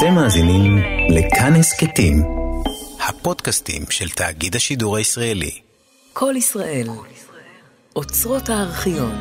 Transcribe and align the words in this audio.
אתם 0.00 0.14
מאזינים 0.14 0.78
לכאן 1.08 1.52
הסכתים, 1.54 2.22
הפודקאסטים 3.08 3.82
של 3.90 4.08
תאגיד 4.08 4.56
השידור 4.56 4.96
הישראלי. 4.96 5.50
כל 6.12 6.34
ישראל, 6.36 6.86
אוצרות 7.96 8.48
הארכיון. 8.48 9.16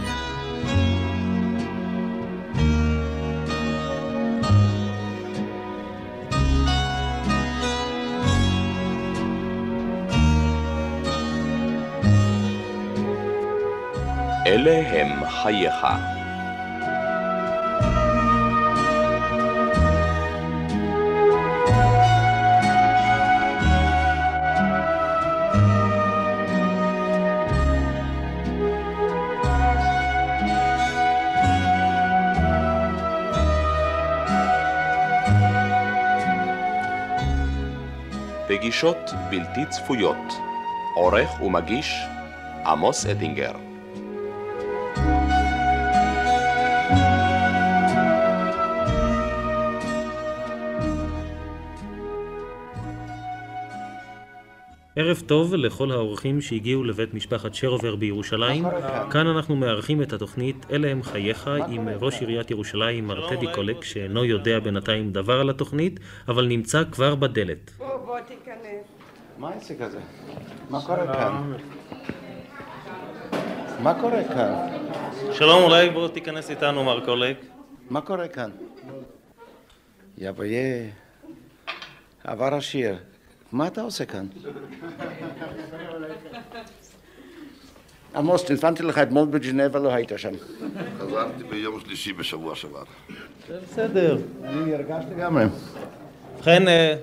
אלה 14.47 15.01
הם 15.01 15.29
חייך. 15.29 16.18
פגישות 38.59 39.11
בלתי 39.29 39.65
צפויות, 39.69 40.33
עורך 40.95 41.41
ומגיש 41.41 41.95
עמוס 42.65 43.05
אטינגר. 43.05 43.51
ערב 54.95 55.21
טוב 55.25 55.55
לכל 55.55 55.91
האורחים 55.91 56.41
שהגיעו 56.41 56.83
לבית 56.83 57.13
משפחת 57.13 57.53
שרובר 57.53 57.95
בירושלים. 57.95 58.65
כאן 59.11 59.27
אנחנו 59.27 59.55
מארחים 59.55 60.01
את 60.01 60.13
התוכנית 60.13 60.65
"אלה 60.71 60.87
הם 60.91 61.03
חייך" 61.03 61.49
עם 61.69 61.89
ראש 61.89 62.21
עיריית 62.21 62.51
ירושלים 62.51 63.07
מר 63.07 63.29
טדי 63.29 63.45
קולק, 63.53 63.83
שאינו 63.83 64.25
יודע 64.25 64.59
בינתיים 64.59 65.11
דבר 65.11 65.39
על 65.39 65.49
התוכנית, 65.49 65.99
אבל 66.27 66.47
נמצא 66.47 66.83
כבר 66.91 67.15
בדלת. 67.15 67.71
בוא, 67.77 67.87
בוא 68.05 68.19
תיכנס. 68.19 68.48
מה 69.39 69.49
העסק 69.49 69.81
הזה? 69.81 69.99
מה 70.69 70.81
קורה 70.85 71.13
כאן? 71.13 71.53
מה 73.83 74.01
קורה 74.01 74.23
כאן? 74.23 74.67
שלום, 75.33 75.63
אולי 75.63 75.89
בוא 75.89 76.07
תיכנס 76.07 76.49
איתנו 76.49 76.83
מר 76.83 77.05
קולק. 77.05 77.37
מה 77.89 78.01
קורה 78.01 78.27
כאן? 78.27 78.51
יא 80.17 80.31
ביה, 80.31 80.89
עבר 82.23 82.53
השיר. 82.53 82.97
מה 83.51 83.67
אתה 83.67 83.81
עושה 83.81 84.05
כאן? 84.05 84.25
עמוס, 88.15 88.43
טלפנתי 88.43 88.83
לך 88.83 88.97
אתמול 88.97 89.27
בג'נבה, 89.27 89.79
לא 89.79 89.93
היית 89.93 90.11
שם. 90.17 90.33
חזרתי 90.99 91.43
ביום 91.43 91.79
שלישי 91.79 92.13
בשבוע 92.13 92.55
שעבר. 92.55 92.83
בסדר. 93.49 94.17
אני 94.43 94.75
הרגשתי 94.75 95.11
לגמרי. 95.15 95.43
ובכן, 96.35 96.67
אה, 96.67 96.95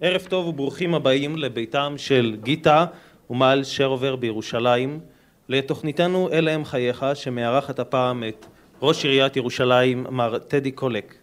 ערב 0.00 0.26
טוב 0.28 0.46
וברוכים 0.46 0.94
הבאים 0.94 1.36
לביתם 1.36 1.94
של 1.96 2.36
גיטה 2.42 2.86
ומעל 3.30 3.64
שרובר 3.64 4.16
בירושלים, 4.16 5.00
לתוכניתנו 5.48 6.28
"אלה 6.32 6.52
הם 6.52 6.64
חייך", 6.64 7.06
שמארחת 7.14 7.78
הפעם 7.78 8.24
את 8.28 8.46
ראש 8.82 9.04
עיריית 9.04 9.36
ירושלים, 9.36 10.06
מר 10.10 10.38
טדי 10.38 10.70
קולק. 10.70 11.14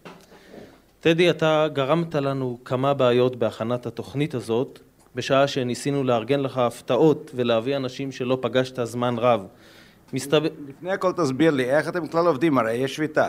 טדי, 1.00 1.30
אתה 1.30 1.66
גרמת 1.72 2.14
לנו 2.14 2.58
כמה 2.64 2.94
בעיות 2.94 3.36
בהכנת 3.36 3.86
התוכנית 3.86 4.34
הזאת, 4.34 4.78
בשעה 5.14 5.46
שניסינו 5.46 6.04
לארגן 6.04 6.40
לך 6.40 6.58
הפתעות 6.58 7.30
ולהביא 7.34 7.76
אנשים 7.76 8.12
שלא 8.12 8.38
פגשת 8.40 8.84
זמן 8.84 9.14
רב. 9.18 9.46
מסתבר... 10.12 10.48
לפני 10.68 10.92
הכל 10.92 11.12
תסביר 11.12 11.50
לי, 11.50 11.64
איך 11.64 11.88
אתם 11.88 12.06
כלל 12.06 12.26
עובדים? 12.26 12.58
הרי 12.58 12.74
יש 12.74 12.96
שביתה. 12.96 13.28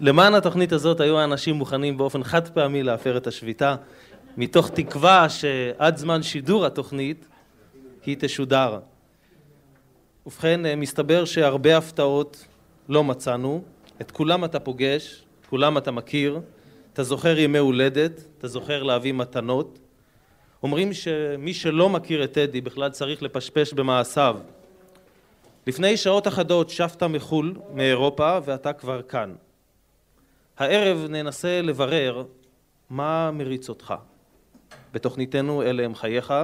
למען 0.00 0.34
התוכנית 0.34 0.72
הזאת 0.72 1.00
היו 1.00 1.18
האנשים 1.18 1.54
מוכנים 1.54 1.96
באופן 1.96 2.22
חד 2.24 2.48
פעמי 2.48 2.82
להפר 2.82 3.16
את 3.16 3.26
השביתה, 3.26 3.76
מתוך 4.36 4.70
תקווה 4.70 5.28
שעד 5.28 5.96
זמן 5.96 6.22
שידור 6.22 6.66
התוכנית 6.66 7.28
היא 8.06 8.16
תשודר. 8.20 8.78
ובכן, 10.26 10.66
אה, 10.66 10.76
מסתבר 10.76 11.24
שהרבה 11.24 11.76
הפתעות 11.76 12.46
לא 12.88 13.04
מצאנו, 13.04 13.62
את 14.00 14.10
כולם 14.10 14.44
אתה 14.44 14.60
פוגש, 14.60 15.22
כולם 15.50 15.78
אתה 15.78 15.90
מכיר, 15.90 16.40
אתה 16.92 17.02
זוכר 17.02 17.38
ימי 17.38 17.58
הולדת, 17.58 18.22
אתה 18.38 18.48
זוכר 18.48 18.82
להביא 18.82 19.12
מתנות. 19.12 19.78
אומרים 20.62 20.92
שמי 20.92 21.54
שלא 21.54 21.88
מכיר 21.88 22.24
את 22.24 22.32
טדי 22.32 22.60
בכלל 22.60 22.90
צריך 22.90 23.22
לפשפש 23.22 23.72
במעשיו. 23.72 24.36
לפני 25.66 25.96
שעות 25.96 26.28
אחדות 26.28 26.70
שבת 26.70 27.02
מחו"ל, 27.02 27.54
מאירופה, 27.74 28.38
ואתה 28.44 28.72
כבר 28.72 29.02
כאן. 29.02 29.34
הערב 30.58 31.06
ננסה 31.08 31.62
לברר 31.62 32.24
מה 32.90 33.30
מריץ 33.30 33.68
אותך. 33.68 33.94
בתוכניתנו 34.92 35.62
אלה 35.62 35.84
הם 35.84 35.94
חייך, 35.94 36.34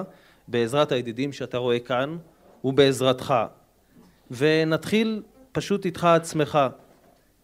בעזרת 0.48 0.92
הידידים 0.92 1.32
שאתה 1.32 1.58
רואה 1.58 1.78
כאן 1.78 2.16
ובעזרתך. 2.64 3.34
ונתחיל 4.30 5.22
פשוט 5.52 5.84
איתך 5.84 6.04
עצמך. 6.04 6.58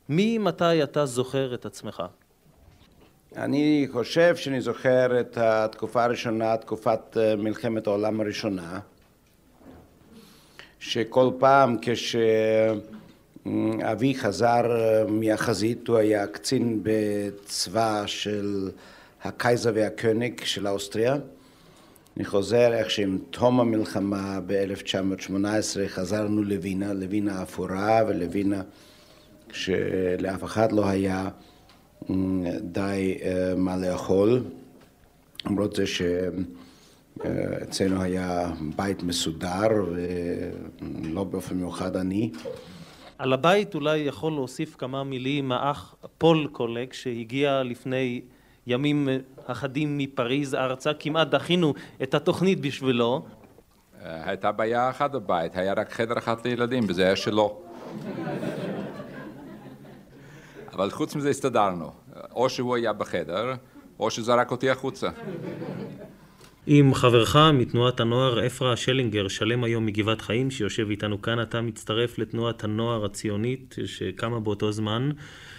ממתי 0.09 0.83
אתה 0.83 1.07
זוכר 1.07 1.55
את 1.55 1.67
עצמך? 1.67 2.03
אני 3.37 3.89
חושב 3.93 4.37
שאני 4.37 4.61
זוכר 4.61 5.21
את 5.21 5.39
התקופה 5.39 6.05
הראשונה, 6.05 6.57
תקופת 6.57 7.17
אה, 7.17 7.37
מלחמת 7.37 7.87
העולם 7.87 8.21
הראשונה, 8.21 8.81
שכל 10.79 11.31
פעם 11.39 11.79
כשאבי 13.45 14.15
חזר 14.15 14.71
אה, 14.71 15.05
מהחזית, 15.09 15.89
הוא 15.89 15.97
היה 15.97 16.27
קצין 16.27 16.81
בצבא 16.83 18.03
של 18.07 18.71
הקייזר 19.23 19.73
והקוניג 19.75 20.41
של 20.45 20.69
אוסטריה. 20.69 21.17
אני 22.17 22.25
חוזר 22.25 22.73
איך 22.75 22.91
שעם 22.91 23.19
תום 23.31 23.61
המלחמה 23.61 24.39
ב-1918 24.47 25.89
חזרנו 25.89 26.43
לווינה, 26.43 26.93
לווינה 26.93 27.43
אפורה 27.43 28.01
ולווינה 28.09 28.63
שלאף 29.53 30.45
אחד 30.45 30.73
לא 30.73 30.89
היה 30.89 31.29
די 32.61 33.19
אה, 33.23 33.55
מה 33.57 33.77
לאכול, 33.77 34.45
למרות 35.47 35.77
זה 35.77 35.85
שאצלנו 37.17 38.03
היה 38.03 38.53
בית 38.77 39.03
מסודר 39.03 39.69
ולא 41.03 41.25
באופן 41.25 41.57
מיוחד 41.57 41.97
עני. 41.97 42.31
על 43.21 43.33
הבית 43.33 43.75
אולי 43.75 43.99
יכול 43.99 44.33
להוסיף 44.33 44.77
כמה 44.77 45.05
מילים 45.05 45.53
האח 45.53 45.95
פול 46.19 46.49
קולק 46.53 46.93
שהגיע 46.93 47.63
לפני 47.63 48.21
ימים 48.67 49.09
אחדים 49.47 49.99
מפריז 49.99 50.55
ארצה, 50.55 50.95
כמעט 50.95 51.29
דחינו 51.29 51.75
את 52.03 52.15
התוכנית 52.15 52.61
בשבילו. 52.61 53.25
הייתה 54.03 54.53
בעיה 54.53 54.91
אחת 54.91 55.11
בבית, 55.11 55.57
היה 55.57 55.73
רק 55.73 55.93
חדר 55.93 56.19
אחד 56.19 56.37
לילדים 56.47 56.83
וזה 56.89 57.05
היה 57.05 57.17
שלו. 57.17 57.61
אבל 60.73 60.91
חוץ 60.91 61.17
מזה 61.17 61.31
הסתדרנו, 61.31 61.91
או 62.35 62.51
שהוא 62.51 62.77
היה 62.77 62.93
בחדר, 62.93 63.55
או 63.99 64.11
שזרק 64.11 64.51
אותי 64.51 64.71
החוצה. 64.71 65.09
עם 66.67 66.95
חברך 66.95 67.37
מתנועת 67.37 68.01
הנוער 68.01 68.47
אפרה 68.47 68.77
שלינגר, 68.77 69.29
שלם 69.29 69.65
היום 69.65 69.87
מגבעת 69.87 70.21
חיים, 70.21 70.51
שיושב 70.51 70.91
איתנו 70.91 71.23
כאן, 71.23 71.43
אתה 71.43 71.61
מצטרף 71.61 72.19
לתנועת 72.19 72.65
הנוער 72.65 73.05
הציונית 73.05 73.77
שקמה 73.85 74.41
באותו 74.41 74.73
זמן. 74.73 75.11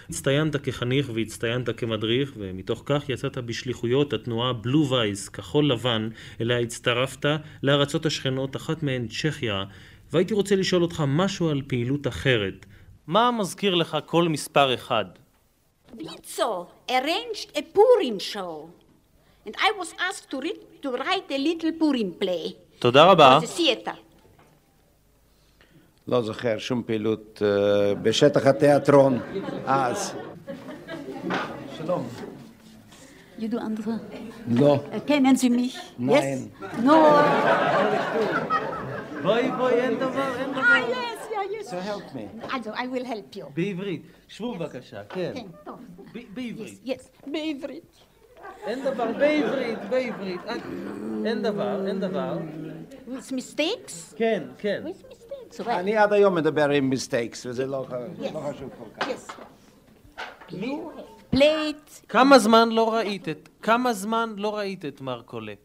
הצטיינת 0.08 0.56
כחניך 0.56 1.10
והצטיינת 1.14 1.78
כמדריך, 1.78 2.32
ומתוך 2.36 2.82
כך 2.86 3.08
יצאת 3.08 3.38
בשליחויות 3.38 4.12
התנועה 4.12 4.52
בלו 4.52 4.88
וייס, 4.88 5.28
כחול 5.28 5.72
לבן, 5.72 6.08
אליה 6.40 6.58
הצטרפת 6.58 7.26
לארצות 7.62 8.06
השכנות, 8.06 8.56
אחת 8.56 8.82
מהן 8.82 9.06
צ'כיה, 9.08 9.64
והייתי 10.12 10.34
רוצה 10.34 10.56
לשאול 10.56 10.82
אותך 10.82 11.02
משהו 11.08 11.48
על 11.48 11.62
פעילות 11.66 12.06
אחרת. 12.06 12.66
מה 13.06 13.30
מזכיר 13.30 13.74
לך 13.74 13.96
כל 14.06 14.28
מספר 14.28 14.74
אחד? 14.74 15.04
Blitzo 15.96 16.66
arranged 16.90 17.56
Purim 17.74 18.18
show, 18.32 18.81
and 19.46 19.54
I 19.58 19.72
was 19.80 19.90
asked 20.08 20.30
to, 20.30 20.40
read, 20.40 20.58
to 20.82 20.90
write 20.92 21.28
a 21.30 21.38
little 21.38 21.72
Purim 21.72 22.12
play 22.24 22.54
תודה 22.78 23.04
רבה. 23.04 23.38
for 23.38 23.46
the 23.46 23.58
theater. 23.60 23.96
לא 26.08 26.22
זוכר 26.22 26.58
שום 26.58 26.82
פעילות 26.86 27.42
אה, 27.44 27.94
בשטח 27.94 28.46
התיאטרון 28.46 29.20
אז. 29.66 30.14
שלום. 31.78 32.08
You 33.38 33.44
do 33.48 33.58
andere? 33.58 33.92
לא. 34.48 34.76
Sie 35.34 35.50
mich? 35.50 35.76
Nein. 35.98 36.10
Yes? 36.10 36.78
No. 36.78 36.92
בואי 39.22 39.50
בואי, 39.50 39.74
אין 39.74 39.98
דבר, 39.98 40.40
אין 40.40 40.54
Ah, 40.54 40.58
yes, 40.58 41.30
yeah, 41.32 41.62
yes, 41.62 41.70
so 41.70 41.76
help 41.90 42.14
me. 42.14 42.52
Also, 42.52 42.70
I 42.70 42.86
will 42.86 43.04
help 43.04 43.36
you. 43.36 43.44
בעברית. 43.54 44.02
שבו 44.28 44.54
בבקשה, 44.54 45.04
כן. 45.04 45.32
כן, 45.34 45.46
טוב. 45.64 45.78
בעברית. 46.34 46.80
Yes, 46.86 47.30
בעברית. 47.30 48.11
אין 48.66 48.84
דבר, 48.84 49.12
בעברית, 49.18 49.78
בעברית. 49.90 50.40
אה, 50.48 50.54
אין 51.24 51.42
דבר, 51.42 51.86
אין 51.86 52.00
דבר. 52.00 52.38
With 53.08 53.32
mistakes? 53.32 54.14
כן, 54.16 54.42
כן. 54.58 54.82
With 54.86 55.12
mistakes, 55.12 55.60
right. 55.60 55.70
אני 55.70 55.96
עד 55.96 56.12
היום 56.12 56.34
מדבר 56.34 56.70
עם 56.70 56.90
מיסטייקס, 56.90 57.46
וזה 57.46 57.66
לא. 57.66 57.86
לא 58.32 58.40
חשוב 58.40 58.70
כל 58.78 59.00
כך. 59.00 59.36
Played 61.34 62.06
כמה 62.08 62.38
זמן 62.38 62.68
לא 62.68 62.94
ראית 62.94 63.28
את, 63.28 63.48
כמה 63.62 63.92
זמן 63.92 64.34
לא 64.36 64.56
ראית 64.56 64.84
את 64.84 65.00
מר 65.00 65.22
קולק? 65.22 65.58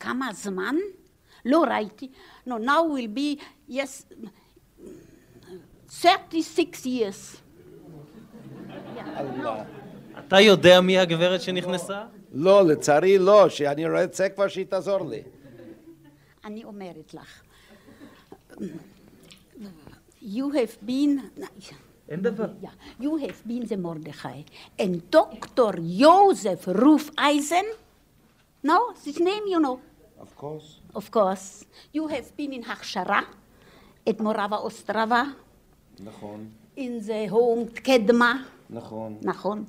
כמה 0.00 0.32
זמן? 0.32 0.76
לא 1.44 1.64
ראיתי. 1.64 2.08
No, 2.48 2.52
now 2.52 2.82
will 2.94 3.08
be, 3.16 3.42
yes, 3.70 4.04
36 5.88 6.86
years. 6.86 7.36
אתה 10.18 10.40
יודע 10.40 10.80
מי 10.80 10.98
הגברת 10.98 11.42
שנכנסה? 11.42 12.04
לא, 12.38 12.66
לצערי 12.66 13.18
לא, 13.18 13.48
שאני 13.48 13.88
רוצה 13.90 14.28
כבר 14.28 14.48
שהיא 14.48 14.66
תעזור 14.66 15.08
לי. 15.08 15.22
אני 16.44 16.64
אומרת 16.64 17.14
לך. 17.14 17.42
You 20.22 20.46
have 20.52 20.88
been, 20.88 21.40
אין 22.08 22.22
דבר. 22.22 22.46
yeah, 22.62 23.02
you 23.02 23.16
have 23.16 23.48
been 23.48 23.66
the 23.68 23.76
Mordechai. 23.76 24.42
And 24.78 25.10
Dr. 25.10 25.72
Joseph 26.02 26.66
Rufeisen, 26.66 27.66
no, 28.62 28.92
his 29.04 29.18
name 29.18 29.44
you 29.46 29.60
know. 29.60 29.78
Of 30.20 30.36
course. 30.36 30.80
Of 30.94 31.10
course. 31.10 31.64
You 31.94 32.06
have 32.08 32.36
been 32.36 32.52
in 32.52 32.64
הכשרה 32.64 33.20
at 34.08 34.18
Morava 34.20 34.58
Ostrava, 34.66 35.22
נכון, 36.00 36.46
in 36.76 37.00
the 37.06 37.30
home 37.32 37.80
קדמה, 37.82 38.42
נכון. 38.70 39.18
נכון. 39.22 39.64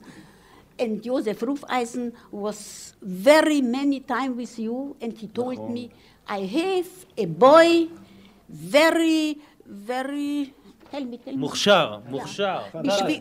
And 0.79 1.01
Joseph 1.01 1.41
Rufeisen 1.41 2.13
was 2.31 2.93
very 3.01 3.61
many 3.61 3.99
time 3.99 4.37
with 4.37 4.59
you, 4.59 4.95
and 5.01 5.11
he 5.17 5.27
told 5.27 5.71
me, 5.75 5.91
I 6.27 6.41
have 6.59 6.89
a 7.17 7.25
boy, 7.25 7.87
very, 8.49 9.37
very, 9.65 10.53
tell 10.91 11.03
me, 11.05 11.17
tell 11.17 11.33
me. 11.33 11.39
מוכשר, 11.39 11.99
מוכשר. 12.05 12.59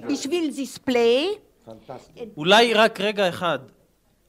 בשביל, 0.08 0.50
this 0.50 0.78
play, 0.90 1.38
אולי 2.36 2.74
רק 2.74 3.00
רגע 3.00 3.28
אחד. 3.28 3.58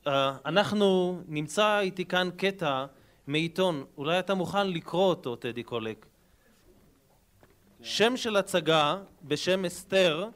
אה, 0.08 0.38
אנחנו, 0.46 1.20
נמצא 1.28 1.80
איתי 1.80 2.06
כאן 2.06 2.30
קטע 2.38 2.86
מעיתון, 3.28 3.84
אולי 3.98 4.20
אתה 4.20 4.34
מוכן 4.34 4.68
לקרוא 4.70 5.06
אותו, 5.06 5.36
טדי 5.36 5.64
קולק. 5.64 6.06
שם 7.82 8.18
של 8.18 8.36
הצגה 8.36 8.98
בשם 9.24 9.66
אסתר, 9.66 10.30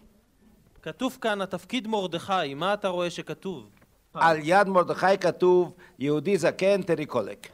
כתוב 0.83 1.17
כאן 1.21 1.41
התפקיד 1.41 1.87
מרדכי, 1.87 2.53
מה 2.55 2.73
אתה 2.73 2.87
רואה 2.87 3.09
שכתוב? 3.09 3.69
על 4.13 4.37
יד 4.43 4.67
מרדכי 4.67 5.17
כתוב 5.21 5.73
יהודי 5.99 6.37
זקן 6.37 6.81
טרי 6.81 7.05
קולק. 7.05 7.47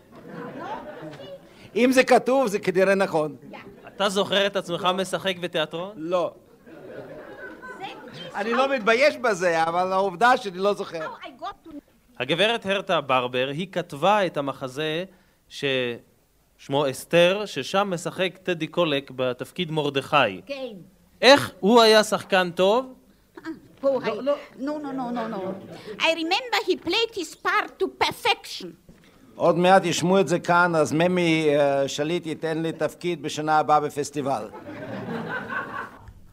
אם 1.76 1.92
זה 1.92 2.04
כתוב 2.04 2.48
זה 2.48 2.60
כנראה 2.60 2.96
נכון. 2.96 3.36
אתה 3.88 4.10
זוכר 4.10 4.48
את 4.48 4.56
עצמך 4.56 4.88
משחק 4.96 5.38
בתיאטרון? 5.38 5.92
לא. 5.96 6.34
אני 8.36 8.54
לא 8.54 8.70
מתבייש 8.76 9.18
בזה, 9.18 9.64
אבל 9.64 9.92
העובדה 9.92 10.38
שאני 10.38 10.58
לא 10.58 10.74
זוכר. 10.74 11.08
to 11.66 11.70
הגברת 12.20 12.66
הרטה 12.66 13.02
ברבר, 13.02 13.50
היא 13.52 13.68
כתבה 13.72 14.26
את 14.26 14.38
המחזה 14.38 15.04
ששמו 15.50 16.90
אסתר, 16.90 17.46
ששם 17.46 17.90
משחק 17.94 18.38
טדי 18.44 18.68
קולק 18.68 19.12
בתפקיד 19.16 19.72
מרדכי. 19.72 20.42
כן. 20.46 20.74
איך 21.22 21.52
הוא 21.60 21.82
היה 21.82 22.04
שחקן 22.04 22.52
טוב? 22.52 22.97
Oh, 23.84 24.02
I, 24.02 24.10
no, 24.60 24.78
no, 24.78 24.92
no, 24.92 25.10
no, 25.12 25.28
no. 25.28 25.56
I 26.00 26.14
remember 26.14 26.58
he 26.66 26.76
played 26.78 27.12
his 27.14 27.36
part 27.36 27.80
to 27.80 27.88
perfection. 27.88 28.68
עוד 29.36 29.58
מעט 29.58 29.86
ישמעו 29.86 30.20
את 30.20 30.28
זה 30.28 30.40
כאן, 30.40 30.76
אז 30.76 30.94
ממי 30.94 31.50
אה, 31.50 31.88
שליט 31.88 32.26
ייתן 32.26 32.62
לי 32.62 32.72
תפקיד 32.72 33.22
בשנה 33.22 33.58
הבאה 33.60 33.80
בפסטיבל. 33.80 34.48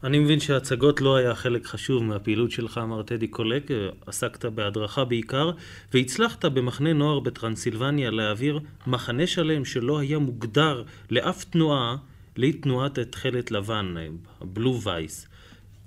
אני 0.03 0.19
מבין 0.19 0.39
שהצגות 0.39 1.01
לא 1.01 1.15
היה 1.15 1.35
חלק 1.35 1.65
חשוב 1.65 2.03
מהפעילות 2.03 2.51
שלך, 2.51 2.77
מר 2.77 3.03
טדי 3.03 3.27
קולק, 3.27 3.71
עסקת 4.07 4.45
בהדרכה 4.45 5.05
בעיקר, 5.05 5.51
והצלחת 5.93 6.45
במחנה 6.45 6.93
נוער 6.93 7.19
בטרנסילבניה 7.19 8.11
להעביר 8.11 8.59
מחנה 8.87 9.27
שלם 9.27 9.65
שלא 9.65 9.99
היה 9.99 10.19
מוגדר 10.19 10.83
לאף 11.09 11.43
תנועה, 11.43 11.95
לתנועת 12.37 12.97
התכלת 12.97 13.51
לבן, 13.51 13.95
הבלו 14.41 14.81
וייס. 14.81 15.27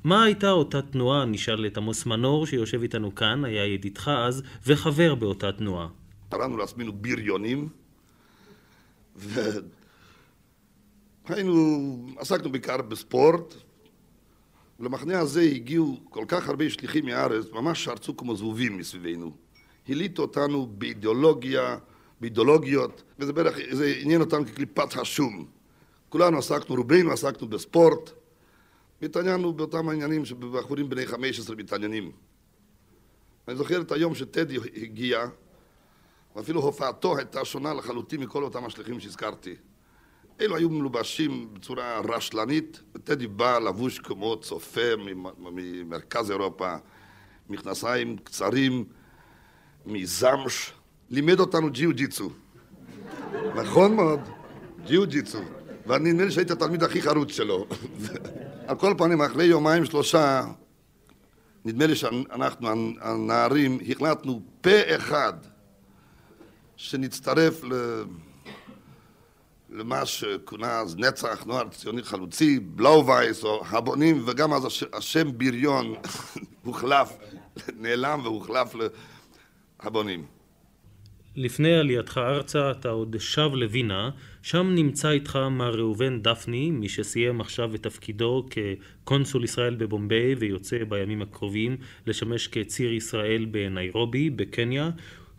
מה 0.04 0.24
הייתה 0.24 0.50
אותה 0.50 0.82
תנועה? 0.82 1.24
נשאל 1.24 1.66
את 1.66 1.76
עמוס 1.76 2.06
מנור 2.06 2.46
שיושב 2.46 2.82
איתנו 2.82 3.14
כאן, 3.14 3.44
היה 3.44 3.66
ידידך 3.66 4.08
אז, 4.08 4.42
וחבר 4.66 5.14
באותה 5.14 5.52
תנועה. 5.52 5.88
קראנו 6.28 6.56
לעצמנו 6.56 6.92
בריונים, 6.92 7.68
והיינו, 11.28 12.06
עסקנו 12.16 12.52
בעיקר 12.52 12.76
בספורט, 12.82 13.54
ולמחנה 14.80 15.20
הזה 15.20 15.40
הגיעו 15.40 16.00
כל 16.10 16.24
כך 16.28 16.48
הרבה 16.48 16.70
שליחים 16.70 17.06
מהארץ, 17.06 17.44
ממש 17.52 17.84
שרצו 17.84 18.16
כמו 18.16 18.36
זבובים 18.36 18.78
מסביבנו. 18.78 19.32
הליטו 19.88 20.22
אותנו 20.22 20.66
באידיאולוגיה, 20.66 21.78
באידיאולוגיות, 22.20 23.02
וזה 23.18 23.32
בערך, 23.32 23.56
זה 23.70 23.94
עניין 24.00 24.20
אותנו 24.20 24.46
כקליפת 24.46 24.96
השום. 24.96 25.46
כולנו 26.08 26.38
עסקנו, 26.38 26.76
רובנו 26.76 27.12
עסקנו 27.12 27.48
בספורט, 27.48 28.10
והתעניינו 29.02 29.52
באותם 29.52 29.88
העניינים 29.88 30.24
שבחורים 30.24 30.88
בני 30.88 31.06
15 31.06 31.56
מתעניינים. 31.56 32.12
אני 33.48 33.56
זוכר 33.56 33.80
את 33.80 33.92
היום 33.92 34.14
שטדי 34.14 34.56
הגיע, 34.82 35.26
ואפילו 36.36 36.60
הופעתו 36.60 37.16
הייתה 37.16 37.44
שונה 37.44 37.74
לחלוטין 37.74 38.20
מכל 38.20 38.44
אותם 38.44 38.64
השליחים 38.64 39.00
שהזכרתי. 39.00 39.54
אלו 40.40 40.56
היו 40.56 40.70
מלובשים 40.70 41.54
בצורה 41.54 42.00
רשלנית, 42.00 42.82
וטדי 42.94 43.26
בא 43.26 43.58
לבוש 43.58 43.98
כמו 43.98 44.36
צופה 44.40 44.96
ממ- 44.96 45.32
ממרכז 45.38 46.30
אירופה, 46.30 46.74
מכנסיים 47.48 48.16
קצרים, 48.16 48.84
מזמש, 49.86 50.72
לימד 51.10 51.40
אותנו 51.40 51.70
ג'יו 51.70 51.92
ג'יצו. 51.94 52.30
נכון 53.54 53.96
מאוד, 53.96 54.20
ג'יו 54.86 55.06
ג'יצו. 55.06 55.38
ואני 55.86 56.12
נדמה 56.12 56.24
לי 56.24 56.30
שהייתי 56.30 56.52
התלמיד 56.52 56.82
הכי 56.82 57.02
חרוץ 57.02 57.32
שלו. 57.32 57.66
על 58.68 58.76
כל 58.76 58.94
פנים, 58.98 59.22
אחרי 59.22 59.44
יומיים 59.44 59.84
שלושה, 59.84 60.44
נדמה 61.64 61.86
לי 61.86 61.96
שאנחנו, 61.96 62.68
הנערים, 63.00 63.78
החלטנו 63.90 64.42
פה 64.60 64.96
אחד 64.96 65.32
שנצטרף 66.76 67.64
ל... 67.64 68.02
למה 69.70 70.06
שכונה 70.06 70.80
אז 70.80 70.96
נצח, 70.96 71.44
נוער 71.46 71.68
ציוני 71.68 72.02
חלוצי, 72.02 72.60
בלאו 72.60 73.06
וייס 73.06 73.44
או 73.44 73.62
הבונים, 73.68 74.22
וגם 74.26 74.52
אז 74.52 74.64
הש... 74.64 74.84
השם 74.92 75.38
בריון 75.38 75.94
הוחלף, 76.64 77.16
נעלם 77.76 78.20
והוחלף 78.24 78.74
להבונים. 79.84 80.26
לפני 81.36 81.74
עלייתך 81.74 82.18
ארצה 82.18 82.70
אתה 82.70 82.88
עוד 82.88 83.16
שב 83.18 83.50
לווינה, 83.54 84.10
שם 84.50 84.74
נמצא 84.74 85.10
איתך 85.10 85.38
מר 85.50 85.74
ראובן 85.74 86.22
דפני, 86.22 86.70
מי 86.70 86.88
שסיים 86.88 87.40
עכשיו 87.40 87.74
את 87.74 87.82
תפקידו 87.82 88.46
כקונסול 88.50 89.44
ישראל 89.44 89.74
בבומביי 89.74 90.34
ויוצא 90.34 90.84
בימים 90.88 91.22
הקרובים 91.22 91.76
לשמש 92.06 92.48
כציר 92.48 92.92
ישראל 92.92 93.44
בניירובי, 93.44 94.30
בקניה. 94.30 94.90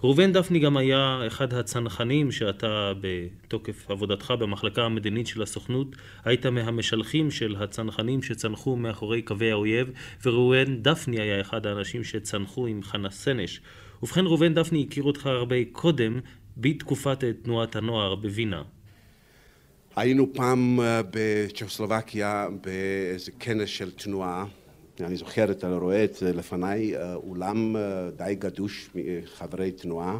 ראובן 0.03 0.33
דפני 0.33 0.59
גם 0.59 0.77
היה 0.77 1.21
אחד 1.27 1.53
הצנחנים 1.53 2.31
שאתה 2.31 2.93
בתוקף 3.01 3.91
עבודתך 3.91 4.33
במחלקה 4.39 4.83
המדינית 4.83 5.27
של 5.27 5.41
הסוכנות 5.41 5.95
היית 6.25 6.45
מהמשלחים 6.45 7.31
של 7.31 7.55
הצנחנים 7.55 8.21
שצנחו 8.21 8.75
מאחורי 8.75 9.21
קווי 9.21 9.51
האויב 9.51 9.91
וראובן 10.25 10.81
דפני 10.81 11.21
היה 11.21 11.41
אחד 11.41 11.65
האנשים 11.65 12.03
שצנחו 12.03 12.67
עם 12.67 12.83
חנה 12.83 13.09
סנש 13.09 13.61
ובכן 14.03 14.25
ראובן 14.25 14.53
דפני 14.53 14.85
הכיר 14.87 15.03
אותך 15.03 15.25
הרבה 15.25 15.55
קודם 15.71 16.19
בתקופת 16.57 17.23
תנועת 17.23 17.75
הנוער 17.75 18.15
בווינה. 18.15 18.61
היינו 19.95 20.33
פעם 20.33 20.79
אה, 20.79 21.01
בצ'כוסלובקיה 21.11 22.47
באיזה 22.61 23.31
כנס 23.39 23.69
של 23.69 23.91
תנועה, 23.91 24.45
אני 24.99 25.15
זוכר, 25.15 25.51
אתה 25.51 25.75
רואה 25.75 26.03
את 26.03 26.13
זה 26.13 26.33
לפניי, 26.33 26.97
אה, 26.97 27.15
אולם 27.15 27.75
אה, 27.75 28.09
די 28.17 28.35
גדוש 28.39 28.89
מחברי 28.95 29.71
תנועה 29.71 30.19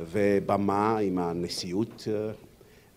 ובמה 0.00 0.98
עם 0.98 1.18
הנשיאות 1.18 2.08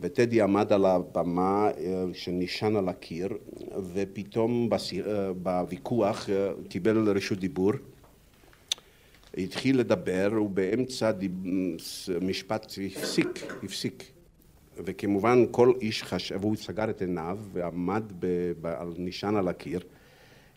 וטדי 0.02 0.42
עמד 0.42 0.74
על 0.74 0.86
הבמה 0.86 1.70
שנשען 2.14 2.76
על 2.76 2.90
הקיר 2.90 3.30
ופתאום 3.94 4.70
בוויכוח 5.44 6.30
קיבל 6.70 7.10
רשות 7.10 7.40
דיבור. 7.40 7.72
התחיל 9.38 9.80
לדבר 9.80 10.30
ובאמצע 10.46 11.12
משפט 12.22 12.74
הפסיק, 12.98 13.44
הפסיק 13.64 14.04
וכמובן 14.86 15.44
כל 15.52 15.72
איש 15.82 16.04
חשב, 16.04 16.38
והוא 16.42 16.56
סגר 16.56 16.90
את 16.90 17.02
עיניו 17.02 17.38
ועמד 17.54 18.04
ב, 18.20 18.26
ב, 18.62 18.66
על 18.66 18.94
נשען 18.98 19.36
על 19.36 19.48
הקיר, 19.48 19.80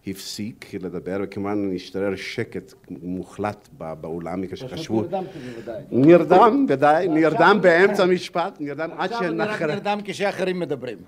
הפסיק 0.06 0.74
לדבר, 0.74 1.18
וכמובן 1.22 1.70
השתרר 1.74 2.16
שקט 2.16 2.72
מוחלט 2.90 3.68
בא- 3.78 3.94
באולם, 3.94 4.46
כשחשבו... 4.46 5.04
נרדם, 5.90 6.66
ודאי, 6.68 7.08
נרדם 7.08 7.58
באמצע 7.62 8.02
המשפט, 8.02 8.56
נרדם 8.60 8.90
עד 8.98 9.12
עכשיו 9.12 9.30
רק 9.38 9.50
שנחר... 9.50 9.66
נרדם 9.66 9.98
כשאחרים 10.04 10.58
מדברים. 10.58 10.98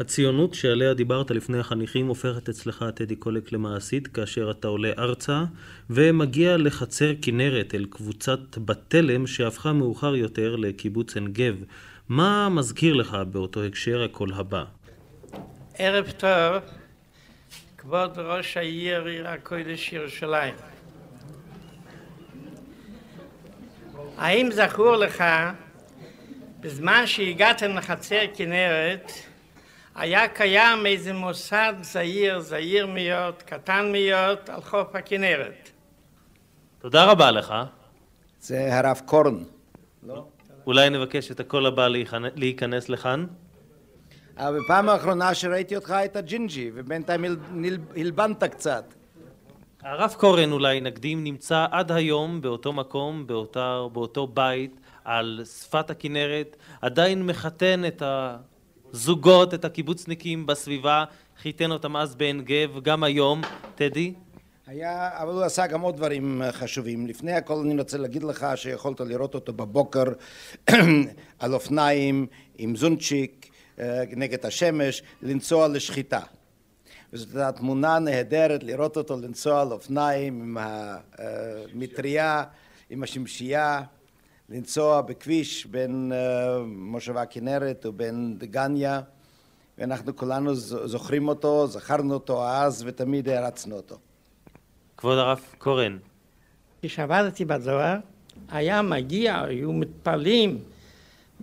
הציונות 0.00 0.54
שעליה 0.54 0.94
דיברת 0.94 1.30
לפני 1.30 1.58
החניכים 1.58 2.06
הופכת 2.06 2.48
אצלך, 2.48 2.84
טדי 2.94 3.16
קולק, 3.16 3.52
למעשית 3.52 4.06
כאשר 4.06 4.50
אתה 4.50 4.68
עולה 4.68 4.92
ארצה 4.98 5.44
ומגיע 5.90 6.56
לחצר 6.56 7.12
כנרת 7.22 7.74
אל 7.74 7.86
קבוצת 7.90 8.58
בתלם 8.58 9.26
שהפכה 9.26 9.72
מאוחר 9.72 10.16
יותר 10.16 10.56
לקיבוץ 10.56 11.14
עין 11.16 11.32
גב. 11.32 11.54
מה 12.08 12.48
מזכיר 12.48 12.94
לך 12.94 13.16
באותו 13.30 13.62
הקשר 13.64 14.02
הקול 14.02 14.32
הבא? 14.34 14.64
ערב 15.78 16.10
טוב, 16.10 16.62
כבוד 17.78 18.18
ראש 18.18 18.56
העיר, 18.56 19.04
עיר 19.04 19.28
הקודש 19.28 19.92
ירושלים. 19.92 20.54
האם 24.16 24.50
זכור 24.52 24.96
לך, 24.96 25.24
בזמן 26.60 27.02
שהגעתם 27.06 27.76
לחצר 27.76 28.20
כנרת, 28.36 29.12
היה 29.94 30.28
קיים 30.28 30.86
איזה 30.86 31.12
מוסד 31.12 31.74
זעיר, 31.82 32.40
זעיר 32.40 32.86
מאוד, 32.86 33.42
קטן 33.42 33.92
מאוד, 33.92 34.38
על 34.48 34.60
חוף 34.60 34.94
הכנרת. 34.94 35.70
תודה 36.78 37.04
רבה 37.04 37.30
לך. 37.30 37.54
זה 38.40 38.78
הרב 38.78 39.00
קורן. 39.04 39.42
אולי 40.66 40.90
נבקש 40.90 41.30
את 41.30 41.40
הקול 41.40 41.66
הבא 41.66 41.88
להיכנ- 41.88 42.32
להיכנס 42.36 42.88
לכאן? 42.88 43.26
אבל 44.36 44.58
בפעם 44.64 44.88
האחרונה 44.88 45.34
שראיתי 45.34 45.76
אותך 45.76 45.90
היית 45.90 46.16
ג'ינג'י, 46.16 46.70
ובינתיים 46.74 47.24
הלבנת 47.96 48.44
קצת. 48.44 48.94
הרב 49.82 50.14
קורן 50.18 50.52
אולי 50.52 50.80
נקדים 50.80 51.24
נמצא 51.24 51.66
עד 51.70 51.92
היום 51.92 52.40
באותו 52.40 52.72
מקום, 52.72 53.26
באותה, 53.26 53.80
באותו 53.92 54.26
בית, 54.26 54.80
על 55.04 55.42
שפת 55.60 55.90
הכנרת, 55.90 56.56
עדיין 56.82 57.26
מחתן 57.26 57.82
את 57.86 58.02
הזוגות, 58.94 59.54
את 59.54 59.64
הקיבוצניקים 59.64 60.46
בסביבה, 60.46 61.04
חיתן 61.42 61.70
אותם 61.70 61.96
אז 61.96 62.14
בעין 62.14 62.40
גב, 62.44 62.80
גם 62.82 63.04
היום, 63.04 63.40
טדי? 63.74 64.14
היה, 64.66 65.10
אבל 65.22 65.32
הוא 65.32 65.42
עשה 65.42 65.66
גם 65.66 65.80
עוד 65.80 65.96
דברים 65.96 66.42
אה, 66.42 66.52
חשובים. 66.52 67.06
לפני 67.06 67.32
הכל 67.32 67.54
אני 67.54 67.78
רוצה 67.78 67.98
להגיד 67.98 68.22
לך 68.22 68.46
שיכולת 68.54 69.00
לראות 69.00 69.34
אותו 69.34 69.52
בבוקר 69.52 70.04
על 71.38 71.54
אופניים 71.54 72.26
עם 72.58 72.76
זונצ'יק 72.76 73.50
אה, 73.78 74.02
נגד 74.16 74.46
השמש, 74.46 75.02
לנסוע 75.22 75.68
לשחיטה. 75.68 76.20
וזאת 77.12 77.36
הייתה 77.36 77.52
תמונה 77.52 77.98
נהדרת 77.98 78.62
לראות 78.62 78.96
אותו 78.96 79.16
לנסוע 79.16 79.60
על 79.60 79.72
אופניים 79.72 80.40
עם 80.40 80.56
המטריה, 81.14 82.44
עם 82.90 83.02
השמשייה, 83.02 83.82
לנסוע 84.48 85.00
בכביש 85.00 85.66
בין 85.66 86.12
אה, 86.14 86.58
מושבה 86.66 87.26
כנרת 87.26 87.86
ובין 87.86 88.38
דגניה, 88.38 89.00
ואנחנו 89.78 90.16
כולנו 90.16 90.54
זוכרים 90.54 91.28
אותו, 91.28 91.66
זכרנו 91.66 92.14
אותו 92.14 92.48
אז 92.48 92.84
ותמיד 92.86 93.28
הערצנו 93.28 93.76
אותו. 93.76 93.96
כבוד 94.96 95.18
הרב 95.18 95.40
קורן, 95.58 95.98
כשעבדתי 96.82 97.44
בזוהר, 97.44 97.96
היה 98.50 98.82
מגיע, 98.82 99.42
היו 99.42 99.72
מתפללים 99.72 100.58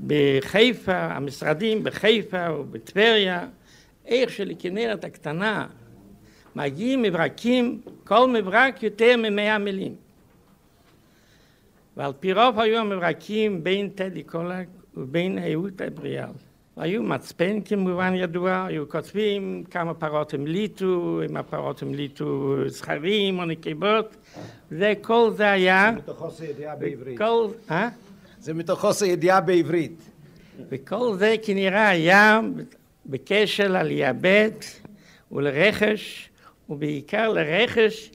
בחיפה, 0.08 0.96
המשרדים 0.96 1.84
בחיפה 1.84 2.52
ובטבריה, 2.60 3.48
איך 4.06 4.30
שלכנרת 4.30 5.04
הקטנה 5.04 5.68
מגיעים 6.56 7.02
מברקים, 7.02 7.82
כל 8.04 8.28
מברק 8.28 8.84
יותר 8.84 9.16
ממאה 9.18 9.58
מילים. 9.58 9.96
ועל 11.98 12.14
פי 12.20 12.34
רוב 12.34 12.60
היו 12.60 12.80
המברקים 12.80 13.64
בין 13.64 13.90
טדי 13.90 14.24
קולק 14.24 14.68
ובין 14.98 15.38
אהוד 15.38 15.82
אבריאל. 15.82 16.30
היו 16.78 17.04
מצפן 17.04 17.62
כמובן 17.62 18.14
ידוע, 18.16 18.66
היו 18.66 18.90
כותבים 18.90 19.64
כמה 19.72 19.94
פרות 19.94 20.34
המליטו, 20.34 21.22
אם 21.30 21.38
הפרות 21.38 21.82
המליטו 21.82 22.56
זכרים 22.68 23.40
או 23.40 23.46
נקבות, 23.46 24.16
וכל 24.72 25.32
זה 25.36 25.52
היה, 25.52 25.92
מתוך 25.98 26.18
חוסר 26.18 26.44
ידיעה 26.44 26.76
בעברית. 26.76 27.16
וכל, 27.16 27.48
אה? 27.72 27.90
זה 28.40 28.54
מתוך 28.54 28.80
חוסר 28.80 29.06
ידיעה 29.06 29.42
בעברית. 29.42 30.02
וכל 30.70 31.16
זה 31.18 31.36
כנראה 31.44 31.90
היה 31.90 32.40
בקשר 33.06 33.76
ב' 34.22 34.48
ולרכש, 35.32 36.30
ובעיקר 36.70 37.30
לרכש, 37.30 38.12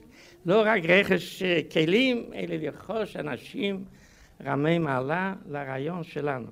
לא 0.47 0.63
רק 0.65 0.81
רכש 0.89 1.43
אה, 1.43 1.59
כלים, 1.71 2.29
אלא 2.35 2.55
לרכוש 2.55 3.15
אנשים 3.15 3.83
רמי 4.45 4.79
מעלה 4.79 5.33
לרעיון 5.49 6.03
שלנו, 6.03 6.47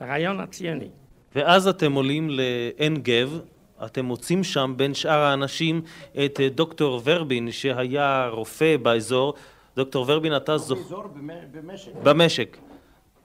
לרעיון 0.00 0.40
הציוני. 0.40 0.88
ואז 1.34 1.68
אתם 1.68 1.92
עולים 1.92 2.28
לעין 2.30 2.96
גב, 3.02 3.40
אתם 3.84 4.04
מוצאים 4.04 4.44
שם 4.44 4.74
בין 4.76 4.94
שאר 4.94 5.18
האנשים 5.18 5.82
את 6.24 6.40
אה, 6.40 6.48
דוקטור 6.48 7.00
ורבין 7.04 7.50
שהיה 7.50 8.28
רופא 8.32 8.76
באזור. 8.76 9.34
דוקטור 9.76 10.04
ורבין, 10.08 10.36
אתה 10.36 10.58
זוכר... 10.58 10.82
באזור 10.82 11.04
במשק. 11.52 11.92
במשק. 12.02 12.56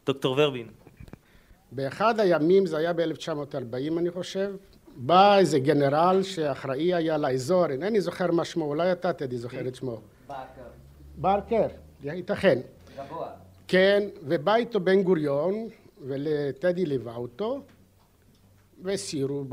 דוקטור 0.06 0.36
ורבין. 0.38 0.68
באחד 1.72 2.20
הימים, 2.20 2.66
זה 2.66 2.78
היה 2.78 2.94
ב-1940 2.94 3.98
אני 3.98 4.12
חושב, 4.12 4.52
בא 4.96 5.38
איזה 5.38 5.60
גנרל 5.60 6.24
שאחראי 6.24 6.94
היה 6.94 7.18
לאזור, 7.18 7.66
אינני 7.66 8.02
זוכר 8.02 8.32
מה 8.32 8.46
שמו, 8.46 8.66
אולי 8.66 8.92
אתה 8.92 9.14
טדי 9.14 9.38
זוכר 9.38 9.68
את 9.68 9.76
שמו. 9.76 10.02
באקר. 10.28 10.62
ברקר, 11.18 11.68
ייתכן. 12.04 12.60
גבוה. 12.98 13.30
כן, 13.68 14.04
ובא 14.24 14.56
איתו 14.56 14.80
בן 14.80 15.04
גוריון, 15.04 15.68
וטדי 16.08 16.86
ליווה 16.86 17.16
אותו, 17.16 17.62
וסיירו 18.84 19.46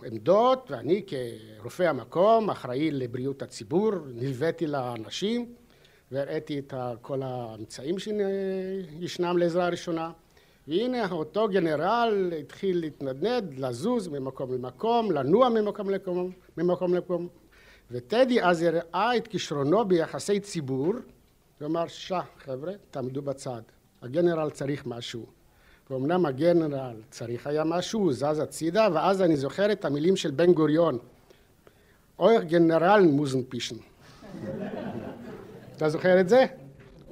בעמדות, 0.00 0.70
ואני 0.70 1.02
כרופא 1.06 1.82
המקום, 1.82 2.50
אחראי 2.50 2.90
לבריאות 2.90 3.42
הציבור, 3.42 3.92
נלוויתי 4.14 4.66
לאנשים, 4.66 5.54
והראיתי 6.12 6.58
את 6.58 6.74
כל 7.02 7.22
האמצעים 7.22 7.96
שישנם 7.98 9.38
לעזרה 9.38 9.68
ראשונה. 9.68 10.10
והנה 10.68 11.10
אותו 11.10 11.48
גנרל 11.48 12.32
התחיל 12.40 12.80
להתנדנד, 12.80 13.58
לזוז 13.58 14.08
ממקום 14.08 14.54
למקום, 14.54 15.10
לנוע 15.10 15.48
ממקום 15.48 15.90
למקום, 15.90 16.32
ממקום 16.56 16.94
למקום. 16.94 17.28
וטדי 17.90 18.42
אז 18.42 18.62
הראה 18.62 19.16
את 19.16 19.28
כישרונו 19.28 19.84
ביחסי 19.84 20.40
ציבור, 20.40 20.94
ואמר, 21.60 21.88
שע, 21.88 22.20
חבר'ה, 22.44 22.72
תעמדו 22.90 23.22
בצד. 23.22 23.62
הגנרל 24.02 24.50
צריך 24.50 24.86
משהו. 24.86 25.26
ואומנם 25.90 26.26
הגנרל 26.26 26.96
צריך 27.10 27.46
היה 27.46 27.64
משהו, 27.64 28.00
הוא 28.00 28.12
זז 28.12 28.38
הצידה, 28.38 28.88
ואז 28.94 29.22
אני 29.22 29.36
זוכר 29.36 29.72
את 29.72 29.84
המילים 29.84 30.16
של 30.16 30.30
בן 30.30 30.52
גוריון. 30.52 30.98
אויר 32.18 32.42
גנרל 32.42 33.02
מוזן 33.02 33.42
פישן. 33.42 33.76
אתה 35.76 35.88
זוכר 35.88 36.20
את 36.20 36.28
זה? 36.28 36.46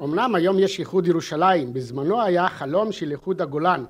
אמנם 0.02 0.35
היום 0.35 0.59
יש 0.59 0.78
איחוד 0.78 1.06
ירושלים, 1.06 1.73
בזמנו 1.73 2.23
היה 2.23 2.49
חלום 2.49 2.92
של 2.92 3.11
איחוד 3.11 3.42
הגולן. 3.42 3.85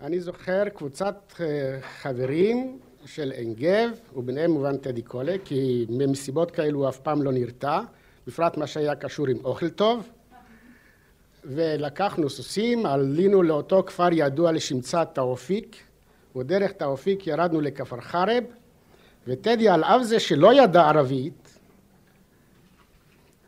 אני 0.00 0.20
זוכר 0.20 0.68
קבוצת 0.68 1.32
אה, 1.40 1.78
חברים 1.80 2.78
של 3.06 3.30
עין 3.30 3.54
גב, 3.54 3.90
וביניהם 4.16 4.50
כמובן 4.50 4.76
טדי 4.76 5.02
קולה, 5.02 5.36
כי 5.44 5.86
ממסיבות 5.88 6.50
כאלו 6.50 6.78
הוא 6.78 6.88
אף 6.88 6.98
פעם 6.98 7.22
לא 7.22 7.32
נרתע, 7.32 7.80
בפרט 8.26 8.56
מה 8.56 8.66
שהיה 8.66 8.94
קשור 8.94 9.26
עם 9.26 9.36
אוכל 9.44 9.68
טוב. 9.68 10.08
ולקחנו 11.44 12.30
סוסים, 12.30 12.86
עלינו 12.86 13.42
לאותו 13.42 13.82
כפר 13.86 14.08
ידוע 14.12 14.52
לשמצה 14.52 15.04
תאופיק, 15.04 15.76
ודרך 16.36 16.72
תאופיק 16.72 17.26
ירדנו 17.26 17.60
לכפר 17.60 18.00
חרב, 18.00 18.44
וטדי 19.26 19.68
על 19.68 19.84
אף 19.84 20.02
זה 20.02 20.20
שלא 20.20 20.62
ידע 20.62 20.82
ערבית 20.82 21.58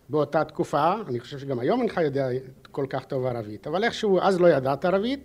באותה 0.09 0.45
תקופה, 0.45 0.95
אני 1.09 1.21
חושב 1.21 1.39
שגם 1.39 1.59
היום 1.59 1.81
אינך 1.81 2.01
יודע 2.05 2.29
כל 2.71 2.87
כך 2.91 3.05
טוב 3.05 3.27
ערבית, 3.27 3.67
אבל 3.67 3.85
איכשהו 3.85 4.21
אז 4.21 4.41
לא 4.41 4.47
ידעת 4.47 4.85
ערבית, 4.85 5.21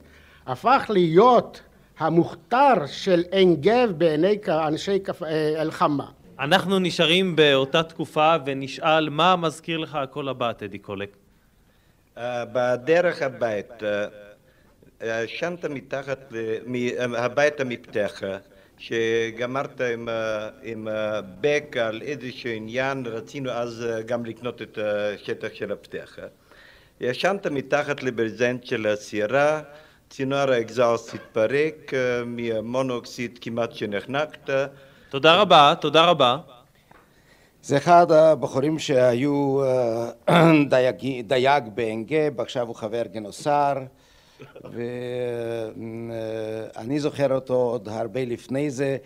הפך 0.45 0.85
להיות 0.89 1.61
המוכתר 2.01 2.85
של 2.87 3.23
עין 3.31 3.55
גב 3.55 3.93
בעיני 3.97 4.37
אנשי 4.47 4.99
אה, 5.23 5.61
אל-חמה. 5.61 6.05
אנחנו 6.39 6.79
נשארים 6.79 7.35
באותה 7.35 7.83
תקופה 7.83 8.35
ונשאל 8.45 9.09
מה 9.09 9.35
מזכיר 9.35 9.77
לך 9.77 9.95
הקול 9.95 10.29
הבא, 10.29 10.53
טדי 10.53 10.79
קולק. 10.79 11.17
אה, 12.17 12.45
בדרך 12.45 13.21
הבית, 13.21 13.83
אה, 13.83 14.05
אה, 15.01 15.23
ישנת 15.23 15.65
מתחת, 15.65 16.33
הביתה 17.17 17.63
מפתחה, 17.63 18.37
שגמרת 18.77 19.81
עם, 19.81 20.09
עם 20.63 20.87
בק 21.41 21.77
על 21.77 22.01
איזשהו 22.01 22.49
עניין, 22.49 23.05
רצינו 23.05 23.51
אז 23.51 23.85
גם 24.05 24.25
לקנות 24.25 24.61
את 24.61 24.77
השטח 24.77 25.47
של 25.53 25.71
הפתחה. 25.71 26.21
ישנת 27.01 27.47
מתחת 27.47 28.03
לברזנט 28.03 28.63
של 28.63 28.87
הסירה, 28.87 29.61
צינור 30.11 30.51
האקזאוסט 30.51 31.13
התפרק, 31.13 31.93
אה, 31.93 32.23
מהמונוקסיד 32.25 33.39
כמעט 33.41 33.71
שנחנקת. 33.71 34.49
תודה 35.09 35.35
רבה, 35.35 35.73
תודה 35.81 36.05
רבה. 36.05 36.37
זה 37.63 37.77
אחד 37.77 38.11
הבחורים 38.11 38.79
שהיו 38.79 39.61
אה, 40.29 40.51
דייג, 40.69 41.21
דייג 41.27 41.63
בעין 41.75 42.03
גב, 42.03 42.41
עכשיו 42.41 42.67
הוא 42.67 42.75
חבר 42.75 43.03
גינוסר, 43.11 43.73
ואני 46.75 46.99
זוכר 46.99 47.35
אותו 47.35 47.53
עוד 47.53 47.87
הרבה 47.89 48.25
לפני 48.25 48.69
זה, 48.69 48.97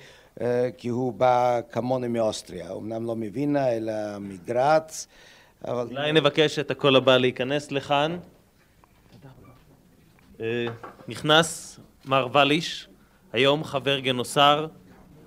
אה, 0.41 0.69
כי 0.77 0.87
הוא 0.87 1.13
בא 1.13 1.59
כמוני 1.71 2.07
מאוסטריה, 2.07 2.71
אמנם 2.71 3.05
לא 3.05 3.15
מווינה 3.15 3.71
אלא 3.71 3.93
מגרץ, 4.19 5.07
אבל... 5.67 5.87
אולי 5.91 6.11
נבקש 6.11 6.59
את 6.59 6.71
הקול 6.71 6.95
הבא 6.95 7.17
להיכנס 7.17 7.71
לכאן. 7.71 8.17
אה, 10.41 10.65
נכנס 11.07 11.79
מר 12.05 12.27
וליש, 12.33 12.87
היום 13.33 13.63
חבר 13.63 13.99
גנוסר. 13.99 14.67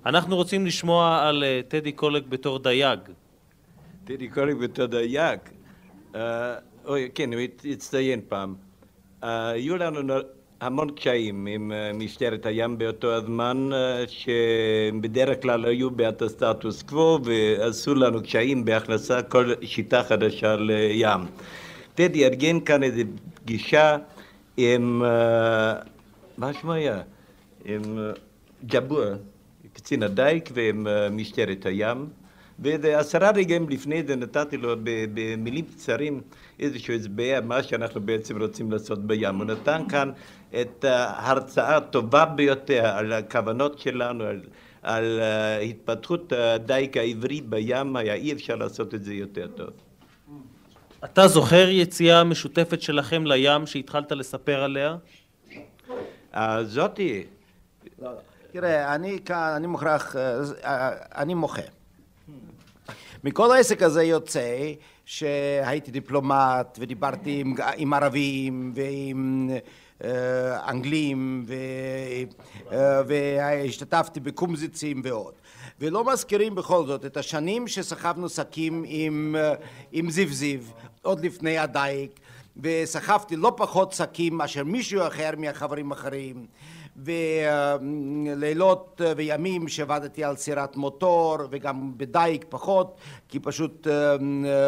אנחנו 0.05 0.35
רוצים 0.35 0.65
לשמוע 0.65 1.27
על 1.27 1.43
אה, 1.43 1.61
טדי 1.67 1.91
קולק 1.91 2.23
בתור 2.29 2.59
דייג. 2.59 2.99
טדי 4.05 4.27
קולק 4.27 4.55
בתור 4.55 4.85
דייג? 4.85 5.39
אה, 6.15 6.55
אוי, 6.85 7.09
כן, 7.15 7.33
הוא 7.33 7.41
הצטיין 7.71 8.21
פעם. 8.29 8.55
היו 9.21 9.77
לנו 9.77 10.13
המון 10.61 10.91
קשיים 10.91 11.45
עם 11.45 11.71
משטרת 11.93 12.45
הים 12.45 12.77
באותו 12.77 13.13
הזמן, 13.13 13.69
שבדרך 14.07 15.41
כלל 15.41 15.65
היו 15.65 15.91
בעד 15.91 16.23
הסטטוס 16.23 16.83
קוו 16.83 17.19
ועשו 17.23 17.95
לנו 17.95 18.23
קשיים 18.23 18.65
בהכנסה 18.65 19.21
כל 19.21 19.53
שיטה 19.61 20.03
חדשה 20.03 20.55
לים. 20.55 21.21
טדי 21.95 22.25
ארגן 22.25 22.59
כאן 22.59 22.83
איזו 22.83 23.01
פגישה 23.33 23.97
עם, 24.61 25.03
מה 26.37 26.53
שמו 26.53 26.73
היה? 26.73 27.01
עם 27.65 27.81
ג'אבור, 28.65 29.03
קצין 29.73 30.03
הדייק 30.03 30.49
ועם 30.53 30.87
משטרת 31.11 31.65
הים. 31.65 32.07
ועשרה 32.59 33.31
רגעים 33.31 33.69
לפני 33.69 34.03
זה 34.03 34.15
נתתי 34.15 34.57
לו 34.57 34.75
במילים 35.13 35.65
קצרים 35.65 36.21
איזשהו 36.59 36.93
הסבר 36.93 37.39
מה 37.43 37.63
שאנחנו 37.63 38.01
בעצם 38.01 38.41
רוצים 38.41 38.71
לעשות 38.71 39.07
בים. 39.07 39.35
הוא 39.35 39.45
נתן 39.45 39.81
כאן 39.89 40.11
את 40.61 40.83
ההרצאה 40.83 41.77
הטובה 41.77 42.25
ביותר 42.25 42.85
על 42.85 43.13
הכוונות 43.13 43.79
שלנו, 43.79 44.23
על, 44.23 44.41
על 44.81 45.19
התפתחות 45.69 46.33
הדייק 46.33 46.97
העברי 46.97 47.41
בים, 47.41 47.95
היה 47.95 48.13
אי 48.13 48.33
אפשר 48.33 48.55
לעשות 48.55 48.95
את 48.95 49.03
זה 49.03 49.13
יותר 49.13 49.47
טוב. 49.47 49.88
אתה 51.03 51.27
זוכר 51.27 51.69
יציאה 51.69 52.23
משותפת 52.23 52.81
שלכם 52.81 53.25
לים 53.25 53.67
שהתחלת 53.67 54.11
לספר 54.11 54.63
עליה? 54.63 54.95
זאתי. 56.63 57.23
תראה, 58.51 58.95
אני 58.95 59.19
כאן, 59.25 59.53
אני 59.55 59.67
מוכרח, 59.67 60.15
אני 61.15 61.33
מוחה. 61.33 61.61
מכל 63.23 63.51
העסק 63.51 63.83
הזה 63.83 64.03
יוצא 64.03 64.71
שהייתי 65.05 65.91
דיפלומט 65.91 66.77
ודיברתי 66.79 67.39
עם, 67.39 67.55
עם 67.75 67.93
ערבים 67.93 68.71
ועם 68.75 69.49
אה, 69.51 69.57
אנגלים 70.67 71.45
ו, 71.47 71.53
אה, 72.71 73.01
והשתתפתי 73.07 74.19
בקומזיצים 74.19 75.01
ועוד. 75.03 75.33
ולא 75.79 76.13
מזכירים 76.13 76.55
בכל 76.55 76.85
זאת 76.85 77.05
את 77.05 77.17
השנים 77.17 77.67
שסחבנו 77.67 78.29
שקים 78.29 78.83
עם, 78.87 79.35
עם 79.91 80.09
זיו 80.09 80.33
זיו, 80.33 80.59
עוד 81.01 81.25
לפני 81.25 81.57
הדייג, 81.57 82.09
וסחבתי 82.57 83.35
לא 83.35 83.53
פחות 83.57 83.93
שקים 83.93 84.37
מאשר 84.37 84.63
מישהו 84.63 85.07
אחר 85.07 85.29
מהחברים 85.37 85.91
האחרים, 85.91 86.45
ולילות 87.03 89.01
וימים 89.17 89.67
שעבדתי 89.67 90.23
על 90.23 90.35
סירת 90.35 90.75
מוטור 90.75 91.37
וגם 91.49 91.97
בדייג 91.97 92.45
פחות 92.49 92.97
כי 93.27 93.39
פשוט 93.39 93.87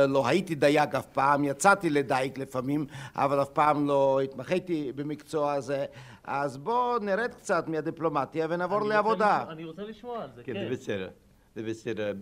לא 0.07 0.27
הייתי 0.27 0.55
דייג 0.55 0.95
אף 0.95 1.05
פעם, 1.05 1.43
יצאתי 1.43 1.89
לדייג 1.89 2.39
לפעמים 2.39 2.85
אבל 3.15 3.41
אף 3.41 3.49
פעם 3.49 3.87
לא 3.87 4.19
התמחיתי 4.23 4.91
במקצוע 4.95 5.53
הזה 5.53 5.85
אז 6.23 6.57
בואו 6.57 6.99
נרד 6.99 7.31
קצת 7.33 7.67
מהדיפלומטיה 7.67 8.47
ונעבור 8.49 8.81
לעבודה. 8.81 9.45
אני 9.49 9.65
רוצה 9.65 9.81
לשמוע 9.83 10.23
על 10.23 10.29
זה, 10.35 10.43
כן. 10.43 10.53
זה 10.53 10.67
בסדר, 10.71 11.09
זה 11.55 11.63
בסדר. 11.63 12.13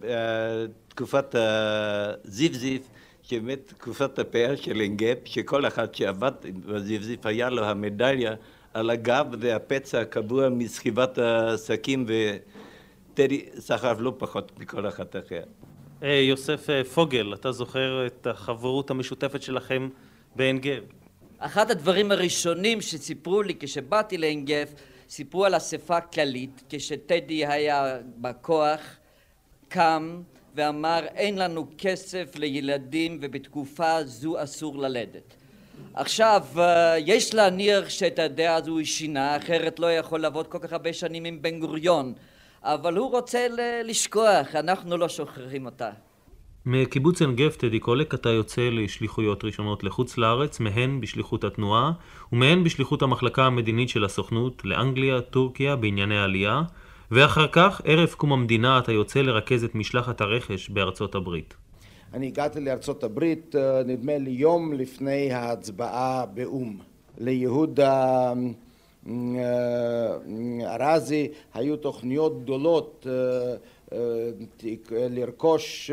תקופת 0.87 1.35
הזיו 1.35 2.53
זיו 2.53 2.79
שבאמת 3.23 3.73
תקופת 3.77 4.19
הפאר 4.19 4.55
של 4.55 4.85
גב, 4.85 5.15
שכל 5.25 5.67
אחד 5.67 5.95
שעבד 5.95 6.31
בזיו 6.65 7.03
זיו 7.03 7.17
היה 7.23 7.49
לו 7.49 7.65
המדליה 7.65 8.35
על 8.73 8.89
הגב 8.89 9.25
והפצע 9.39 10.01
הקבוע 10.01 10.49
מסחיבת 10.49 11.17
השקים 11.17 12.05
וטדי 12.07 13.45
סחב 13.59 13.97
לא 13.99 14.13
פחות 14.17 14.59
מכל 14.59 14.87
אחד 14.87 15.05
אחר. 15.15 15.43
יוסף 16.01 16.67
פוגל, 16.93 17.33
אתה 17.33 17.51
זוכר 17.51 18.07
את 18.07 18.27
החברות 18.27 18.91
המשותפת 18.91 19.41
שלכם 19.41 19.89
בעין 20.35 20.59
גב? 20.59 20.83
אחד 21.39 21.71
הדברים 21.71 22.11
הראשונים 22.11 22.81
שסיפרו 22.81 23.41
לי 23.41 23.55
כשבאתי 23.59 24.17
לעין 24.17 24.45
גב, 24.45 24.73
סיפרו 25.09 25.45
על 25.45 25.57
אספה 25.57 26.01
כללית, 26.01 26.63
כשטדי 26.69 27.45
היה 27.45 27.97
בכוח, 28.17 28.81
קם 29.67 30.21
ואמר 30.55 31.05
אין 31.15 31.37
לנו 31.37 31.67
כסף 31.77 32.35
לילדים 32.35 33.17
ובתקופה 33.21 34.03
זו 34.03 34.43
אסור 34.43 34.77
ללדת. 34.77 35.35
עכשיו, 35.93 36.41
יש 37.05 37.33
להניח 37.33 37.89
שאת 37.89 38.19
הדעה 38.19 38.55
הזו 38.55 38.71
הוא 38.71 38.83
שינה, 38.83 39.37
אחרת 39.37 39.79
לא 39.79 39.91
יכול 39.91 40.19
לעבוד 40.19 40.47
כל 40.47 40.59
כך 40.61 40.73
הרבה 40.73 40.93
שנים 40.93 41.25
עם 41.25 41.41
בן 41.41 41.59
גוריון, 41.59 42.13
אבל 42.63 42.97
הוא 42.97 43.11
רוצה 43.11 43.47
לשכוח, 43.83 44.55
אנחנו 44.55 44.97
לא 44.97 45.09
שוכחים 45.09 45.65
אותה. 45.65 45.89
מקיבוץ 46.65 47.21
עין 47.21 47.35
גב, 47.35 47.51
טדי 47.51 47.79
קולק, 47.79 48.13
אתה 48.13 48.29
יוצא 48.29 48.69
לשליחויות 48.71 49.43
ראשונות 49.43 49.83
לחוץ 49.83 50.17
לארץ, 50.17 50.59
מהן 50.59 51.01
בשליחות 51.01 51.43
התנועה, 51.43 51.91
ומהן 52.33 52.63
בשליחות 52.63 53.01
המחלקה 53.01 53.45
המדינית 53.45 53.89
של 53.89 54.05
הסוכנות 54.05 54.65
לאנגליה, 54.65 55.21
טורקיה, 55.21 55.75
בענייני 55.75 56.19
עלייה, 56.19 56.61
ואחר 57.11 57.47
כך, 57.51 57.81
ערב 57.85 58.09
קום 58.09 58.33
המדינה, 58.33 58.79
אתה 58.79 58.91
יוצא 58.91 59.21
לרכז 59.21 59.63
את 59.63 59.75
משלחת 59.75 60.21
הרכש 60.21 60.69
בארצות 60.69 61.15
הברית. 61.15 61.53
אני 62.13 62.27
הגעתי 62.27 62.59
לארצות 62.59 63.03
הברית, 63.03 63.55
נדמה 63.85 64.17
לי, 64.17 64.29
יום 64.31 64.73
לפני 64.73 65.31
ההצבעה 65.31 66.25
באו"ם. 66.25 66.77
ליהודה 67.17 68.33
ארזי 70.65 71.27
היו 71.53 71.77
תוכניות 71.77 72.43
גדולות 72.43 73.07
לרכוש 74.91 75.91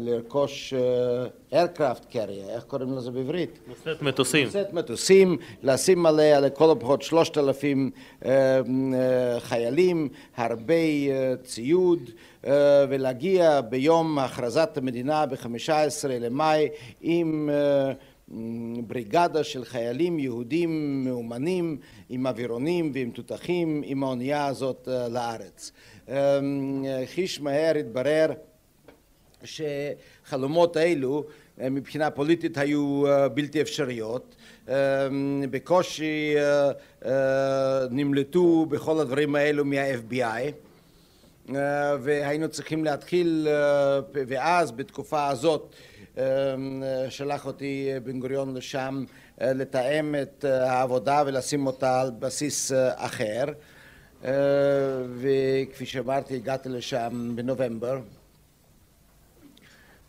לרכוש 0.00 0.74
aircraft 1.52 2.12
carrier, 2.12 2.50
איך 2.50 2.64
קוראים 2.64 2.92
לזה 2.92 3.10
בעברית? 3.10 3.58
נושאת 3.68 4.02
מטוסים. 4.02 4.44
נושאת 4.46 4.72
מטוסים, 4.72 5.36
לשים 5.62 6.06
עליה 6.06 6.40
לכל 6.40 6.70
הפחות 6.70 7.02
שלושת 7.02 7.38
אלפים 7.38 7.90
חיילים, 9.38 10.08
הרבה 10.36 10.74
ציוד, 11.44 12.10
ולהגיע 12.88 13.60
ביום 13.60 14.18
הכרזת 14.18 14.70
המדינה 14.76 15.26
ב-15 15.26 15.68
למאי 16.08 16.68
עם 17.00 17.50
בריגדה 18.86 19.44
של 19.44 19.64
חיילים 19.64 20.18
יהודים 20.18 21.04
מאומנים 21.04 21.78
עם 22.08 22.26
אווירונים 22.26 22.90
ועם 22.94 23.10
תותחים 23.10 23.82
עם 23.84 24.04
האונייה 24.04 24.46
הזאת 24.46 24.88
לארץ. 25.10 25.72
חיש 27.06 27.40
מהר 27.40 27.76
התברר 27.76 28.32
שחלומות 29.44 30.76
אלו 30.76 31.24
מבחינה 31.58 32.10
פוליטית 32.10 32.58
היו 32.58 33.02
בלתי 33.34 33.60
אפשריות, 33.60 34.36
בקושי 35.50 36.34
נמלטו 37.90 38.66
בכל 38.66 39.00
הדברים 39.00 39.34
האלו 39.34 39.64
מה-FBI 39.64 40.52
והיינו 42.00 42.48
צריכים 42.48 42.84
להתחיל, 42.84 43.48
ואז 44.12 44.72
בתקופה 44.72 45.28
הזאת 45.28 45.74
שלח 47.08 47.46
אותי 47.46 47.90
בן 48.04 48.20
גוריון 48.20 48.54
לשם 48.56 49.04
לתאם 49.40 50.14
את 50.22 50.44
העבודה 50.44 51.22
ולשים 51.26 51.66
אותה 51.66 52.00
על 52.00 52.10
בסיס 52.18 52.72
אחר 52.94 53.44
וכפי 54.22 55.86
שאמרתי 55.86 56.34
הגעתי 56.34 56.68
לשם 56.68 57.32
בנובמבר 57.34 58.00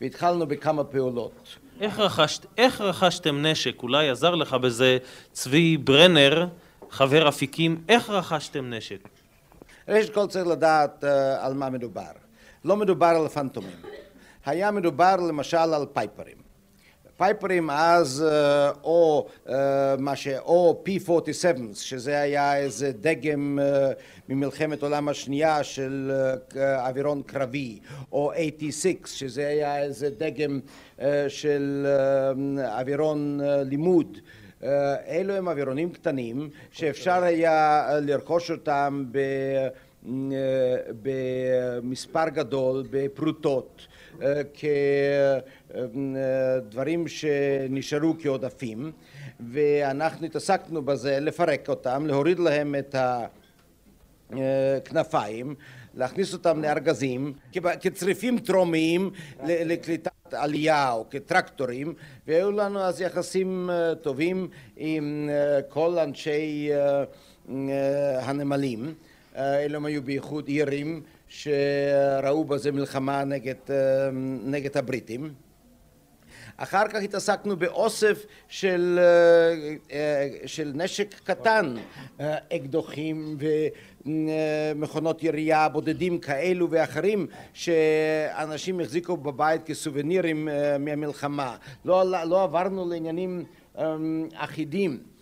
והתחלנו 0.02 0.48
בכמה 0.48 0.84
פעולות. 0.84 1.58
איך, 1.82 2.00
רכשת, 2.00 2.46
איך 2.58 2.82
רכשתם 2.82 3.46
נשק? 3.46 3.84
אולי 3.84 4.10
עזר 4.10 4.36
לך 4.36 4.54
בזה 4.54 4.98
צבי 5.32 5.78
ברנר, 5.78 6.48
חבר 6.90 7.30
אפיקים, 7.30 7.84
איך 7.90 8.10
רכשתם 8.10 8.74
נשק? 8.74 9.00
ראשית 9.88 10.14
כל 10.14 10.28
צריך 10.28 10.48
לדעת 10.48 11.04
על 11.40 11.54
מה 11.54 11.70
מדובר. 11.70 12.12
לא 12.66 12.78
מדובר 12.78 13.06
על 13.06 13.28
פנטומים. 13.28 13.78
היה 14.46 14.72
מדובר 14.72 15.16
למשל 15.16 15.58
על 15.58 15.86
פייפרים. 15.94 16.43
הפייפרים 17.24 17.70
אז 17.70 18.26
או 18.84 19.28
מה 19.98 20.16
ש... 20.16 20.28
או 20.28 20.84
P-47, 20.86 21.58
שזה 21.74 22.20
היה 22.20 22.58
איזה 22.58 22.92
דגם 23.02 23.60
אה, 23.62 23.92
ממלחמת 24.30 24.84
העולם 24.84 25.10
השנייה 25.10 25.64
של 25.64 26.12
אה, 26.56 26.88
אווירון 26.88 27.22
קרבי, 27.26 27.80
או 28.12 28.32
86, 28.34 29.20
שזה 29.20 29.48
היה 29.48 29.84
איזה 29.84 30.10
דגם 30.10 30.60
אה, 31.02 31.26
של 31.28 31.88
אווירון 32.80 33.40
לימוד. 33.66 34.18
אלו 35.08 35.34
הם 35.34 35.48
אווירונים 35.48 35.92
קטנים 35.92 36.50
שאפשר 36.72 37.24
היה 37.24 37.86
אה, 37.90 38.00
לרכוש 38.00 38.52
אותם 38.52 39.06
ב... 39.12 39.18
אה, 40.06 40.78
במספר 41.02 42.30
גדול 42.30 42.84
בפרוטות 42.90 43.88
כדברים 46.64 47.08
שנשארו 47.08 48.16
כעודפים 48.22 48.92
ואנחנו 49.52 50.26
התעסקנו 50.26 50.82
בזה 50.82 51.20
לפרק 51.20 51.70
אותם, 51.70 52.06
להוריד 52.06 52.40
להם 52.40 52.76
את 52.76 52.96
הכנפיים, 54.32 55.56
להכניס 55.96 56.34
אותם 56.34 56.62
לארגזים 56.62 57.34
כצריפים 57.82 58.40
טרומיים 58.40 59.10
ל- 59.44 59.72
לקליטת 59.74 60.12
עלייה 60.32 60.92
או 60.92 61.06
כטרקטורים 61.10 61.94
והיו 62.28 62.52
לנו 62.52 62.80
אז 62.80 63.02
יחסים 63.02 63.70
אה, 63.70 63.96
טובים 63.96 64.48
עם 64.78 65.30
אה, 65.32 65.62
כל 65.62 66.00
אנשי 66.00 66.70
אה, 66.72 67.04
אה, 67.50 68.30
הנמלים. 68.30 68.94
אה, 69.36 69.66
הם 69.66 69.86
היו 69.86 70.02
בייחוד 70.04 70.48
אירים 70.48 71.02
שראו 71.34 72.44
בזה 72.44 72.72
מלחמה 72.72 73.24
נגד, 73.24 73.56
אה, 73.70 73.76
נגד 74.44 74.78
הבריטים. 74.78 75.34
אחר 76.58 76.88
כך 76.88 77.02
התעסקנו 77.04 77.58
באוסף 77.58 78.26
של, 78.48 79.00
אה, 79.02 79.76
אה, 79.92 80.30
של 80.46 80.72
נשק 80.76 81.16
קטן, 81.24 81.76
אקדוחים 82.56 83.38
ומכונות 84.06 85.24
ירייה, 85.24 85.70
בודדים 85.70 86.20
כאלו 86.20 86.72
ואחרים 86.72 87.28
שאנשים 87.54 88.80
החזיקו 88.80 89.18
בבית 89.18 89.64
כסובנירים 89.66 90.48
מהמלחמה. 90.80 91.56
לא, 91.86 92.26
לא 92.26 92.44
עברנו 92.44 92.90
לעניינים 92.90 93.44
אחידים. 94.34 95.13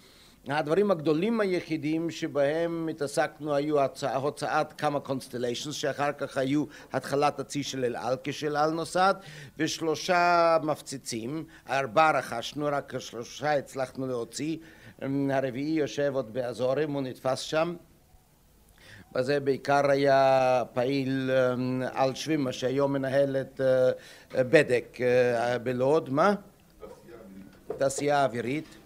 הדברים 0.48 0.92
הגדולים 0.92 1.42
היחידים 1.42 2.10
שבהם 2.10 2.88
התעסקנו 2.92 3.56
היו 3.56 3.76
הוצאת 4.16 4.74
כמה 4.74 5.00
Constellations 5.00 5.76
שאחר 5.76 6.12
כך 6.12 6.38
היו 6.38 6.66
התחלת 6.94 7.40
הצי 7.40 7.64
של 7.64 7.86
אל 7.86 7.96
על 7.96 8.16
כשאל 8.24 8.56
על 8.56 8.72
נוסד 8.72 9.14
ושלושה 9.58 10.58
מפציצים, 10.64 11.46
ארבעה 11.70 12.12
רכשנו, 12.20 12.68
רק 12.72 13.00
שלושה 13.00 13.58
הצלחנו 13.58 14.08
להוציא, 14.08 14.58
הרביעי 15.30 15.72
יושב 15.72 16.12
עוד 16.16 16.34
באזורים, 16.34 16.92
הוא 16.92 17.02
נתפס 17.02 17.40
שם. 17.40 17.76
בזה 19.14 19.40
בעיקר 19.40 19.92
היה 19.92 20.64
פעיל 20.74 21.32
על 21.94 22.16
שווימה 22.16 22.52
שהיום 22.52 22.94
מנהל 22.94 23.38
את 23.38 23.62
אה, 24.36 24.44
בדק 24.44 24.98
אה, 25.02 25.60
בלוד, 25.60 26.10
מה? 26.10 26.34
תעשייה 27.78 28.26
אווירית 28.26 28.81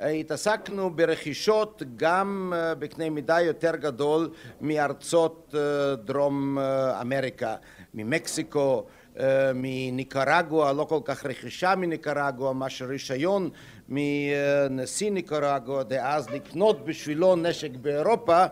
והתעסקנו 0.00 0.90
ברכישות 0.90 1.82
גם 1.96 2.52
אה, 2.56 2.74
בקנה 2.74 3.10
מידה 3.10 3.40
יותר 3.40 3.76
גדול 3.76 4.30
מארצות 4.60 5.54
אה, 5.58 5.96
דרום 5.96 6.58
אה, 6.58 7.00
אמריקה, 7.00 7.54
ממקסיקו, 7.94 8.84
אה, 9.20 9.50
מניקרגואה, 9.54 10.72
לא 10.72 10.84
כל 10.84 11.00
כך 11.04 11.26
רכישה 11.26 11.74
מניקרגואה, 11.74 12.52
מאשר 12.52 12.84
רישיון 12.84 13.50
מנשיא 13.88 15.10
ניקרגואה 15.10 15.82
דאז 15.82 16.30
לקנות 16.30 16.84
בשבילו 16.84 17.36
נשק 17.36 17.70
באירופה 17.70 18.44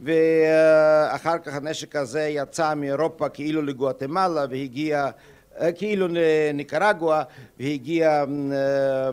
ואחר 0.00 1.38
כך 1.38 1.54
הנשק 1.54 1.96
הזה 1.96 2.22
יצא 2.22 2.74
מאירופה 2.74 3.28
כאילו 3.28 3.62
לגואטמלה 3.62 4.46
והגיע 4.50 5.10
כאילו 5.76 6.06
לניקרגואה 6.10 7.22
והגיע 7.60 8.10
אה, 8.10 8.24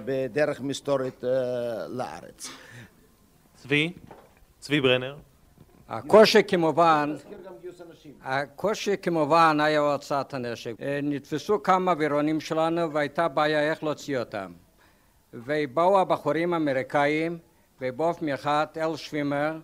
בדרך 0.05 0.61
מסתורית 0.61 1.23
אה, 1.23 1.87
לארץ. 1.87 2.49
צבי, 3.55 3.93
צבי 4.59 4.81
ברנר. 4.81 5.15
הקושי 5.89 6.43
כמובן, 6.47 7.15
הקושי 8.23 8.97
כמובן 9.01 9.57
היה 9.61 9.79
הוצאת 9.79 10.33
הנשק. 10.33 10.73
אה, 10.81 10.99
נתפסו 11.03 11.63
כמה 11.63 11.91
אווירונים 11.91 12.39
שלנו 12.39 12.93
והייתה 12.93 13.27
בעיה 13.27 13.71
איך 13.71 13.83
להוציא 13.83 14.19
אותם. 14.19 14.51
ובאו 15.33 15.99
הבחורים 15.99 16.53
האמריקאים, 16.53 17.37
ובאופן 17.81 18.25
מיוחד 18.25 18.65
אל 18.77 18.95
שווימר 18.95 19.57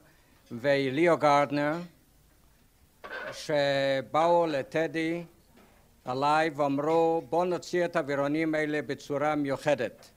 וליאו 0.52 1.18
גרדנר, 1.18 1.74
שבאו 3.32 4.48
לטדי 4.48 5.24
עליי 6.08 6.50
ואמרו 6.56 7.22
בואו 7.30 7.46
נוציא 7.46 7.86
את 7.86 7.96
האווירונים 7.96 8.56
האלה 8.56 8.82
בצורה 8.82 9.36
מיוחדת. 9.36 10.12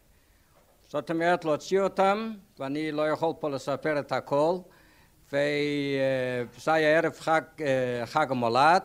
זאת 0.89 1.11
אומרת 1.11 1.45
להוציא 1.45 1.81
אותם, 1.81 2.33
ואני 2.59 2.93
לא 2.93 3.09
יכול 3.09 3.33
פה 3.41 3.51
לספר 3.51 3.99
את 3.99 4.13
הכל, 4.13 4.57
וזה 5.33 6.73
היה 6.73 6.99
ערב 6.99 7.13
חג, 7.19 7.41
אה, 7.61 8.07
חג 8.07 8.31
המולד, 8.31 8.83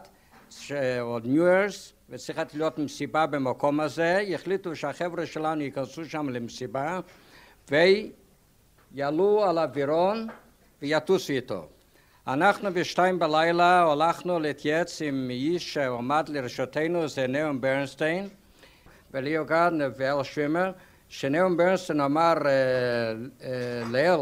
או 1.01 1.19
ניו 1.23 1.47
ירס, 1.47 1.93
וצריכה 2.09 2.43
להיות 2.53 2.77
מסיבה 2.79 3.25
במקום 3.25 3.79
הזה, 3.79 4.23
החליטו 4.33 4.75
שהחבר'ה 4.75 5.25
שלנו 5.25 5.61
ייכנסו 5.61 6.05
שם 6.05 6.29
למסיבה 6.29 6.99
ויעלו 7.71 9.43
על 9.45 9.59
אווירון 9.59 10.27
ויטוסו 10.81 11.33
איתו. 11.33 11.67
אנחנו 12.27 12.73
בשתיים 12.73 13.19
בלילה 13.19 13.91
הלכנו 13.91 14.39
להתייעץ 14.39 15.01
עם 15.01 15.27
איש 15.29 15.73
שעמד 15.73 16.29
לרשותנו, 16.29 17.07
זה 17.07 17.27
נאום 17.27 17.61
ברנסטיין 17.61 18.27
וליאו 19.13 19.45
גרדנר 19.45 19.89
ואל 19.97 20.23
שווימר, 20.23 20.71
שנאום 21.09 21.57
ברנסטיין 21.57 22.01
אמר 22.01 22.33
אה, 22.45 22.51
אה, 23.43 23.83
לאל, 23.91 24.19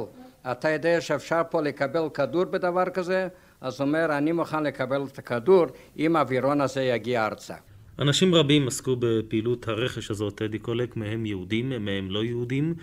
אתה 0.51 0.69
יודע 0.69 1.01
שאפשר 1.01 1.41
פה 1.49 1.61
לקבל 1.61 2.09
כדור 2.13 2.43
בדבר 2.43 2.89
כזה? 2.89 3.27
אז 3.61 3.79
הוא 3.81 3.87
אומר, 3.87 4.17
אני 4.17 4.31
מוכן 4.31 4.63
לקבל 4.63 5.01
את 5.11 5.19
הכדור 5.19 5.65
אם 5.97 6.15
האווירון 6.15 6.61
הזה 6.61 6.81
יגיע 6.81 7.25
ארצה. 7.25 7.55
אנשים 7.99 8.35
רבים 8.35 8.67
עסקו 8.67 8.95
בפעילות 8.99 9.67
הרכש 9.67 10.11
הזאת, 10.11 10.35
טדי 10.35 10.59
קולק, 10.59 10.95
מהם 10.95 11.25
יהודים, 11.25 11.85
מהם 11.85 12.11
לא 12.11 12.23
יהודים. 12.23 12.75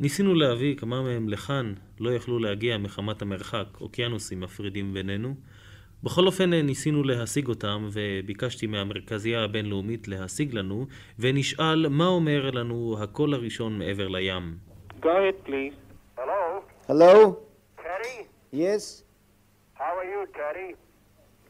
ניסינו 0.00 0.34
להביא 0.34 0.76
כמה 0.76 1.02
מהם 1.02 1.28
לכאן, 1.28 1.74
לא 2.00 2.10
יכלו 2.10 2.38
להגיע 2.38 2.78
מחמת 2.78 3.22
המרחק, 3.22 3.64
אוקיינוסים 3.80 4.40
מפרידים 4.40 4.94
בינינו. 4.94 5.34
בכל 6.02 6.26
אופן 6.26 6.54
ניסינו 6.54 7.02
להשיג 7.02 7.48
אותם, 7.48 7.88
וביקשתי 7.92 8.66
מהמרכזייה 8.66 9.44
הבינלאומית 9.44 10.08
להשיג 10.08 10.54
לנו, 10.54 10.86
ונשאל 11.18 11.88
מה 11.88 12.06
אומר 12.06 12.50
לנו 12.50 12.96
הקול 13.02 13.34
הראשון 13.34 13.78
מעבר 13.78 14.08
לים. 14.08 14.56
Go 15.00 15.06
ahead, 15.06 15.44
please. 15.46 15.74
Hello? 16.16 16.62
Hello? 16.88 17.36
Teddy? 17.82 18.26
Yes? 18.52 19.02
How 19.74 19.92
are 20.00 20.08
you, 20.12 20.26
Teddy? 20.38 20.74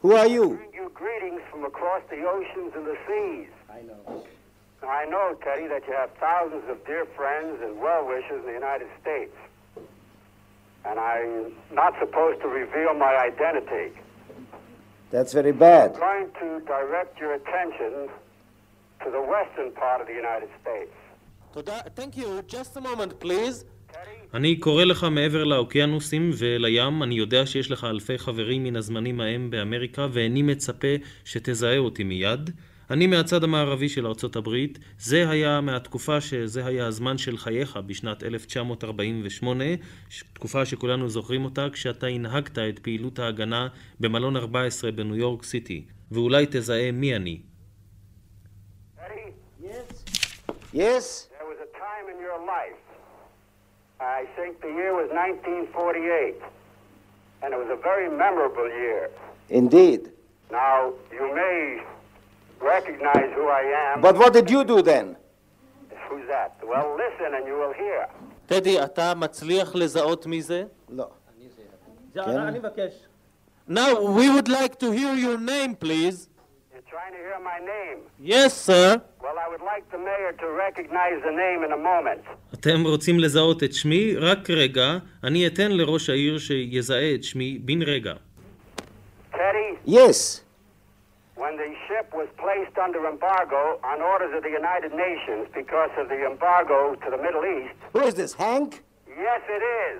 Who 0.01 0.11
are 0.13 0.27
you? 0.35 0.45
Bring 0.57 0.73
you 0.81 0.91
greetings 1.01 1.41
from 1.51 1.65
across 1.65 2.01
the 2.09 2.21
oceans 2.35 2.71
and 2.77 2.85
the 2.91 2.97
seas. 3.07 3.51
I 3.77 3.81
know. 3.87 4.23
I 4.83 5.05
know, 5.05 5.35
Teddy, 5.43 5.67
that 5.67 5.83
you 5.87 5.93
have 5.93 6.11
thousands 6.19 6.63
of 6.69 6.85
dear 6.85 7.05
friends 7.17 7.61
and 7.61 7.79
well-wishers 7.79 8.39
in 8.41 8.45
the 8.45 8.53
United 8.53 8.87
States. 9.01 9.35
And 10.85 10.97
I'm 10.99 11.53
not 11.71 11.93
supposed 11.99 12.41
to 12.41 12.47
reveal 12.47 12.93
my 12.93 13.13
identity. 13.29 13.87
That's 15.11 15.33
very 15.33 15.51
bad. 15.51 15.93
I'm 15.93 15.99
going 15.99 16.29
to 16.41 16.65
direct 16.65 17.19
your 17.19 17.33
attention 17.33 18.09
to 19.03 19.11
the 19.11 19.21
western 19.21 19.71
part 19.71 20.01
of 20.01 20.07
the 20.07 20.13
United 20.13 20.49
States. 20.61 20.93
thank 21.95 22.15
you, 22.15 22.41
just 22.47 22.77
a 22.77 22.81
moment 22.81 23.19
please. 23.19 23.65
אני 24.33 24.59
קורא 24.59 24.83
לך 24.83 25.03
מעבר 25.11 25.43
לאוקיינוסים 25.43 26.31
ולים, 26.37 27.03
אני 27.03 27.15
יודע 27.15 27.45
שיש 27.45 27.71
לך 27.71 27.83
אלפי 27.83 28.17
חברים 28.17 28.63
מן 28.63 28.75
הזמנים 28.75 29.21
ההם 29.21 29.49
באמריקה, 29.49 30.07
ואיני 30.11 30.41
מצפה 30.41 30.87
שתזהה 31.25 31.77
אותי 31.77 32.03
מיד. 32.03 32.49
אני 32.91 33.07
מהצד 33.07 33.43
המערבי 33.43 33.89
של 33.89 34.07
ארצות 34.07 34.35
הברית, 34.35 34.79
זה 34.99 35.29
היה 35.29 35.61
מהתקופה 35.61 36.21
שזה 36.21 36.65
היה 36.65 36.87
הזמן 36.87 37.17
של 37.17 37.37
חייך 37.37 37.77
בשנת 37.77 38.23
1948, 38.23 39.63
תקופה 40.33 40.65
שכולנו 40.65 41.09
זוכרים 41.09 41.45
אותה, 41.45 41.67
כשאתה 41.73 42.07
הנהגת 42.07 42.57
את 42.57 42.79
פעילות 42.79 43.19
ההגנה 43.19 43.67
במלון 43.99 44.37
14 44.37 44.91
בניו 44.91 45.15
יורק 45.15 45.43
סיטי, 45.43 45.85
ואולי 46.11 46.45
תזהה 46.49 46.91
מי 46.91 47.15
אני. 47.15 47.41
Teddy? 48.97 49.33
Yes? 50.73 51.29
There 51.37 51.47
was 51.53 51.59
a 51.67 51.71
time 51.85 52.05
in 52.13 52.19
your 52.27 52.39
life, 52.55 52.81
I 53.99 54.21
think 54.35 54.61
the 54.61 54.71
year 54.79 54.93
was 55.01 55.09
1948, 55.11 56.41
and 57.43 57.53
it 57.53 57.59
was 57.63 57.69
a 57.69 57.81
very 57.89 58.09
memorable 58.23 58.69
year. 58.83 59.09
Indeed. 59.49 60.01
Now, 60.51 60.93
you 61.17 61.25
may 61.41 61.59
recognize 62.61 63.29
who 63.35 63.45
I 63.47 63.63
am. 63.93 64.01
But 64.01 64.15
what 64.17 64.33
did 64.33 64.49
you 64.49 64.63
do 64.63 64.81
then? 64.81 65.15
Who's 66.09 66.27
that? 66.27 66.51
Well, 66.71 66.87
listen 67.03 67.29
and 67.37 67.45
you 67.47 67.55
will 67.61 67.73
hear. 67.73 68.07
טדי, 68.45 68.83
אתה 68.83 69.13
מצליח 69.15 69.75
לזהות 69.75 70.25
מי 70.25 70.41
זה? 70.41 70.63
לא. 70.89 71.09
אני 72.17 72.59
מבקש. 72.59 72.93
Now, 73.69 74.01
we 74.17 74.25
would 74.35 74.47
like 74.47 74.79
to 74.79 74.91
hear 74.91 75.13
your 75.25 75.37
name, 75.37 75.75
please. 75.75 76.17
You're 76.73 76.89
trying 76.95 77.13
to 77.17 77.21
hear 77.27 77.39
my 77.51 77.59
name. 77.73 77.99
Yes, 78.19 78.51
sir. 78.67 78.99
Well, 79.21 79.37
I 79.45 79.47
would 79.51 79.61
like 79.71 79.85
the 79.91 79.99
mayor 80.09 80.31
to 80.43 80.47
recognize 80.65 81.17
the 81.27 81.35
name 81.43 81.59
in 81.67 81.71
a 81.71 81.77
moment. 81.77 82.21
אתם 82.53 82.83
רוצים 82.85 83.19
לזהות 83.19 83.63
את 83.63 83.73
שמי? 83.73 84.15
רק 84.17 84.49
רגע. 84.49 84.97
אני 85.23 85.47
אתן 85.47 85.71
לראש 85.71 86.09
העיר 86.09 86.37
שיזהה 86.39 87.13
את 87.15 87.23
שמי 87.23 87.59
בן 87.61 87.81
רגע. 87.81 88.13
Teddy, 89.33 89.87
Yes. 89.87 90.41
When 91.43 91.53
the 91.63 91.69
ship 91.87 92.07
was 92.19 92.29
placed 92.43 92.75
under 92.85 93.01
embargo 93.13 93.63
on 93.91 93.97
orders 94.13 94.31
of 94.37 94.41
the 94.47 94.53
United 94.61 94.91
Nations 95.07 95.43
because 95.61 95.91
of 96.01 96.05
the 96.13 96.19
embargo 96.31 96.79
to 97.03 97.07
the 97.15 97.21
Middle 97.25 97.43
East, 97.57 97.75
Who 97.95 98.01
is 98.09 98.13
this, 98.21 98.31
Hank? 98.43 98.69
yes, 99.27 99.41
it 99.57 99.63
is. 99.83 99.99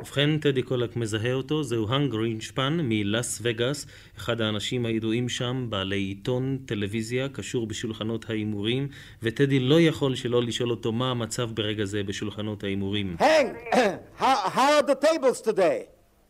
ובכן, 0.00 0.38
טדי 0.38 0.62
קולק 0.62 0.96
מזהה 0.96 1.32
אותו, 1.32 1.62
זהו 1.62 1.86
האנג 1.88 2.10
גרינשפן 2.10 2.78
מלאס 2.82 3.40
וגאס, 3.42 3.86
אחד 4.18 4.40
האנשים 4.40 4.86
הידועים 4.86 5.28
שם, 5.28 5.66
בעלי 5.68 5.96
עיתון, 5.96 6.58
טלוויזיה, 6.66 7.28
קשור 7.28 7.66
בשולחנות 7.66 8.30
ההימורים, 8.30 8.88
וטדי 9.22 9.60
לא 9.60 9.80
יכול 9.80 10.14
שלא 10.14 10.42
לשאול 10.42 10.70
אותו 10.70 10.92
מה 10.92 11.10
המצב 11.10 11.50
ברגע 11.54 11.84
זה 11.84 12.02
בשולחנות 12.02 12.64
ההימורים. 12.64 13.16
Hank, 13.20 13.74
how, 14.20 14.22
how 14.56 14.80
are 14.80 14.86
the 14.86 15.06
tables 15.06 15.40
today? 15.40 15.78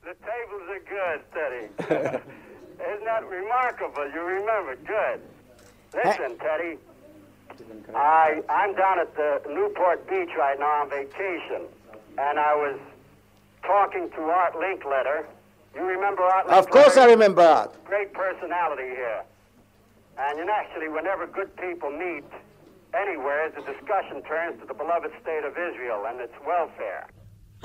The 0.04 0.14
tables 0.30 0.66
are 0.74 0.84
good, 0.96 1.20
Teddy. 1.34 2.45
Isn't 2.88 3.04
that 3.04 3.28
remarkable? 3.28 4.08
You 4.12 4.22
remember. 4.22 4.76
Good. 4.76 5.20
Listen, 5.94 6.38
Teddy. 6.38 6.78
I, 7.94 8.42
I'm 8.48 8.74
down 8.74 8.98
at 8.98 9.14
the 9.16 9.40
Newport 9.48 10.08
Beach 10.08 10.28
right 10.36 10.58
now 10.58 10.82
on 10.82 10.90
vacation, 10.90 11.62
and 12.18 12.38
I 12.38 12.54
was 12.54 12.78
talking 13.62 14.10
to 14.10 14.20
Art 14.22 14.54
Linkletter. 14.54 15.24
You 15.74 15.82
remember 15.82 16.22
Art 16.22 16.46
Linkletter? 16.46 16.58
Of 16.58 16.70
course 16.70 16.96
I 16.96 17.06
remember 17.06 17.42
Art. 17.42 17.84
Great 17.84 18.12
personality 18.12 18.88
here. 18.88 19.22
And 20.18 20.38
you 20.38 20.48
actually, 20.50 20.88
whenever 20.88 21.26
good 21.26 21.54
people 21.56 21.90
meet 21.90 22.24
anywhere, 22.94 23.50
the 23.50 23.62
discussion 23.62 24.22
turns 24.22 24.60
to 24.60 24.66
the 24.66 24.74
beloved 24.74 25.12
state 25.22 25.44
of 25.44 25.52
Israel 25.52 26.04
and 26.06 26.20
its 26.20 26.34
welfare. 26.46 27.06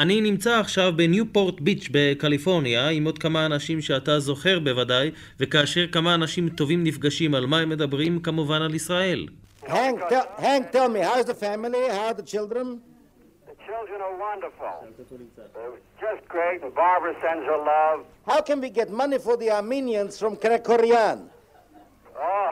אני 0.01 0.21
נמצא 0.21 0.61
עכשיו 0.61 0.93
בניופורט 0.97 1.61
ביץ' 1.61 1.89
בקליפורניה 1.91 2.89
עם 2.89 3.05
עוד 3.05 3.19
כמה 3.19 3.47
אנשים 3.47 3.81
שאתה 3.81 4.19
זוכר 4.21 4.59
בוודאי, 4.59 5.11
וכאשר 5.41 5.87
כמה 5.93 6.15
אנשים 6.15 6.49
טובים 6.49 6.85
נפגשים 6.85 7.35
על 7.35 7.47
מה 7.47 7.59
הם 7.59 7.69
מדברים, 7.69 8.21
כמובן 8.21 8.63
על 8.63 8.75
ישראל. 8.75 9.27
Hank, 9.67 9.99
tell, 10.09 10.27
Hank, 10.39 10.71
tell 10.71 10.89
me, 10.89 11.01
how's 11.01 11.25
the 11.25 11.35
family? 11.35 11.89
How 11.89 12.07
are 12.11 12.15
the 12.15 12.23
children? 12.23 12.67
The 13.51 13.57
children 13.69 13.99
are 14.07 14.17
wonderful. 14.29 14.75
They're 15.55 15.73
just 16.07 16.29
great, 16.29 16.63
and 16.63 16.73
Barbara 16.75 17.15
sends 17.25 17.45
her 17.51 17.59
love. 17.75 17.99
How 18.27 18.41
can 18.43 18.61
we 18.61 18.71
get 18.71 18.89
money 18.91 19.19
for 19.19 19.37
the 19.37 19.51
Armenians 19.51 20.19
from 20.21 20.37
Krekorian? 20.37 21.19
Oh, 22.17 22.51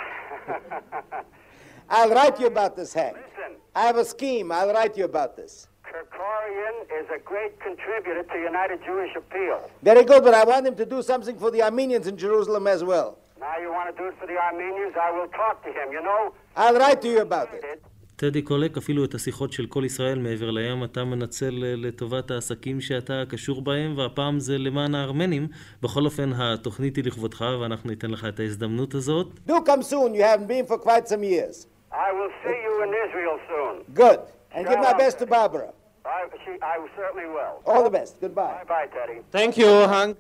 I'll 1.97 2.11
write 2.11 2.41
you 2.41 2.47
about 2.47 2.75
this, 2.75 2.93
Hank. 2.93 3.17
listen, 3.17 3.53
I 3.77 3.83
have 3.83 3.97
a 3.97 4.05
scheme. 4.05 4.51
I'll 4.51 4.73
write 4.73 4.97
you 4.97 5.05
about 5.05 5.37
this. 5.37 5.68
Kerkorian 5.89 6.77
is 6.99 7.07
a 7.19 7.21
great 7.31 7.55
contributor 7.61 8.23
to 8.33 8.37
United 8.53 8.79
Jewish 8.89 9.13
Appeal. 9.23 9.59
Very 9.83 10.05
good, 10.05 10.23
but 10.25 10.35
I 10.35 10.45
want 10.45 10.67
him 10.67 10.77
to 10.83 10.87
do 10.95 11.03
something 11.03 11.37
for 11.39 11.51
the 11.51 11.63
Armenians 11.63 12.07
in 12.07 12.17
Jerusalem 12.17 12.67
as 12.67 12.83
well. 12.83 13.19
Now 13.39 13.57
you 13.63 13.71
want 13.71 13.87
to 13.91 14.03
do 14.03 14.09
it 14.09 14.17
for 14.21 14.27
the 14.27 14.39
Armenians? 14.49 14.95
I 15.09 15.11
will 15.17 15.29
talk 15.43 15.63
to 15.67 15.71
him. 15.79 15.87
You 15.97 16.03
know, 16.09 16.21
I'll 16.57 16.79
write 16.83 17.01
to 17.03 17.09
you 17.09 17.21
about 17.21 17.49
it. 17.55 17.83
טדי 18.17 18.43
קולק, 18.43 18.77
אפילו 18.77 19.05
את 19.05 19.15
השיחות 19.15 19.53
של 19.53 19.67
כל 19.67 19.83
ישראל 19.85 20.19
מעבר 20.19 20.51
לים 20.51 20.85
אתה 20.85 21.05
מנצל 21.05 21.65
אה, 21.65 21.75
לטובת 21.77 22.31
העסקים 22.31 22.81
שאתה 22.81 23.23
קשור 23.31 23.63
בהם, 23.63 23.99
והפעם 23.99 24.41
זה 24.41 24.59
למען 24.59 24.95
הארמנים. 24.95 25.49
בכל 25.83 26.05
אופן, 26.05 26.31
התוכנית 26.33 26.97
היא 26.97 27.05
לכבודך, 27.05 27.45
ואנחנו 27.61 27.91
ניתן 27.91 28.11
לך 28.11 28.27
את 28.29 28.41
ההזדמנות 28.41 28.95
הזאת. 28.95 29.27
Do 29.49 29.53
come 29.53 29.83
soon. 29.83 30.15
You 30.15 30.23
haven't 30.23 30.49
been 30.49 30.67
for 30.67 30.79
quite 30.79 31.09
some 31.09 31.25
years. 31.25 31.67
I 31.93 32.11
will 32.19 32.33
see 32.45 32.59
you 32.67 32.75
in 32.85 32.91
Israel 33.05 33.37
soon. 33.51 33.75
Good. 33.95 34.21
And 34.55 34.69
give 34.69 34.79
my 34.79 34.95
best 35.03 35.19
to 35.19 35.27
Barbara. 35.27 35.69
I, 36.18 36.20
she, 36.44 36.52
I 36.62 36.76
certainly 36.98 37.28
will. 37.36 37.56
All 37.70 37.84
the 37.84 37.94
best. 37.98 38.20
Goodbye. 38.20 38.64
Bye, 38.68 38.88
Teddy. 38.96 39.18
Thank 39.32 39.58
you, 39.58 39.68
האנק. 39.68 40.18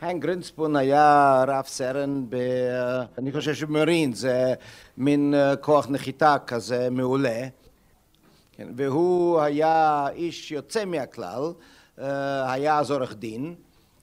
הנק 0.00 0.22
גרינספון 0.22 0.76
היה 0.76 1.44
רב 1.48 1.64
סרן, 1.66 2.24
ב... 2.28 2.36
אני 3.18 3.32
חושב 3.32 3.54
שמרין 3.54 4.12
זה 4.12 4.54
מין 4.96 5.34
אה, 5.34 5.56
כוח 5.56 5.86
נחיתה 5.90 6.36
כזה 6.46 6.88
מעולה, 6.90 7.40
כן, 8.52 8.68
והוא 8.76 9.40
היה 9.40 10.06
איש 10.14 10.52
יוצא 10.52 10.84
מהכלל, 10.84 11.52
אה, 11.98 12.52
היה 12.52 12.78
אז 12.78 12.90
עורך 12.90 13.14
דין, 13.14 13.54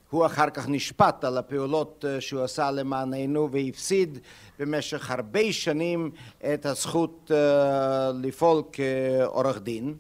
הוא 0.10 0.26
אחר 0.26 0.50
כך 0.50 0.70
נשפט 0.70 1.24
על 1.24 1.38
הפעולות 1.38 2.06
אה, 2.08 2.22
שהוא 2.22 2.44
עשה 2.44 2.72
למעננו 2.72 3.50
והפסיד 3.52 4.20
במשך 4.60 5.12
הרבה 5.12 5.52
שנים 5.54 6.12
את 6.54 6.66
הזכות 6.66 7.32
לפעול 8.14 8.64
כעורך 8.72 9.62
דין. 9.62 9.96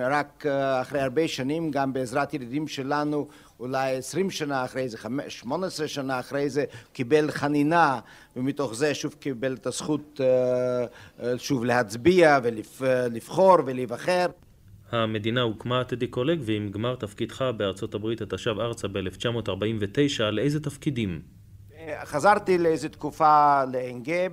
ורק 0.00 0.46
אחרי 0.80 1.00
הרבה 1.00 1.28
שנים, 1.28 1.70
גם 1.70 1.92
בעזרת 1.92 2.34
ידידים 2.34 2.68
שלנו, 2.68 3.28
אולי 3.60 3.96
עשרים 3.96 4.30
שנה 4.30 4.64
אחרי 4.64 4.88
זה, 4.88 4.98
שמונה 5.28 5.66
עשרה 5.66 5.88
שנה 5.88 6.20
אחרי 6.20 6.50
זה, 6.50 6.64
קיבל 6.92 7.30
חנינה, 7.30 8.00
ומתוך 8.36 8.74
זה 8.74 8.94
שוב 8.94 9.14
קיבל 9.14 9.54
את 9.54 9.66
הזכות 9.66 10.20
אה, 10.20 10.86
אה, 11.22 11.38
שוב 11.38 11.64
להצביע 11.64 12.38
ולבחור 12.80 13.56
ולהיבחר. 13.66 14.26
המדינה 14.90 15.40
הוקמה 15.40 15.84
טדי 15.84 16.06
קולק, 16.06 16.38
ועם 16.42 16.68
גמר 16.68 16.94
תפקידך 16.94 17.44
בארצות 17.56 17.94
הברית 17.94 18.22
אתה 18.22 18.38
שב 18.38 18.60
ארצה 18.60 18.88
ב-1949, 18.88 20.22
על 20.22 20.38
איזה 20.38 20.60
תפקידים? 20.60 21.20
חזרתי 22.04 22.58
לאיזו 22.58 22.88
תקופה 22.88 23.64
לעין 23.72 24.02
גב, 24.02 24.32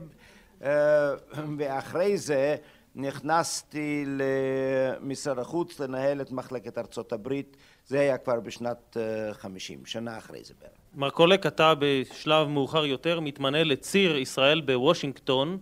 אה, 0.63 1.13
ואחרי 1.57 2.17
זה 2.17 2.55
נכנסתי 2.95 4.05
למשרד 4.07 5.39
החוץ 5.39 5.79
לנהל 5.79 6.21
את 6.21 6.31
מחלקת 6.31 6.77
ארצות 6.77 7.13
הברית, 7.13 7.57
זה 7.87 7.99
היה 7.99 8.17
כבר 8.17 8.39
בשנת 8.39 8.97
אה, 8.99 9.33
חמישים, 9.33 9.85
שנה 9.85 10.17
אחרי 10.17 10.43
זה 10.43 10.53
בערך. 10.61 10.73
מר 10.95 11.09
קולק, 11.09 11.45
אתה 11.45 11.73
בשלב 11.79 12.47
מאוחר 12.47 12.85
יותר 12.85 13.19
מתמנה 13.19 13.63
לציר 13.63 14.17
ישראל 14.17 14.61
בוושינגטון, 14.61 15.57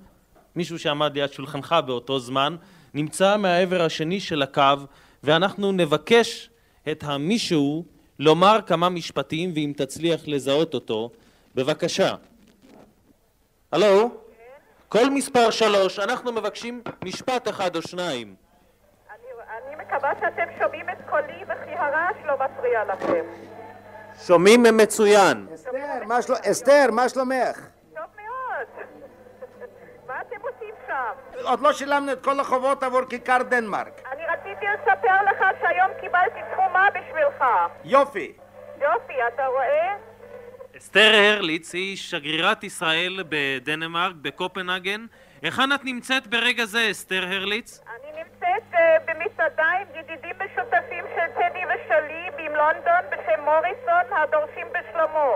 מישהו 0.56 0.80
שעמד 0.80 1.18
ליד 1.18 1.34
שולחנך 1.34 1.76
באותו 1.86 2.20
זמן, 2.20 2.56
נמצא 2.94 3.38
מהעבר 3.38 3.82
השני 3.82 4.20
של 4.20 4.42
הקו, 4.42 4.76
ואנחנו 5.24 5.72
נבקש 5.72 6.50
את 6.92 7.04
המישהו 7.04 7.86
לומר 8.20 8.60
כמה 8.65 8.89
משפטים, 8.89 9.52
ואם 9.56 9.74
תצליח 9.78 10.22
לזהות 10.28 10.74
אותו, 10.74 11.12
בבקשה. 11.56 12.15
הלו? 13.72 14.12
כל 14.89 15.10
מספר 15.10 15.52
שלוש, 15.52 15.99
אנחנו 15.99 16.32
מבקשים 16.32 16.82
משפט 17.04 17.47
אחד 17.47 17.75
או 17.75 17.82
שניים. 17.82 18.36
אני 19.67 19.75
מקווה 19.75 20.12
שאתם 20.19 20.43
שומעים 20.60 20.89
את 20.89 20.97
קולי 21.10 21.43
וכי 21.43 21.71
הרעש 21.75 22.15
לא 22.25 22.34
מפריע 22.34 22.84
לכם. 22.84 23.25
שומעים 24.28 24.63
מצוין. 24.78 25.47
אסתר, 25.56 26.06
מה, 26.08 26.21
של... 26.21 26.34
אסתר, 26.52 26.86
מה 26.91 27.10
שלומך? 27.10 27.60
טוב 27.95 28.04
מאוד. 28.15 28.88
מה 30.08 30.21
אתם 30.21 30.36
עושים 30.41 30.75
שם? 30.88 31.43
עוד 31.43 31.60
לא 31.60 31.73
שילמנו 31.73 32.12
את 32.12 32.23
כל 32.23 32.39
החובות 32.39 32.84
עבור 32.84 33.02
כיכר 33.10 33.38
דנמרק. 33.43 34.02
אני 34.12 34.23
רציתי 34.25 34.65
לספר 34.65 35.23
לך 35.32 35.45
שהיום 35.62 35.91
קיבלתי 36.02 36.39
תחומה 36.54 36.88
בשבילך. 36.89 37.43
יופי. 37.84 38.34
יופי, 38.82 39.13
אתה 39.34 39.45
רואה? 39.47 40.09
אסתר 40.80 41.12
הרליץ 41.15 41.74
היא 41.74 41.98
שגרירת 41.98 42.63
ישראל 42.63 43.24
בדנמרק, 43.30 44.15
בקופנהגן. 44.22 45.06
היכן 45.42 45.74
את 45.76 45.86
נמצאת 45.86 46.28
ברגע 46.28 46.65
זה, 46.65 46.88
אסתר 46.92 47.24
הרליץ? 47.28 47.82
אני 47.88 48.24
נמצאת 48.24 48.74
uh, 48.74 48.78
במסעדה 49.08 49.63
עם 49.82 49.88
ידידים 50.00 50.36
משותפים 50.36 51.04
של 51.15 51.32
טדי 51.34 51.63
ושלי 51.65 52.30
בלונדון 52.38 53.04
בשם 53.12 53.44
מוריסון 53.44 54.18
הדורשים 54.18 54.68
בשלמה. 54.72 55.30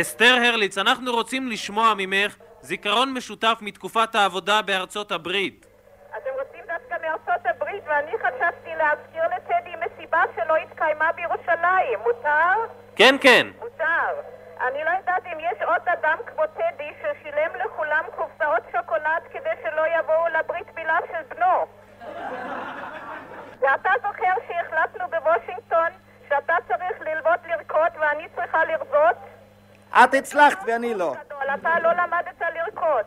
אסתר 0.00 0.34
הרליץ, 0.44 0.78
אנחנו 0.78 1.12
רוצים 1.12 1.48
לשמוע 1.48 1.94
ממך 1.96 2.36
זיכרון 2.60 3.12
משותף 3.12 3.58
מתקופת 3.60 4.14
העבודה 4.14 4.62
בארצות 4.62 5.12
הברית. 5.12 5.66
אתם 6.10 6.30
רוצים 6.38 6.60
דווקא 6.66 7.06
מארצות 7.06 7.46
הברית 7.46 7.82
ואני 7.86 8.12
חשבתי 8.18 8.70
להזכיר 8.78 9.22
לטדי 9.36 9.74
מסיבה 9.86 10.22
שלא 10.36 10.56
התקיימה 10.56 11.12
בירושלים. 11.12 11.98
מותר? 12.04 12.74
כן, 12.96 13.14
כן. 13.20 13.46
מותר. 13.58 13.67
אני 14.60 14.84
לא 14.84 14.90
יודעת 14.90 15.26
אם 15.32 15.40
יש 15.40 15.62
עוד 15.62 15.82
אדם 15.88 16.18
כמו 16.26 16.42
טדי 16.46 16.90
ששילם 17.00 17.50
לכולם 17.64 18.04
קופסאות 18.16 18.62
שוקולד 18.72 19.22
כדי 19.32 19.50
שלא 19.62 19.82
יבואו 19.98 20.28
לברית 20.28 20.74
מילה 20.76 20.98
של 21.12 21.34
בנו. 21.34 21.66
ואתה 23.60 23.90
זוכר 24.02 24.34
שהחלטנו 24.48 25.04
בוושינגטון 25.10 25.88
שאתה 26.28 26.54
צריך 26.68 27.00
ללמוד 27.00 27.38
לרקוד 27.48 27.92
ואני 28.00 28.28
צריכה 28.36 28.64
לרזות? 28.64 29.16
את 30.04 30.14
הצלחת 30.14 30.58
ואני 30.66 30.94
לא. 30.94 31.14
אתה 31.54 31.78
לא 31.82 31.92
למדת 31.92 32.42
לרקוד. 32.54 33.04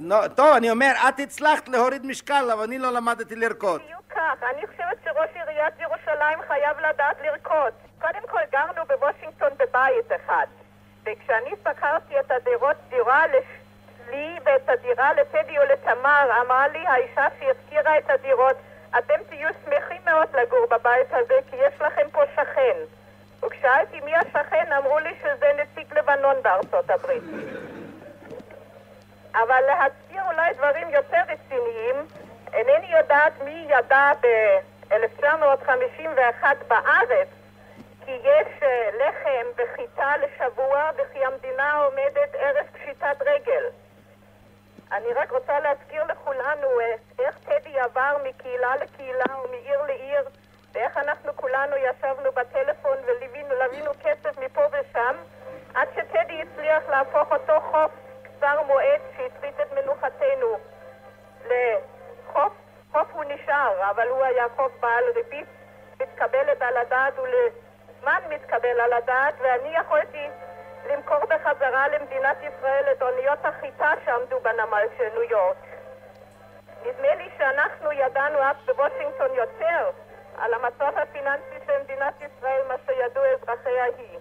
לא- 0.00 0.28
טוב, 0.28 0.54
אני 0.56 0.70
אומר, 0.70 0.92
את 1.08 1.20
הצלחת 1.20 1.68
להוריד 1.68 2.06
משקל, 2.06 2.50
אבל 2.52 2.62
אני 2.62 2.78
לא 2.78 2.90
למדתי 2.92 3.36
לרקוד. 3.36 3.82
בדיוק 3.82 4.02
כך. 4.10 4.42
אני 4.50 4.66
חושבת 4.66 4.96
שראש 5.04 5.30
עיריית 5.34 5.74
ירושלים 5.80 6.38
חייב 6.48 6.78
לדעת 6.78 7.16
לרקוד. 7.22 7.72
קודם 8.02 8.22
כל 8.30 8.40
גרנו 8.52 8.82
בוושינגטון 8.88 9.50
בבית 9.58 10.12
אחד. 10.16 10.46
וכשאני 11.04 11.50
שכרתי 11.64 12.20
את 12.20 12.30
הדירות, 12.30 12.76
דירה 12.88 13.24
לי 14.10 14.38
ואת 14.44 14.68
הדירה 14.68 15.12
לטדי 15.12 15.58
או 15.58 15.64
לתמר, 15.64 16.30
אמרה 16.40 16.68
לי 16.68 16.86
האישה 16.86 17.26
שהשכירה 17.40 17.98
את 17.98 18.10
הדירות, 18.10 18.56
אתם 18.98 19.14
תהיו 19.28 19.48
שמחים 19.64 20.00
מאוד 20.04 20.36
לגור 20.36 20.66
בבית 20.70 21.06
הזה, 21.10 21.34
כי 21.50 21.56
יש 21.56 21.80
לכם 21.80 22.06
פה 22.12 22.22
שכן. 22.36 22.76
וכשאלתי 23.42 24.00
מי 24.00 24.16
השכן, 24.16 24.72
אמרו 24.72 24.98
לי 24.98 25.14
שזה 25.22 25.52
נציג 25.62 25.98
לבנון 25.98 26.36
בארצות 26.42 26.90
הברית. 26.90 27.22
אבל 29.34 29.60
להזכיר 29.66 30.22
אולי 30.32 30.54
דברים 30.54 30.90
יותר 30.90 31.20
רציניים, 31.28 31.96
אינני 32.52 32.98
יודעת 32.98 33.32
מי 33.44 33.66
ידע 33.68 34.12
ב-1951 34.20 36.44
בארץ 36.68 37.28
כי 38.04 38.12
יש 38.12 38.62
אה, 38.62 38.90
לחם 38.92 39.46
וחיטה 39.56 40.12
לשבוע 40.16 40.90
וכי 40.96 41.24
המדינה 41.24 41.74
עומדת 41.74 42.34
ערב 42.34 42.66
פשיטת 42.72 43.16
רגל. 43.20 43.64
אני 44.92 45.12
רק 45.12 45.30
רוצה 45.30 45.60
להזכיר 45.60 46.04
לכולנו 46.04 46.80
אה, 46.80 46.94
איך 47.18 47.38
טדי 47.38 47.80
עבר 47.80 48.16
מקהילה 48.24 48.76
לקהילה 48.76 49.24
ומעיר 49.44 49.82
לעיר 49.82 50.28
ואיך 50.72 50.96
אנחנו 50.96 51.36
כולנו 51.36 51.76
ישבנו 51.76 52.32
בטלפון 52.32 52.96
ולווינו 53.04 53.90
כסף 54.02 54.38
מפה 54.38 54.62
ושם 54.72 55.16
עד 55.74 55.88
שטדי 55.94 56.42
הצליח 56.42 56.82
להפוך 56.88 57.32
אותו 57.32 57.60
חוף 57.60 57.90
קצר 58.22 58.62
מועד 58.62 59.00
שהצית 59.16 59.60
את 59.60 59.72
מנוחתנו 59.72 60.58
לחוף, 61.44 62.52
חוף 62.92 63.08
הוא 63.12 63.24
נשאר, 63.24 63.90
אבל 63.90 64.08
הוא 64.08 64.24
היה 64.24 64.44
חוף 64.56 64.72
בעל 64.80 65.04
ריבית 65.14 65.46
מתקבלת 66.00 66.62
על 66.62 66.76
הדעת 66.76 67.18
ולזמן 68.02 68.34
מתקבל 68.34 68.80
על 68.84 68.92
הדעת 68.92 69.34
ואני 69.40 69.76
יכולתי 69.76 70.26
למכור 70.90 71.18
בחזרה 71.18 71.88
למדינת 71.88 72.36
ישראל 72.38 72.84
את 72.92 73.02
אוניות 73.02 73.38
החיטה 73.44 73.92
שעמדו 74.04 74.40
בנמל 74.42 74.86
של 74.98 75.08
ניו 75.14 75.22
יורק. 75.30 75.56
נדמה 76.86 77.14
לי 77.14 77.28
שאנחנו 77.38 77.92
ידענו 77.92 78.38
אז 78.38 78.56
בוושינגטון 78.66 79.34
יותר 79.36 79.90
על 80.38 80.54
המצב 80.54 80.98
הפיננסי 80.98 81.66
של 81.66 81.72
מדינת 81.84 82.14
ישראל 82.16 82.60
מה 82.68 82.74
שידעו 82.86 83.24
אזרחיה 83.24 83.84
היא. 83.84 84.18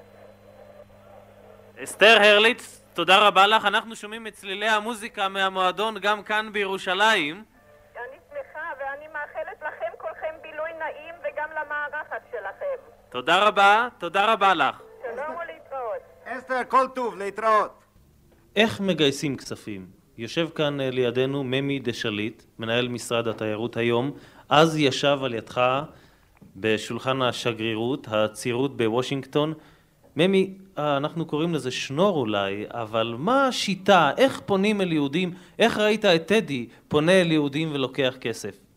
אסתר 1.83 2.17
הרליץ, 2.21 2.81
תודה 2.93 3.27
רבה 3.27 3.47
לך. 3.47 3.65
אנחנו 3.65 3.95
שומעים 3.95 4.27
את 4.27 4.33
צלילי 4.33 4.67
המוזיקה 4.67 5.27
מהמועדון 5.27 5.95
גם 5.99 6.23
כאן 6.23 6.49
בירושלים. 6.53 7.50
תודה 13.11 13.47
רבה, 13.47 13.87
תודה 13.97 14.33
רבה 14.33 14.53
לך. 14.53 14.75
שלום 15.01 15.35
ולהתראות. 15.35 16.01
אסתר, 16.25 16.61
כל 16.67 16.85
טוב, 16.95 17.17
להתראות. 17.17 17.83
איך 18.55 18.81
מגייסים 18.81 19.37
כספים? 19.37 19.85
יושב 20.17 20.49
כאן 20.55 20.81
אה, 20.81 20.89
לידינו 20.89 21.43
ממי 21.43 21.79
דה 21.79 21.93
שליט, 21.93 22.43
מנהל 22.59 22.87
משרד 22.87 23.27
התיירות 23.27 23.77
היום. 23.77 24.11
אז 24.49 24.77
ישב 24.77 25.17
על 25.23 25.33
ידך 25.33 25.81
בשולחן 26.55 27.21
השגרירות, 27.21 28.07
הצירות 28.11 28.77
בוושינגטון. 28.77 29.53
ממי, 30.15 30.57
אה, 30.77 30.97
אנחנו 30.97 31.25
קוראים 31.25 31.53
לזה 31.53 31.71
שנור 31.71 32.17
אולי, 32.17 32.65
אבל 32.69 33.15
מה 33.17 33.47
השיטה? 33.47 34.11
איך 34.17 34.41
פונים 34.45 34.81
אל 34.81 34.91
יהודים? 34.91 35.33
איך 35.59 35.77
ראית 35.77 36.05
את 36.05 36.27
טדי 36.27 36.67
פונה 36.87 37.21
אל 37.21 37.31
יהודים 37.31 37.69
ולוקח 37.73 38.15
כסף? 38.21 38.70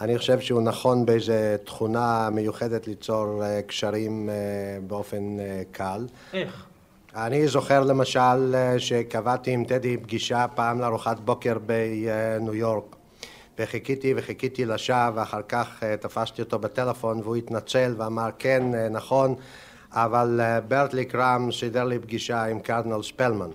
אני 0.00 0.18
חושב 0.18 0.40
שהוא 0.40 0.62
נכון 0.62 1.06
באיזו 1.06 1.32
תכונה 1.64 2.28
מיוחדת 2.32 2.86
ליצור 2.86 3.44
אה, 3.44 3.62
קשרים 3.62 4.30
אה, 4.30 4.34
באופן 4.86 5.40
אה, 5.40 5.62
קל. 5.72 6.06
איך? 6.32 6.66
אני 7.16 7.48
זוכר 7.48 7.84
למשל 7.84 8.54
שקבעתי 8.78 9.50
עם 9.50 9.64
טדי 9.64 9.96
פגישה 9.96 10.46
פעם 10.54 10.80
לארוחת 10.80 11.20
בוקר 11.20 11.58
בניו 11.58 12.54
יורק 12.54 12.96
וחיכיתי 13.58 14.14
וחיכיתי 14.16 14.64
לשווא 14.64 15.10
ואחר 15.14 15.42
כך 15.48 15.82
תפסתי 16.00 16.42
אותו 16.42 16.58
בטלפון 16.58 17.20
והוא 17.20 17.36
התנצל 17.36 17.94
ואמר 17.98 18.28
כן, 18.38 18.90
נכון, 18.90 19.34
אבל 19.92 20.40
ברטלי 20.68 21.04
קראם 21.04 21.52
סידר 21.52 21.84
לי 21.84 21.98
פגישה 21.98 22.44
עם 22.44 22.60
קרדינל 22.60 23.02
ספלמן 23.02 23.50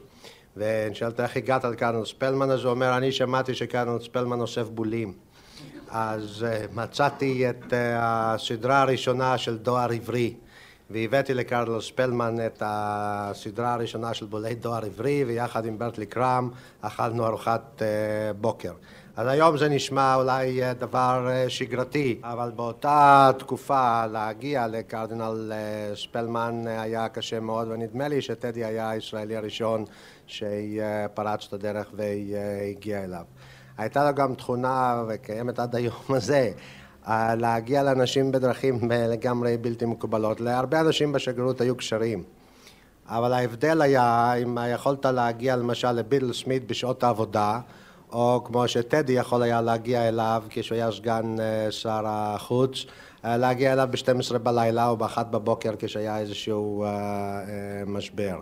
ואני 0.57 0.95
שואלת 0.95 1.19
איך 1.19 1.37
הגעת 1.37 1.63
לקרדינל 1.63 2.05
ספלמן 2.05 2.51
אז 2.51 2.63
הוא 2.63 2.71
אומר 2.71 2.97
אני 2.97 3.11
שמעתי 3.11 3.53
שקרדינל 3.53 3.99
ספלמן 3.99 4.39
אוסף 4.39 4.67
בולים 4.69 5.24
אז 5.97 6.45
uh, 6.45 6.75
מצאתי 6.75 7.49
את 7.49 7.63
uh, 7.63 7.73
הסדרה 7.99 8.81
הראשונה 8.81 9.37
של 9.37 9.57
דואר 9.57 9.91
עברי 9.91 10.33
והבאתי 10.89 11.33
לקרלו 11.33 11.81
ספלמן 11.81 12.35
את 12.45 12.63
הסדרה 12.65 13.73
הראשונה 13.73 14.13
של 14.13 14.25
בולי 14.25 14.55
דואר 14.55 14.85
עברי 14.85 15.23
ויחד 15.27 15.65
עם 15.65 15.77
ברטלי 15.77 16.05
קראם 16.05 16.49
אכלנו 16.81 17.25
ארוחת 17.25 17.81
uh, 17.81 18.33
בוקר. 18.41 18.73
אז 19.15 19.27
היום 19.27 19.57
זה 19.57 19.69
נשמע 19.69 20.15
אולי 20.15 20.61
דבר 20.79 21.29
שגרתי, 21.47 22.19
אבל 22.23 22.51
באותה 22.55 23.31
תקופה 23.37 24.05
להגיע 24.05 24.67
לקרדינל 24.67 25.51
ספלמן 25.95 26.67
היה 26.67 27.09
קשה 27.09 27.39
מאוד 27.39 27.67
ונדמה 27.67 28.07
לי 28.07 28.21
שטדי 28.21 28.65
היה 28.65 28.89
הישראלי 28.89 29.35
הראשון 29.35 29.85
שפרץ 30.27 31.45
את 31.47 31.53
הדרך 31.53 31.87
והגיע 31.93 33.03
אליו. 33.03 33.23
הייתה 33.77 34.09
לו 34.09 34.15
גם 34.15 34.35
תכונה, 34.35 35.03
וקיימת 35.07 35.59
עד 35.59 35.75
היום 35.75 35.93
הזה, 36.15 36.51
אה, 37.07 37.35
להגיע 37.35 37.83
לאנשים 37.83 38.31
בדרכים 38.31 38.91
אה, 38.91 39.07
לגמרי 39.07 39.57
בלתי 39.57 39.85
מקובלות. 39.85 40.41
להרבה 40.41 40.79
אנשים 40.79 41.11
בשגרירות 41.11 41.61
היו 41.61 41.75
קשרים, 41.75 42.23
אבל 43.07 43.33
ההבדל 43.33 43.81
היה 43.81 44.33
אם 44.33 44.57
יכולת 44.73 45.05
להגיע 45.05 45.55
למשל 45.55 45.91
לביטל 45.91 46.33
סמית 46.33 46.67
בשעות 46.67 47.03
העבודה, 47.03 47.59
או 48.11 48.41
כמו 48.45 48.67
שטדי 48.67 49.13
יכול 49.13 49.43
היה 49.43 49.61
להגיע 49.61 50.07
אליו 50.07 50.43
כשהוא 50.49 50.75
היה 50.75 50.91
סגן 50.91 51.35
אה, 51.39 51.71
שר 51.71 52.03
החוץ, 52.05 52.85
להגיע 53.23 53.73
אליו 53.73 53.89
ב-12 53.91 54.37
בלילה 54.37 54.87
או 54.87 54.97
ב-1 54.97 55.23
בבוקר 55.23 55.73
כשהיה 55.79 56.19
איזשהו 56.19 56.85
משבר. 57.87 58.39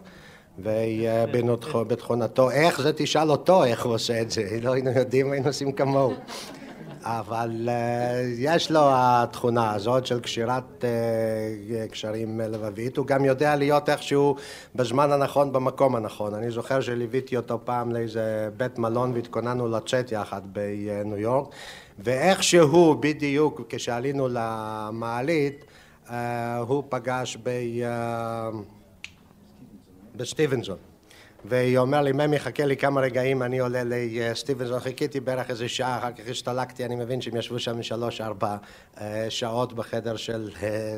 ובתכונתו, 0.59 2.51
איך 2.51 2.81
זה 2.81 2.93
תשאל 2.93 3.31
אותו 3.31 3.63
איך 3.63 3.85
הוא 3.85 3.93
עושה 3.93 4.21
את 4.21 4.31
זה, 4.31 4.57
לא 4.61 4.73
היינו 4.73 4.91
יודעים, 4.91 5.31
היינו 5.31 5.47
עושים 5.47 5.71
כמוהו. 5.71 6.13
אבל 7.05 7.69
יש 8.37 8.71
לו 8.71 8.81
התכונה 8.93 9.73
הזאת 9.73 10.05
של 10.05 10.19
קשירת 10.19 10.85
קשרים 11.91 12.39
לבבית, 12.39 12.97
הוא 12.97 13.05
גם 13.05 13.25
יודע 13.25 13.55
להיות 13.55 13.89
איכשהו 13.89 14.35
בזמן 14.75 15.11
הנכון 15.11 15.53
במקום 15.53 15.95
הנכון. 15.95 16.33
אני 16.33 16.51
זוכר 16.51 16.81
שליוויתי 16.81 17.37
אותו 17.37 17.59
פעם 17.63 17.91
לאיזה 17.91 18.49
בית 18.57 18.79
מלון 18.79 19.13
והתכוננו 19.13 19.67
לצאת 19.67 20.11
יחד 20.11 20.41
בניו 20.45 21.17
יורק, 21.17 21.47
ואיכשהו 21.99 22.95
בדיוק 22.99 23.61
כשעלינו 23.69 24.27
למעלית, 24.31 25.65
הוא 26.67 26.83
פגש 26.89 27.37
ב... 27.43 27.49
בסטיבנסון. 30.15 30.77
והיא 31.45 31.77
אומר 31.77 32.01
לי, 32.01 32.11
ממי, 32.11 32.39
חכה 32.39 32.65
לי 32.65 32.77
כמה 32.77 33.01
רגעים, 33.01 33.43
אני 33.43 33.59
עולה 33.59 33.81
לסטיבנסון. 33.85 34.79
חיכיתי 34.79 35.19
בערך 35.19 35.49
איזה 35.49 35.69
שעה, 35.69 35.97
אחר 35.97 36.11
כך 36.11 36.23
השתלקתי, 36.29 36.85
אני 36.85 36.95
מבין 36.95 37.21
שהם 37.21 37.35
ישבו 37.35 37.59
שם 37.59 37.83
שלוש-ארבע 37.83 38.55
שעות 39.29 39.73
בחדר 39.73 40.15
של 40.15 40.49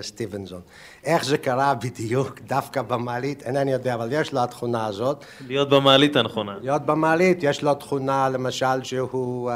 סטיבנסון. 0.01 0.62
איך 1.04 1.25
זה 1.25 1.38
קרה 1.38 1.73
בדיוק, 1.73 2.39
דווקא 2.39 2.82
במעלית, 2.82 3.43
אינני 3.43 3.71
יודע, 3.71 3.93
אבל 3.93 4.10
יש 4.12 4.34
לו 4.34 4.43
התכונה 4.43 4.86
הזאת. 4.86 5.25
להיות 5.47 5.69
במעלית 5.69 6.15
הנכונה. 6.15 6.58
להיות 6.62 6.86
במעלית, 6.86 7.38
יש 7.41 7.63
לו 7.63 7.75
תכונה, 7.75 8.30
למשל, 8.30 8.84
שהוא 8.84 9.51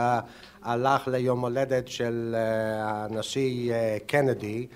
הלך 0.64 1.08
ליום 1.08 1.42
הולדת 1.42 1.88
של 1.88 2.36
הנשיא 2.80 3.74
קנדי, 4.08 4.68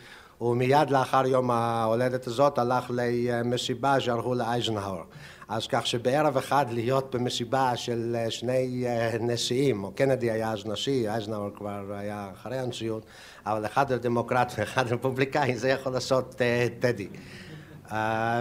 ומיד 0.44 0.90
לאחר 0.90 1.26
יום 1.26 1.52
ההולדת 1.52 2.28
הזאת 2.28 2.58
הלך 2.58 2.92
למסיבה 2.94 4.00
שערכו 4.00 4.34
לאייזנהאואר. 4.34 5.04
אז 5.48 5.68
כך 5.68 5.88
שבערב 5.88 6.38
אחד 6.38 6.66
להיות 6.72 7.16
במסיבה 7.16 7.78
של 7.78 8.16
שני 8.30 8.86
נשיאים, 9.20 9.84
או 9.84 9.92
קנדי 9.92 10.32
היה 10.32 10.52
אז 10.52 10.66
נשיא, 10.66 11.10
אייזנהאואר 11.10 11.50
כבר 11.56 11.84
היה 11.90 12.30
אחרי 12.34 12.58
הנשיאות, 12.58 13.06
אבל 13.46 13.66
אחד 13.66 13.94
דמוקרט 13.94 14.54
ואחד 14.58 14.94
רפובליקאי, 14.94 15.56
זה 15.56 15.70
יכול 15.70 15.94
לעשות 15.94 16.42
טדי. 16.80 17.08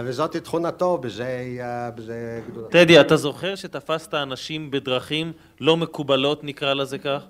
וזאת 0.05 0.35
תכונתו, 0.35 0.97
בזה, 0.97 1.59
בזה. 1.95 2.41
טדי, 2.71 3.01
אתה 3.01 3.17
זוכר 3.17 3.55
שתפסת 3.55 4.13
אנשים 4.13 4.71
בדרכים 4.71 5.31
לא 5.59 5.77
מקובלות, 5.77 6.43
נקרא 6.43 6.73
לזה 6.73 6.97
כך? 6.97 7.23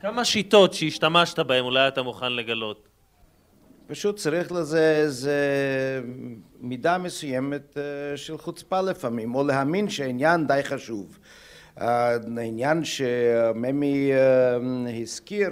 כמה 0.00 0.24
שיטות 0.24 0.74
שהשתמשת 0.74 1.38
בהן 1.38 1.64
אולי 1.64 1.88
אתה 1.88 2.02
מוכן 2.02 2.32
לגלות? 2.32 2.85
פשוט 3.86 4.16
צריך 4.16 4.52
לזה 4.52 4.96
איזה 4.96 5.40
מידה 6.60 6.98
מסוימת 6.98 7.78
אה, 7.78 8.16
של 8.16 8.38
חוצפה 8.38 8.80
לפעמים, 8.80 9.34
או 9.34 9.44
להאמין 9.44 9.88
שהעניין 9.88 10.46
די 10.46 10.60
חשוב. 10.62 11.18
העניין 11.76 12.84
שממי 12.84 14.10
הזכיר, 15.02 15.50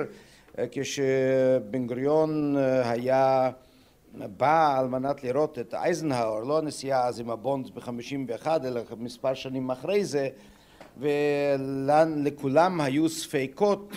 כשבן 0.71 1.87
גוריון 1.87 2.57
היה 2.85 3.51
בא 4.15 4.79
על 4.79 4.89
מנת 4.89 5.25
לראות 5.25 5.59
את 5.59 5.75
אייזנהאואר, 5.75 6.45
לא 6.45 6.59
הנסיעה 6.59 7.07
אז 7.07 7.21
עם 7.21 7.31
הבונדס 7.31 7.71
ב-51 7.71 8.47
אלא 8.65 8.81
מספר 8.99 9.35
שנים 9.35 9.71
אחרי 9.71 10.05
זה, 10.05 10.29
ולכולם 10.99 12.81
היו 12.81 13.09
ספקות 13.09 13.93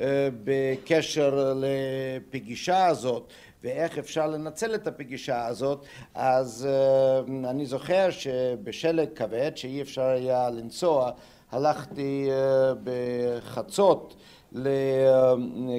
אה, 0.00 0.28
בקשר 0.44 1.54
לפגישה 1.56 2.86
הזאת 2.86 3.32
ואיך 3.64 3.98
אפשר 3.98 4.26
לנצל 4.26 4.74
את 4.74 4.86
הפגישה 4.86 5.46
הזאת, 5.46 5.84
אז 6.14 6.68
אה, 6.70 7.50
אני 7.50 7.66
זוכר 7.66 8.10
שבשלג 8.10 9.08
כבד 9.14 9.52
שאי 9.54 9.82
אפשר 9.82 10.02
היה 10.02 10.50
לנסוע, 10.50 11.10
הלכתי 11.52 12.28
אה, 12.30 12.72
בחצות 12.84 14.16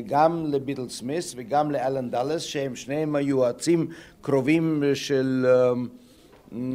גם 0.06 0.46
לביטל 0.46 0.90
סמיס 0.90 1.34
וגם 1.38 1.72
לאלן 1.72 2.10
דאלס 2.10 2.42
שהם 2.42 2.76
שניהם 2.76 3.16
היו 3.16 3.28
יועצים 3.28 3.88
קרובים 4.22 4.84
של 4.94 5.46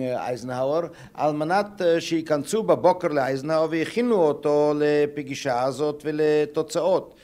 אייזנהאואר 0.01 0.81
על 1.15 1.33
מנת 1.33 1.83
שייכנסו 1.99 2.63
בבוקר 2.63 3.09
לאייזנהאואר 3.09 3.69
והכינו 3.71 4.15
אותו 4.15 4.75
לפגישה 4.77 5.63
הזאת 5.63 6.03
ולתוצאות 6.05 7.15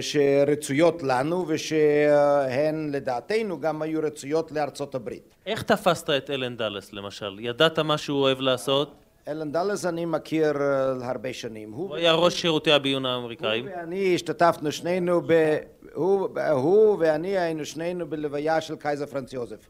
שרצויות 0.00 1.02
לנו 1.02 1.44
ושהן 1.48 2.90
לדעתנו 2.92 3.60
גם 3.60 3.82
היו 3.82 4.00
רצויות 4.02 4.52
לארצות 4.52 4.94
הברית. 4.94 5.34
איך 5.46 5.62
תפסת 5.62 6.10
את 6.10 6.30
אלן 6.30 6.56
דאלס 6.56 6.92
למשל? 6.92 7.36
ידעת 7.40 7.78
מה 7.78 7.98
שהוא 7.98 8.20
אוהב 8.20 8.40
לעשות? 8.40 8.94
אלן 9.28 9.52
דאלס 9.52 9.86
אני 9.86 10.04
מכיר 10.04 10.54
הרבה 11.02 11.32
שנים. 11.32 11.72
הוא 11.72 11.96
היה 11.96 12.12
ראש 12.12 12.40
שירותי 12.40 12.72
הביון 12.72 13.06
האמריקאים. 13.06 13.68
הוא 13.68 13.76
ואני 13.76 14.14
השתתפנו 14.14 14.72
שנינו, 14.72 15.20
ב... 15.26 15.56
הוא, 15.94 16.28
הוא 16.50 16.96
ואני 17.00 17.38
היינו 17.38 17.64
שנינו 17.64 18.06
בלוויה 18.06 18.60
של 18.60 18.76
קייזר 18.76 19.06
פרנץ 19.06 19.32
יוזף. 19.32 19.66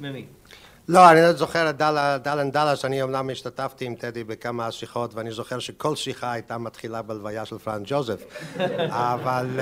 ממי? 0.00 0.26
לא, 0.88 1.10
אני 1.10 1.20
לא 1.22 1.32
זוכר 1.32 1.70
את 1.70 1.76
אלן 2.22 2.50
דלס, 2.50 2.84
אני 2.84 3.02
אמנם 3.02 3.30
השתתפתי 3.30 3.84
עם 3.84 3.94
טדי 3.94 4.24
בכמה 4.24 4.72
שיחות 4.72 5.14
ואני 5.14 5.30
זוכר 5.30 5.58
שכל 5.58 5.96
שיחה 5.96 6.32
הייתה 6.32 6.58
מתחילה 6.58 7.02
בלוויה 7.02 7.44
של 7.44 7.58
פרנץ 7.58 7.86
ג'וזף. 7.86 8.24
אבל, 9.12 9.60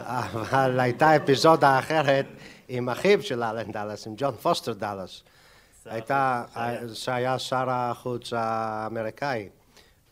אבל 0.00 0.80
הייתה 0.80 1.16
אפיזודה 1.16 1.78
אחרת 1.78 2.26
עם 2.68 2.88
אחיו 2.88 3.22
של 3.22 3.42
אלן 3.42 3.72
דלס, 3.72 4.06
עם 4.06 4.14
ג'ון 4.16 4.34
פוסטר 4.42 4.72
דלס 4.72 5.22
הייתה, 5.86 6.44
שהיה 6.94 7.38
שר 7.38 7.70
החוץ 7.70 8.32
האמריקאי. 8.36 9.48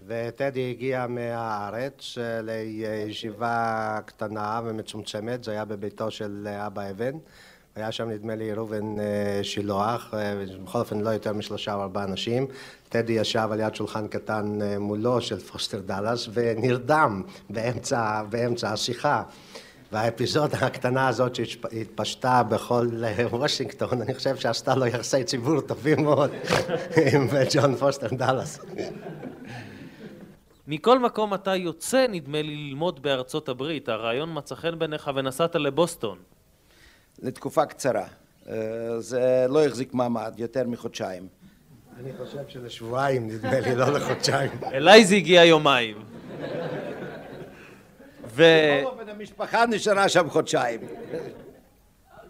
וטדי 0.07 0.71
הגיע 0.71 1.07
מהארץ 1.07 2.19
לישיבה 2.43 3.99
קטנה 4.07 4.61
ומצומצמת, 4.65 5.45
זה 5.45 5.51
היה 5.51 5.65
בביתו 5.65 6.11
של 6.11 6.49
אבא 6.67 6.91
אבן 6.91 7.19
היה 7.77 7.93
שם 7.93 8.11
נדמה 8.11 8.35
לי 8.35 8.53
ראובן 8.53 8.95
שילוח, 9.43 10.15
בכל 10.65 10.79
אופן 10.79 11.01
לא 11.01 11.11
יותר 11.11 11.33
משלושה 11.33 11.75
או 11.75 11.83
ארבעה 11.83 12.05
אנשים. 12.05 12.47
טדי 12.89 13.13
ישב 13.13 13.49
על 13.53 13.61
יד 13.61 13.75
שולחן 13.75 14.09
קטן 14.09 14.59
מולו 14.81 15.21
של 15.21 15.39
פוסטר 15.39 15.81
דאלאס 15.81 16.29
ונרדם 16.33 17.23
באמצע, 17.51 18.23
באמצע 18.31 18.73
השיחה. 18.73 19.23
והאפיזודה 19.93 20.59
הקטנה 20.59 21.09
הזאת 21.09 21.35
שהתפשטה 21.35 22.43
בכל 22.43 22.89
וושינגטון, 23.31 24.03
אני 24.03 24.15
חושב 24.15 24.37
שעשתה 24.37 24.75
לו 24.75 24.87
יחסי 24.87 25.25
ציבור 25.25 25.61
טובים 25.61 26.03
מאוד 26.03 26.31
עם 27.13 27.29
ג'ון 27.55 27.77
פוסטר 27.77 28.09
דאלאס. 28.09 28.61
מכל 30.69 30.99
מקום 30.99 31.35
אתה 31.35 31.57
יוצא, 31.57 32.07
נדמה 32.09 32.43
לי, 32.43 32.57
ללמוד 32.57 33.03
בארצות 33.03 33.49
הברית. 33.49 33.89
הרעיון 33.89 34.31
מצא 34.33 34.55
חן 34.55 34.79
בעיניך 34.79 35.11
ונסעת 35.15 35.57
לבוסטון. 35.57 36.19
לתקופה 37.23 37.67
קצרה. 37.67 38.07
זה 38.99 39.47
לא 39.49 39.67
החזיק 39.67 39.95
מעמד 39.95 40.35
יותר 40.37 40.67
מחודשיים. 40.67 41.29
אני 42.01 42.11
חושב 42.19 42.39
שלשבועיים 42.49 43.29
נדמה 43.29 43.61
לי, 43.61 43.75
לא 43.75 43.93
לחודשיים. 43.93 44.51
אליי 44.65 45.05
זה 45.05 45.15
הגיע 45.15 45.45
יומיים. 45.45 45.97
ו... 48.27 48.45
בכל 48.81 48.91
אופן 48.91 49.09
המשפחה 49.09 49.67
נשארה 49.67 50.09
שם 50.09 50.31
חודשיים. 50.31 50.81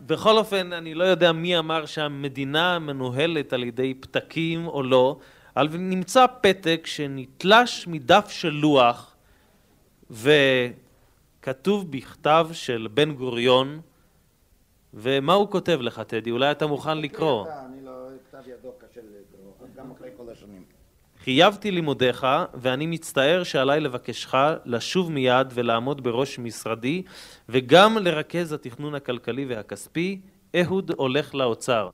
בכל 0.07 0.39
אופן, 0.39 0.73
אני 0.73 0.95
לא 0.95 1.05
יודע 1.05 1.33
מי 1.33 1.59
אמר 1.59 1.87
שהמדינה 1.87 2.79
מנוהלת 2.79 3.53
על 3.53 3.65
ידי 3.65 3.95
פתקים 3.95 4.67
או 4.67 4.83
לא, 4.83 5.19
אבל 5.57 5.69
נמצא 5.77 6.27
פתק 6.41 6.83
שנתלש 6.85 7.87
מדף 7.87 8.27
של 8.31 8.51
לוח 8.51 9.17
וכתוב 10.11 11.93
בכתב 11.93 12.49
של 12.53 12.89
בן 12.95 13.13
גוריון 13.13 13.81
ומה 14.97 15.33
הוא 15.33 15.51
כותב 15.51 15.79
לך, 15.81 16.01
טדי? 16.01 16.31
אולי 16.31 16.51
אתה 16.51 16.67
מוכן 16.67 16.99
לקרוא. 16.99 17.47
אני 17.47 17.85
לא, 17.85 17.93
כתב 18.31 18.49
ידו 18.49 18.73
קשה 18.79 19.01
לקרוא, 19.01 19.53
גם 19.77 19.91
אחרי 19.91 20.09
כל 20.17 20.31
השנים. 20.33 20.65
חייבתי 21.25 21.71
לימודיך, 21.71 22.27
ואני 22.55 22.87
מצטער 22.87 23.43
שעליי 23.43 23.81
לבקשך 23.81 24.35
לשוב 24.65 25.13
מיד 25.13 25.47
ולעמוד 25.55 26.05
בראש 26.05 26.39
משרדי, 26.39 27.03
וגם 27.49 27.99
לרכז 27.99 28.53
התכנון 28.53 28.95
הכלכלי 28.95 29.45
והכספי. 29.45 30.21
אהוד 30.61 30.91
הולך 30.97 31.35
לאוצר. 31.35 31.91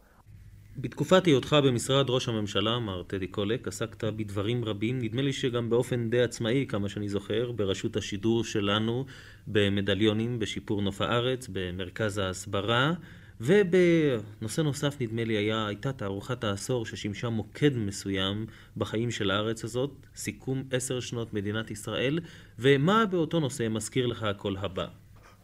בתקופת 0.77 1.27
היותך 1.27 1.57
במשרד 1.65 2.11
ראש 2.11 2.29
הממשלה, 2.29 2.79
מר 2.79 3.03
טדי 3.03 3.27
קולק, 3.27 3.69
עסקת 3.69 4.05
בדברים 4.05 4.65
רבים, 4.65 4.99
נדמה 4.99 5.23
לי 5.23 5.33
שגם 5.33 5.71
באופן 5.71 6.11
די 6.11 6.23
עצמאי, 6.23 6.67
כמה 6.69 6.89
שאני 6.89 7.09
זוכר, 7.09 7.53
ברשות 7.53 7.97
השידור 7.97 8.45
שלנו, 8.45 9.05
במדליונים, 9.47 10.39
בשיפור 10.39 10.83
נוף 10.83 11.01
הארץ, 11.01 11.49
במרכז 11.53 12.19
ההסברה, 12.19 12.93
ובנושא 13.41 14.61
נוסף 14.61 14.97
נדמה 15.01 15.25
לי 15.25 15.37
היה, 15.37 15.67
הייתה 15.67 15.93
תערוכת 15.93 16.45
העשור 16.45 16.87
ששימשה 16.87 17.29
מוקד 17.29 17.77
מסוים 17.77 18.47
בחיים 18.77 19.11
של 19.11 19.31
הארץ 19.31 19.65
הזאת, 19.65 19.91
סיכום 20.17 20.63
עשר 20.71 21.01
שנות 21.01 21.35
מדינת 21.35 21.71
ישראל, 21.71 22.19
ומה 22.59 23.07
באותו 23.07 23.41
נושא 23.41 23.69
מזכיר 23.71 24.07
לך 24.07 24.23
הקול 24.23 24.57
הבא? 24.57 24.87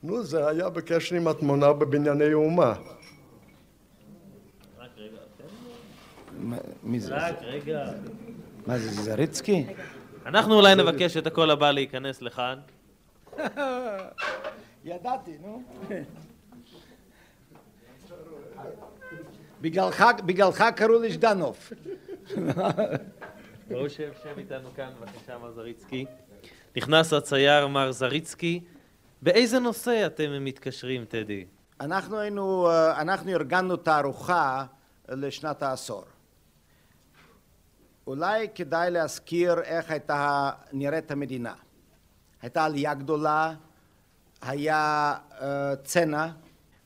נו, 0.03 0.25
זה 0.25 0.49
היה 0.49 0.71
בקשר 0.71 1.17
עם 1.17 1.29
התמונה 1.29 1.73
בבנייני 1.73 2.33
אומה. 2.33 2.75
מי 6.83 7.01
זה? 7.01 7.15
רק 7.15 7.43
רגע. 7.43 7.85
מה 8.67 8.79
זה, 8.79 9.03
זריצקי? 9.03 9.67
אנחנו 10.27 10.55
אולי 10.55 10.75
נבקש 10.75 11.17
את 11.17 11.27
הקול 11.27 11.51
הבא 11.51 11.71
להיכנס 11.71 12.23
לכאן. 12.23 12.59
ידעתי, 14.85 15.39
נו. 15.43 15.63
בגללך 19.61 20.65
קראו 20.77 21.01
לי 21.01 21.13
ז'דנוב. 21.13 21.71
בואו 23.69 23.91
שב, 23.91 24.13
שב 24.23 24.39
איתנו 24.39 24.69
כאן, 24.77 24.91
בבקשה, 25.01 25.39
מר 25.39 25.53
זריצקי. 25.53 26.05
נכנס 26.77 27.13
הצייר 27.13 27.67
מר 27.67 27.93
זריצקי. 27.93 28.61
באיזה 29.23 29.59
נושא 29.59 30.07
אתם 30.07 30.45
מתקשרים, 30.45 31.05
טדי? 31.05 31.45
אנחנו 31.81 32.19
היינו, 32.19 32.69
אנחנו 32.97 33.31
ארגנו 33.31 33.77
תערוכה 33.77 34.65
לשנת 35.09 35.63
העשור. 35.63 36.05
אולי 38.09 38.49
כדאי 38.55 38.91
להזכיר 38.91 39.61
איך 39.61 39.91
הייתה 39.91 40.51
נראית 40.73 41.11
המדינה. 41.11 41.55
הייתה 42.43 42.65
עלייה 42.65 42.95
גדולה, 42.95 43.55
היה 44.43 45.15
צנע, 45.85 46.27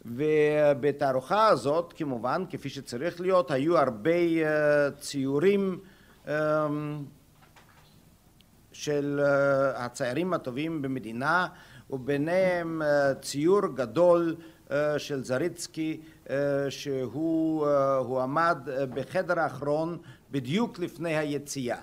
ובתערוכה 0.05 1.49
הזאת 1.49 1.93
כמובן, 1.97 2.45
כפי 2.51 2.69
שצריך 2.69 3.21
להיות, 3.21 3.51
היו 3.51 3.79
הרבה 3.79 4.11
ציורים 4.99 5.81
של 8.73 9.21
הציירים 9.75 10.33
הטובים 10.35 10.83
במדינה, 10.83 11.47
וביניהם 11.91 12.83
ציור 13.21 13.67
גדול 13.75 14.37
של 14.99 15.25
זריצקי 15.25 16.01
שהוא 16.69 18.21
עמד 18.23 18.59
בחדר 18.95 19.41
האחרון 19.41 19.99
בדיוק 20.33 20.79
לפני 20.79 21.17
היציאה. 21.17 21.79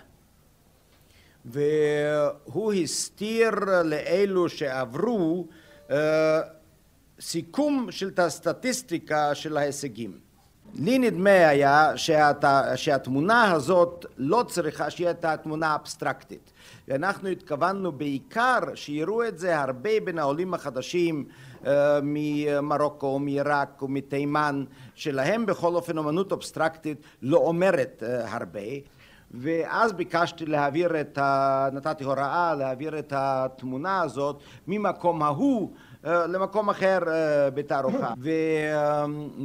והוא 1.45 2.73
הסתיר 2.73 3.51
לאלו 3.83 4.49
שעברו 4.49 5.47
סיכום 7.19 7.87
של 7.91 8.11
הסטטיסטיקה 8.17 9.35
של 9.35 9.57
ההישגים. 9.57 10.19
לי 10.73 10.99
נדמה 10.99 11.47
היה 11.47 11.91
שהת... 11.95 12.45
שהתמונה 12.75 13.51
הזאת 13.51 14.05
לא 14.17 14.45
צריכה 14.47 14.89
שיהיה 14.89 15.11
את 15.11 15.25
התמונה 15.25 15.67
האבסטרקטית. 15.67 16.51
ואנחנו 16.89 17.29
התכוונו 17.29 17.91
בעיקר 17.91 18.59
שיראו 18.75 19.27
את 19.27 19.39
זה 19.39 19.59
הרבה 19.59 19.89
בין 20.03 20.19
העולים 20.19 20.53
החדשים 20.53 21.25
אה, 21.65 21.99
ממרוקו, 22.03 23.19
מעיראק 23.19 23.83
ומתימן, 23.83 24.63
שלהם 24.95 25.45
בכל 25.45 25.75
אופן 25.75 25.97
אמנות 25.97 26.31
אבסטרקטית 26.31 26.97
לא 27.21 27.37
אומרת 27.37 28.03
אה, 28.05 28.35
הרבה. 28.35 28.59
ואז 29.31 29.93
ביקשתי 29.93 30.45
להעביר 30.45 31.01
את 31.01 31.17
ה... 31.17 31.67
נתתי 31.73 32.03
הוראה 32.03 32.55
להעביר 32.55 32.99
את 32.99 33.13
התמונה 33.15 34.01
הזאת 34.01 34.39
ממקום 34.67 35.23
ההוא 35.23 35.71
אה, 36.05 36.27
למקום 36.27 36.69
אחר 36.69 36.99
אה, 37.07 37.49
בתערוכה. 37.49 38.13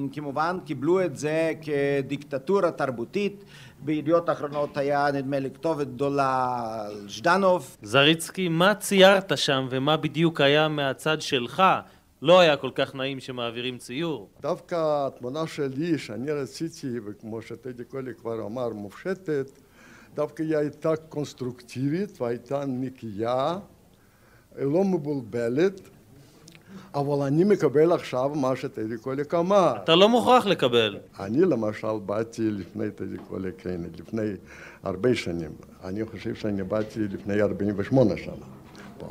וכמובן 0.08 0.58
קיבלו 0.64 1.00
את 1.00 1.16
זה 1.16 1.52
כדיקטטורה 1.62 2.70
תרבותית. 2.70 3.44
בידיעות 3.84 4.30
אחרונות 4.30 4.76
היה 4.76 5.08
נדמה 5.12 5.38
לי 5.38 5.50
כתובת 5.50 5.86
גדולה 5.86 6.46
על 6.86 7.08
ז'דנוב. 7.08 7.76
זריצקי, 7.82 8.48
מה 8.48 8.74
ציירת 8.74 9.38
שם 9.38 9.66
ומה 9.70 9.96
בדיוק 9.96 10.40
היה 10.40 10.68
מהצד 10.68 11.20
שלך? 11.20 11.62
לא 12.22 12.40
היה 12.40 12.56
כל 12.56 12.70
כך 12.74 12.94
נעים 12.94 13.20
שמעבירים 13.20 13.78
ציור. 13.78 14.28
דווקא 14.40 14.76
התמונה 15.06 15.46
שלי, 15.46 15.98
שאני 15.98 16.32
רציתי, 16.32 16.86
וכמו 17.06 17.42
שטדי 17.42 17.84
קולי 17.84 18.14
כבר 18.14 18.46
אמר, 18.46 18.68
מופשטת, 18.68 19.50
דווקא 20.14 20.42
היא 20.42 20.56
הייתה 20.56 20.96
קונסטרוקטיבית 20.96 22.20
והייתה 22.20 22.64
נקייה, 22.66 23.58
לא 24.58 24.84
מבולבלת, 24.84 25.80
אבל 26.94 27.26
אני 27.26 27.44
מקבל 27.44 27.92
עכשיו 27.92 28.30
מה 28.34 28.56
שטדי 28.56 28.98
קוליק 28.98 29.34
אמר. 29.34 29.72
אתה 29.84 29.94
לא 29.94 30.08
מוכרח 30.08 30.46
לקבל. 30.46 30.98
אני 31.20 31.40
למשל 31.40 31.98
באתי 32.06 32.50
לפני 32.50 32.90
טדי 32.90 33.16
קוליק, 33.28 33.54
כן, 33.58 33.80
לפני 33.98 34.32
הרבה 34.82 35.14
שנים. 35.14 35.50
אני 35.84 36.04
חושב 36.04 36.34
שאני 36.34 36.62
באתי 36.62 37.00
לפני 37.00 37.42
48 37.42 38.16
שנה 38.16 38.46
פה. 38.98 39.06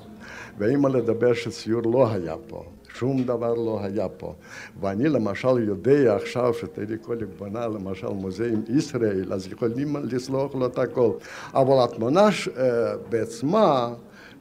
ואם 0.58 0.88
לדבר 0.88 1.34
שציור 1.34 1.82
לא 1.94 2.12
היה 2.12 2.36
פה, 2.48 2.64
שום 2.94 3.24
דבר 3.24 3.54
לא 3.54 3.80
היה 3.84 4.10
פה. 4.10 4.34
ואני 4.80 5.10
למשל 5.10 5.68
יודע 5.68 6.16
עכשיו 6.16 6.54
שטדי 6.54 6.98
קוליק 6.98 7.28
בנה 7.40 7.68
למשל 7.68 8.08
מוזיאום 8.08 8.64
ישראל, 8.78 9.34
אז 9.34 9.48
יכולים 9.48 9.96
לסלוח 10.04 10.56
לו 10.56 10.66
את 10.66 10.80
הכל. 10.80 11.12
אבל 11.54 11.84
התמונה 11.84 12.30
בעצמה, 13.10 13.94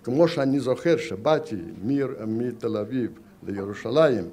כמו 0.05 0.29
שאני 0.29 0.61
זוכר 0.61 0.97
שבאתי 0.97 1.57
מתל 2.27 2.77
אביב 2.77 3.11
לירושלים 3.47 4.25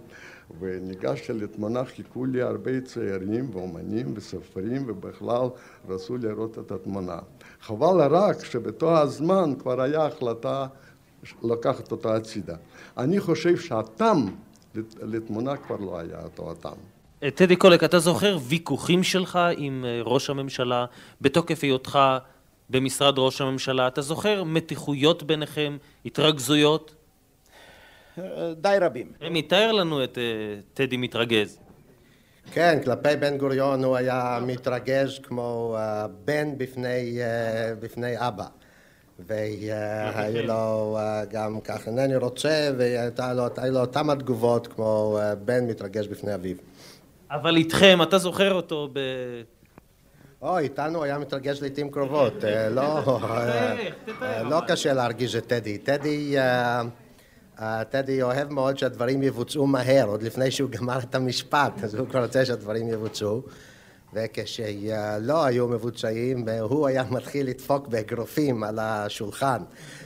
וניגשתי 0.59 1.34
לתמונה, 1.34 1.86
חיכו 1.86 2.26
לי 2.26 2.41
הרבה 2.41 2.82
צעירים 2.82 3.49
ואומנים 3.53 4.13
וסופרים 4.15 4.84
ובכלל 4.88 5.47
רצו 5.89 6.17
לראות 6.17 6.59
את 6.59 6.72
התמונה. 6.72 7.20
חבל 7.61 8.15
רק 8.15 8.45
שבאותו 8.45 8.97
הזמן 8.97 9.53
כבר 9.59 9.82
היה 9.82 10.05
החלטה 10.05 10.67
לקחת 11.43 11.91
אותה 11.91 12.15
הצידה. 12.15 12.55
אני 12.97 13.20
חושב 13.20 13.57
שהטעם 13.57 14.26
לתמונה 15.01 15.57
כבר 15.57 15.78
לא 15.78 15.99
היה 15.99 16.24
אותו 16.24 16.51
הטעם. 16.51 16.78
טדי 17.36 17.55
קולק, 17.55 17.84
אתה 17.84 17.99
זוכר 17.99 18.38
ויכוחים 18.47 19.03
שלך 19.03 19.39
עם 19.57 19.86
ראש 20.03 20.30
הממשלה 20.30 20.86
בתוקף 21.22 21.63
היותך 21.63 21.99
במשרד 22.70 23.20
ראש 23.20 23.41
הממשלה? 23.41 23.88
אתה 23.88 24.01
זוכר 24.01 24.43
מתיחויות 24.43 25.24
ביניכם, 25.24 25.78
התרכזויות? 26.05 26.95
די 28.55 28.78
רבים. 28.82 29.11
מתאר 29.32 29.72
לנו 29.72 30.03
את 30.03 30.17
טדי 30.74 30.97
מתרגז. 30.97 31.59
כן, 32.53 32.80
כלפי 32.84 33.15
בן 33.20 33.38
גוריון 33.38 33.84
הוא 33.84 33.95
היה 33.95 34.39
מתרגז 34.47 35.20
כמו 35.24 35.78
בן 36.26 36.57
בפני, 36.57 37.20
בפני 37.80 38.13
אבא. 38.17 38.45
והיו 39.20 40.47
לו 40.47 40.97
גם 41.30 41.59
כך 41.61 41.88
אינני 41.88 42.15
רוצה, 42.15 42.72
והיו 42.78 43.72
לו 43.72 43.80
אותם 43.80 44.09
התגובות 44.09 44.67
כמו 44.67 45.20
בן 45.45 45.67
מתרגש 45.67 46.07
בפני 46.07 46.36
אביו. 46.36 46.55
אבל 47.32 47.55
איתכם, 47.55 47.99
אתה 48.03 48.17
זוכר 48.17 48.53
אותו 48.53 48.89
ב... 48.93 48.99
או, 50.41 50.57
איתנו 50.57 51.03
היה 51.03 51.17
מתרגש 51.17 51.61
לעיתים 51.61 51.91
קרובות, 51.91 52.33
לא 54.51 54.61
קשה 54.67 54.93
להרגיש 54.93 55.35
את 55.35 55.47
טדי. 55.47 55.77
טדי, 55.77 56.35
טדי 57.89 58.21
אוהב 58.21 58.53
מאוד 58.53 58.77
שהדברים 58.77 59.23
יבוצעו 59.23 59.67
מהר, 59.67 60.07
עוד 60.07 60.23
לפני 60.23 60.51
שהוא 60.51 60.69
גמר 60.69 60.99
את 60.99 61.15
המשפט, 61.15 61.83
אז 61.83 61.95
הוא 61.95 62.07
כבר 62.07 62.23
רוצה 62.23 62.45
שהדברים 62.45 62.89
יבוצעו. 62.89 63.41
וכשלא 64.14 65.45
היו 65.45 65.68
מבוצעים, 65.68 66.45
הוא 66.62 66.88
היה 66.88 67.03
מתחיל 67.12 67.47
לדפוק 67.47 67.88
באגרופים 67.88 68.64
על 68.64 68.80
השולחן. 68.80 69.64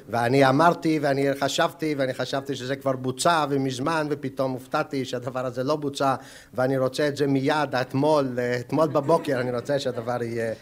ואני 0.10 0.49
אמרתי, 0.49 0.99
ואני 1.01 1.28
חשבתי, 1.39 1.95
ואני 1.97 2.14
חשבתי 2.14 2.56
שזה 2.56 2.76
כבר 2.76 2.91
בוצע 2.91 3.45
ומזמן, 3.49 4.08
ופתאום 4.10 4.51
הופתעתי 4.51 5.06
שהדבר 5.06 5.45
הזה 5.45 5.64
לא 5.64 5.76
בוצע, 5.76 6.16
ואני 6.54 6.78
רוצה 6.78 7.08
את 7.08 7.18
זה 7.18 7.28
מיד, 7.28 7.76
אתמול, 7.82 8.39
אתמול 8.60 8.88
בבוקר, 8.88 9.39
אני 9.39 9.56
רוצה 9.56 9.80
שהדבר 9.80 10.24
יהיה 10.24 10.54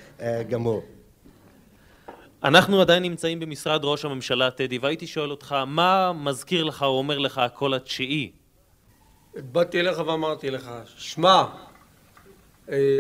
גמור. 0.50 0.84
אנחנו 2.44 2.82
עדיין 2.82 3.04
נמצאים 3.04 3.40
במשרד 3.40 3.82
ראש 3.84 4.06
הממשלה, 4.06 4.52
טדי, 4.52 4.78
והייתי 4.78 5.08
שואל 5.08 5.32
אותך, 5.32 5.56
מה 5.68 6.12
מזכיר 6.14 6.64
לך 6.64 6.84
או 6.84 6.88
אומר 6.88 7.18
לך 7.18 7.38
הקול 7.38 7.74
התשיעי? 7.74 8.32
באתי 9.36 9.80
אליך 9.80 10.00
ואמרתי 10.00 10.52
לך, 10.52 10.72
שמע, 10.98 11.44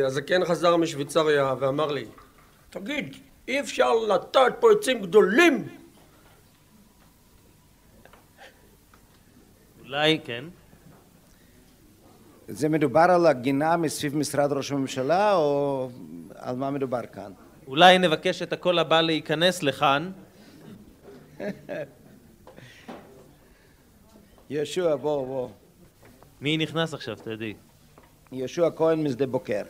הזקן 0.05 0.45
חזר 0.45 0.77
משוויצריה 0.77 1.53
ואמר 1.59 1.91
לי, 1.91 2.05
תגיד, 2.69 3.15
אי 3.47 3.59
אפשר 3.59 3.95
לטעת 3.95 4.53
פה 4.59 4.71
עצים 4.71 5.01
גדולים? 5.01 5.67
אולי, 9.79 10.19
כן. 10.25 10.45
זה 12.47 12.69
מדובר 12.69 13.05
על 13.09 13.25
הגינה 13.25 13.77
מסביב 13.77 14.17
משרד 14.17 14.51
ראש 14.53 14.71
הממשלה, 14.71 15.35
או 15.35 15.89
על 16.35 16.55
מה 16.55 16.71
מדובר 16.71 17.05
כאן? 17.13 17.31
אולי 17.67 17.97
נבקש 17.97 18.41
את 18.41 18.53
הקול 18.53 18.79
הבא 18.79 19.01
להיכנס 19.01 19.63
לכאן. 19.63 20.11
יהושע, 24.49 24.95
בוא, 24.95 25.27
בוא. 25.27 25.49
מי 26.41 26.57
נכנס 26.57 26.93
עכשיו, 26.93 27.15
טדי? 27.15 27.53
יהושע 28.31 28.69
כהן 28.75 29.03
משדה 29.03 29.27
בוקר. 29.27 29.61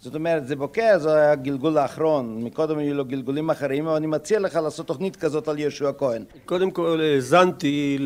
זאת 0.00 0.14
אומרת, 0.14 0.42
שדה 0.46 0.56
בוקר 0.56 0.98
זה 0.98 1.14
היה 1.14 1.32
הגלגול 1.32 1.78
האחרון, 1.78 2.44
מקודם 2.44 2.78
היו 2.78 2.94
לו 2.94 3.04
גלגולים 3.04 3.50
אחרים, 3.50 3.86
אבל 3.86 3.96
אני 3.96 4.06
מציע 4.06 4.38
לך 4.38 4.54
לעשות 4.54 4.86
תוכנית 4.86 5.16
כזאת 5.16 5.48
על 5.48 5.58
יהושע 5.58 5.90
כהן. 5.98 6.24
קודם 6.44 6.70
כל 6.70 7.00
האזנתי 7.00 7.98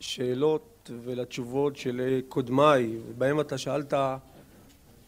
לשאלות 0.00 0.90
ולתשובות 1.04 1.76
של 1.76 2.20
קודמיי, 2.28 2.98
ובהם 3.08 3.40
אתה 3.40 3.58
שאלת 3.58 3.94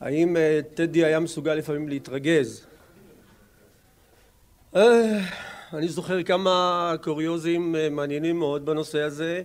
האם 0.00 0.36
טדי 0.74 1.04
היה 1.04 1.20
מסוגל 1.20 1.54
לפעמים 1.54 1.88
להתרגז. 1.88 2.66
אני 4.74 5.88
זוכר 5.88 6.22
כמה 6.22 6.94
קוריוזים 7.02 7.74
מעניינים 7.90 8.38
מאוד 8.38 8.66
בנושא 8.66 9.00
הזה, 9.00 9.42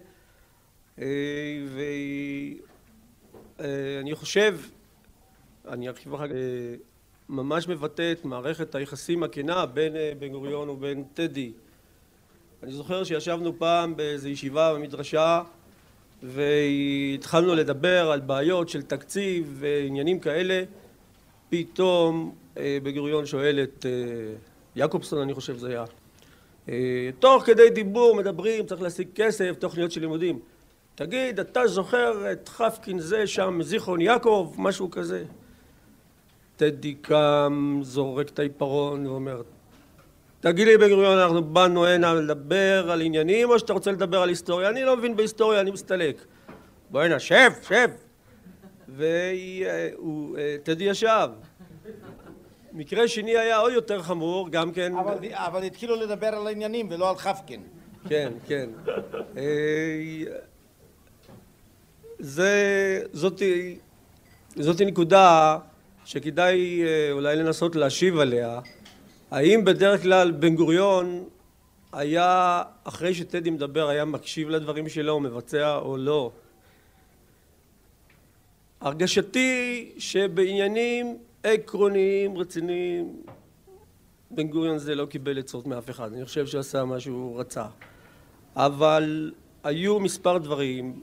ואני 3.60 4.16
חושב, 4.16 4.58
אני 5.68 5.88
ארחיב 5.88 6.14
אחר 6.14 6.28
כך, 6.28 6.34
ממש 7.30 7.68
מבטא 7.68 8.12
את 8.12 8.26
מערכת 8.26 8.76
היחסים 8.76 9.24
הכנה 9.24 9.66
בין 9.66 9.94
בן 10.20 10.28
גוריון 10.28 10.70
ובין 10.70 11.04
טדי. 11.14 11.52
אני 12.64 12.72
זוכר 12.72 13.04
שישבנו 13.04 13.60
פעם 13.60 13.96
באיזו 13.96 14.30
ישיבה 14.30 14.74
במדרשה 14.74 15.42
והתחלנו 16.24 17.56
לדבר 17.56 18.12
על 18.12 18.20
בעיות 18.20 18.70
של 18.70 18.82
תקציב 18.82 19.56
ועניינים 19.60 20.20
כאלה, 20.20 20.64
פתאום 21.50 22.36
בן 22.56 22.92
גוריון 22.96 23.26
שואל 23.26 23.64
את 23.64 23.86
יעקובסון, 24.76 25.22
אני 25.22 25.34
חושב 25.34 25.58
זה 25.58 25.70
היה, 25.70 25.86
תוך 27.20 27.44
כדי 27.44 27.70
דיבור 27.70 28.16
מדברים, 28.16 28.66
צריך 28.66 28.82
להשיג 28.82 29.08
כסף, 29.16 29.56
תוכניות 29.60 29.92
של 29.92 30.02
לימודים. 30.02 30.40
תגיד, 30.96 31.40
אתה 31.40 31.68
זוכר 31.68 32.32
את 32.32 32.50
חפקין 32.50 33.00
זה 33.00 33.28
שם, 33.28 33.60
זיכרון 33.62 34.02
יעקב, 34.02 34.54
משהו 34.58 34.92
כזה? 34.92 35.24
טדי 36.58 36.94
קם, 36.94 37.80
זורק 37.82 38.30
את 38.30 38.40
העיפרון 38.40 39.08
ואומר, 39.08 39.42
תגיד 40.40 40.68
לי 40.68 40.78
בן 40.78 40.90
גוריון, 40.90 41.18
אנחנו 41.18 41.44
באנו 41.44 41.86
הנה 41.86 42.14
לדבר 42.14 42.92
על 42.92 43.02
עניינים 43.02 43.50
או 43.50 43.60
שאתה 43.60 43.74
רוצה 43.74 43.92
לדבר 43.92 44.22
על 44.22 44.30
היסטוריה? 44.30 44.70
אני 44.70 44.84
לא 44.84 44.98
מבין 44.98 45.16
בהיסטוריה, 45.16 45.62
אני 45.62 45.72
מסתלק. 45.72 46.26
בוא 46.90 47.02
הנה, 47.02 47.20
שב, 47.20 47.52
שב! 47.68 47.90
וטדי 48.90 50.84
ישב. 50.84 51.30
מקרה 52.74 53.08
שני 53.08 53.38
היה 53.38 53.58
עוד 53.58 53.74
יותר 53.74 54.02
חמור, 54.02 54.50
גם 54.50 54.72
כן... 54.72 54.94
אבל 55.34 55.64
התחילו 55.64 55.96
לדבר 55.96 56.28
על 56.28 56.48
העניינים 56.48 56.88
ולא 56.92 57.10
על 57.10 57.16
חפקין. 57.16 57.64
כן, 58.10 58.34
כן. 58.48 58.70
זה, 62.20 63.02
זאת 63.14 63.42
זאת 64.56 64.82
נקודה 64.82 65.58
שכדאי 66.06 66.84
אה, 66.84 67.12
אולי 67.12 67.36
לנסות 67.36 67.76
להשיב 67.76 68.20
עליה. 68.20 68.60
האם 69.32 69.66
בדרך 69.66 70.02
כלל 70.02 70.32
בן 70.32 70.56
גוריון 70.56 71.24
היה, 71.94 72.64
אחרי 72.84 73.14
שטדי 73.14 73.50
מדבר, 73.50 73.88
היה 73.88 74.06
מקשיב 74.06 74.50
לדברים 74.50 74.90
שלו, 74.90 75.20
מבצע 75.20 75.78
או 75.78 75.98
לא? 75.98 76.32
הרגשתי 78.82 79.92
שבעניינים 79.98 81.18
עקרוניים, 81.44 82.38
רציניים, 82.38 83.22
בן 84.32 84.48
גוריון 84.48 84.78
זה 84.78 84.96
לא 84.96 85.06
קיבל 85.06 85.40
עצות 85.40 85.68
מאף 85.68 85.90
אחד. 85.90 86.14
אני 86.14 86.26
חושב 86.26 86.48
שעשה 86.48 86.86
מה 86.86 87.00
שהוא 87.00 87.40
רצה. 87.40 87.66
אבל 88.56 89.32
היו 89.64 90.00
מספר 90.00 90.38
דברים, 90.38 91.00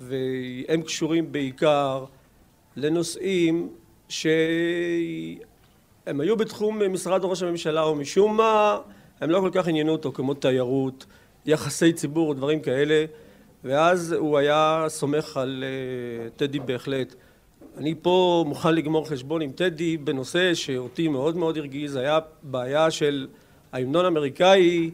והם 0.00 0.82
קשורים 0.82 1.32
בעיקר 1.32 2.04
לנושאים 2.76 3.68
שהם 4.08 5.40
היו 6.20 6.36
בתחום 6.36 6.92
משרד 6.92 7.24
ראש 7.24 7.42
הממשלה 7.42 7.86
ומשום 7.86 8.36
מה 8.36 8.78
הם 9.20 9.30
לא 9.30 9.40
כל 9.40 9.50
כך 9.52 9.68
עניינו 9.68 9.92
אותו 9.92 10.12
כמו 10.12 10.34
תיירות, 10.34 11.06
יחסי 11.46 11.92
ציבור 11.92 12.28
ודברים 12.28 12.60
כאלה 12.60 13.04
ואז 13.64 14.12
הוא 14.12 14.38
היה 14.38 14.84
סומך 14.88 15.36
על 15.36 15.64
uh, 15.64 16.38
טדי 16.38 16.58
בהחלט. 16.58 17.14
אני 17.76 17.94
פה 18.02 18.44
מוכן 18.48 18.74
לגמור 18.74 19.08
חשבון 19.08 19.42
עם 19.42 19.52
טדי 19.52 19.96
בנושא 19.96 20.54
שאותי 20.54 21.08
מאוד 21.08 21.36
מאוד 21.36 21.56
הרגיז, 21.56 21.96
היה 21.96 22.18
בעיה 22.42 22.90
של 22.90 23.28
ההמנון 23.72 24.04
האמריקאי 24.04 24.90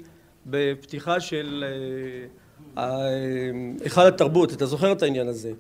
בפתיחה 0.46 1.20
של 1.20 1.64
uh, 1.66 2.45
היכל 2.76 4.06
התרבות, 4.06 4.52
אתה 4.52 4.66
זוכר 4.66 4.92
את 4.92 5.02
העניין 5.02 5.28
הזה? 5.28 5.52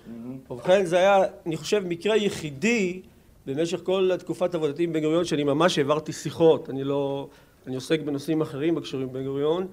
ובכן 0.50 0.84
זה 0.84 0.96
היה, 0.96 1.22
אני 1.46 1.56
חושב, 1.56 1.82
מקרה 1.86 2.16
יחידי 2.16 3.00
במשך 3.46 3.80
כל 3.82 4.10
תקופת 4.18 4.54
עבודתי 4.54 4.84
עם 4.84 4.92
בן 4.92 5.00
גוריון 5.00 5.24
שאני 5.24 5.44
ממש 5.44 5.78
העברתי 5.78 6.12
שיחות, 6.12 6.70
אני 6.70 6.84
לא, 6.84 7.28
אני 7.66 7.74
עוסק 7.74 8.00
בנושאים 8.00 8.40
אחרים 8.40 8.78
הקשורים 8.78 9.08
בבן 9.08 9.24
גוריון, 9.24 9.66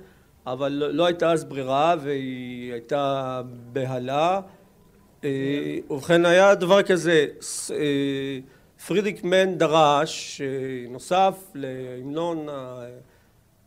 אבל 0.48 0.72
לא, 0.72 0.90
לא 0.90 1.06
הייתה 1.06 1.32
אז 1.32 1.44
ברירה 1.44 1.96
והיא 2.02 2.74
הייתה 2.74 3.42
בהלה. 3.74 4.42
אה, 5.24 5.30
ובכן 5.90 6.26
היה 6.26 6.56
דבר 6.56 6.84
כזה, 6.84 7.26
אה, 7.72 8.40
פרידיק 8.88 9.24
מן 9.24 9.58
דרש, 9.58 10.42
נוסף 10.90 11.52
להמנון 11.56 12.48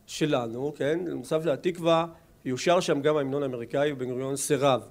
שלנו, 0.06 0.72
כן, 0.76 0.98
נוסף 1.06 1.44
להתקווה, 1.44 2.06
יושר 2.46 2.80
שם 2.80 3.00
גם 3.00 3.16
ההמנון 3.16 3.42
האמריקאי 3.42 3.92
ובן 3.92 4.08
גוריון 4.08 4.36
סירב. 4.36 4.82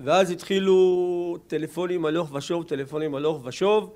ואז 0.00 0.30
התחילו 0.30 1.38
טלפונים 1.46 2.04
הלוך 2.04 2.32
ושוב, 2.32 2.64
טלפונים 2.64 3.14
הלוך 3.14 3.42
ושוב, 3.44 3.92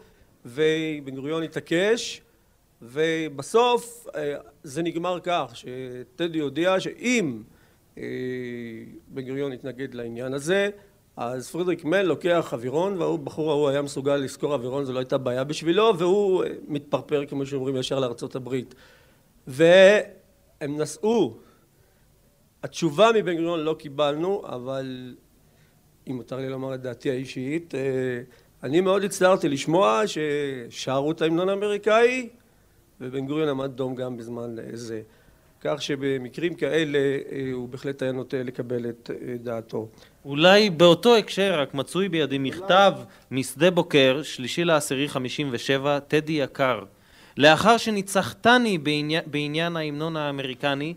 ובן 0.47 1.15
גוריון 1.15 1.43
התעקש, 1.43 2.21
ובסוף 2.83 4.07
אה, 4.15 4.35
זה 4.63 4.83
נגמר 4.83 5.19
כך 5.23 5.53
שטדי 5.55 6.39
הודיע 6.39 6.81
שאם 6.81 7.43
אה, 7.99 8.03
בן 9.09 9.23
גוריון 9.23 9.53
התנגד 9.53 9.95
לעניין 9.95 10.35
הזה, 10.35 10.71
אז 11.17 11.51
פרידריק 11.51 11.85
מן 11.85 12.07
לוקח 12.07 12.53
אווירון, 12.53 13.03
והבחור 13.03 13.51
ההוא 13.51 13.69
היה 13.69 13.83
מסוגל 13.83 14.17
לשכור 14.17 14.55
אווירון, 14.55 14.85
זו 14.85 14.93
לא 14.93 14.99
הייתה 14.99 15.19
בעיה 15.19 15.45
בשבילו, 15.45 15.93
והוא 15.99 16.45
אה, 16.45 16.51
מתפרפר, 16.69 17.27
כמו 17.27 17.47
שאומרים, 17.47 17.77
ישר 17.77 18.01
לארצות 18.01 18.37
הברית. 18.37 18.75
והם 19.47 20.81
נסעו. 20.81 21.41
התשובה 22.63 23.11
מבן 23.15 23.37
גוריון 23.37 23.61
לא 23.61 23.77
קיבלנו, 23.79 24.43
אבל 24.47 25.15
אם 26.11 26.17
מותר 26.17 26.37
לי 26.37 26.49
לומר 26.49 26.75
את 26.75 26.83
דעתי 26.83 27.11
האישית, 27.11 27.75
אה, 27.75 27.81
אני 28.63 28.81
מאוד 28.81 29.05
הצטערתי 29.05 29.49
לשמוע 29.49 30.03
ששרו 30.07 31.11
את 31.11 31.23
ההמנון 31.23 31.49
האמריקאי 31.49 32.29
ובן 33.01 33.27
גוריון 33.27 33.49
עמד 33.49 33.71
דום 33.71 33.95
גם 33.95 34.17
בזמן 34.17 34.57
זה. 34.73 35.03
כך 35.61 35.83
שבמקרים 35.83 36.55
כאלה 36.55 36.99
אה, 36.99 37.51
הוא 37.53 37.69
בהחלט 37.69 38.03
היה 38.03 38.13
נוטה 38.13 38.43
לקבל 38.43 38.89
את 38.89 39.11
אה, 39.11 39.35
דעתו. 39.43 39.89
אולי 40.25 40.71
באותו 40.71 41.17
הקשר 41.17 41.61
רק 41.61 41.75
מצוי 41.75 42.09
בידי 42.09 42.39
מכתב 42.39 42.93
משדה 43.31 43.71
בוקר, 43.71 44.23
שלישי 44.23 44.65
לעשירי 44.65 45.09
חמישים 45.09 45.49
ושבע, 45.51 45.99
טדי 45.99 46.33
יקר. 46.33 46.85
לאחר 47.37 47.77
שניצחתני 47.77 48.79
בעניין, 48.79 49.23
בעניין 49.27 49.77
ההמנון 49.77 50.17
האמריקני 50.17 50.95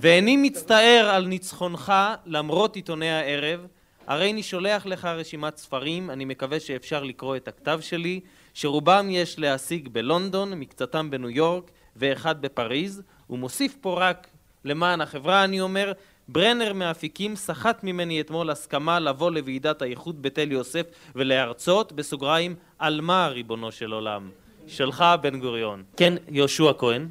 ואיני 0.00 0.36
מצטער 0.36 1.10
על 1.12 1.26
ניצחונך 1.26 1.92
למרות 2.26 2.76
עיתוני 2.76 3.10
הערב 3.10 3.66
הרי 4.06 4.30
אני 4.30 4.42
שולח 4.42 4.86
לך 4.86 5.04
רשימת 5.04 5.56
ספרים, 5.56 6.10
אני 6.10 6.24
מקווה 6.24 6.60
שאפשר 6.60 7.02
לקרוא 7.02 7.36
את 7.36 7.48
הכתב 7.48 7.78
שלי, 7.82 8.20
שרובם 8.54 9.06
יש 9.10 9.38
להשיג 9.38 9.88
בלונדון, 9.88 10.54
מקצתם 10.54 11.10
בניו 11.10 11.30
יורק 11.30 11.70
ואחד 11.96 12.42
בפריז, 12.42 13.02
ומוסיף 13.30 13.76
פה 13.80 13.96
רק 13.98 14.26
למען 14.64 15.00
החברה 15.00 15.44
אני 15.44 15.60
אומר, 15.60 15.92
ברנר 16.28 16.72
מאפיקים 16.72 17.36
סחט 17.36 17.84
ממני 17.84 18.20
אתמול 18.20 18.50
הסכמה 18.50 19.00
לבוא 19.00 19.30
לוועידת 19.30 19.82
האיחוד 19.82 20.22
בתל 20.22 20.52
יוסף 20.52 20.86
ולהרצות, 21.14 21.92
בסוגריים, 21.92 22.54
על 22.78 23.00
מה 23.00 23.28
ריבונו 23.28 23.72
של 23.72 23.92
עולם? 23.92 24.30
שלך 24.66 25.04
בן 25.20 25.40
גוריון. 25.40 25.82
כן, 25.96 26.14
יהושע 26.28 26.72
כהן. 26.78 27.08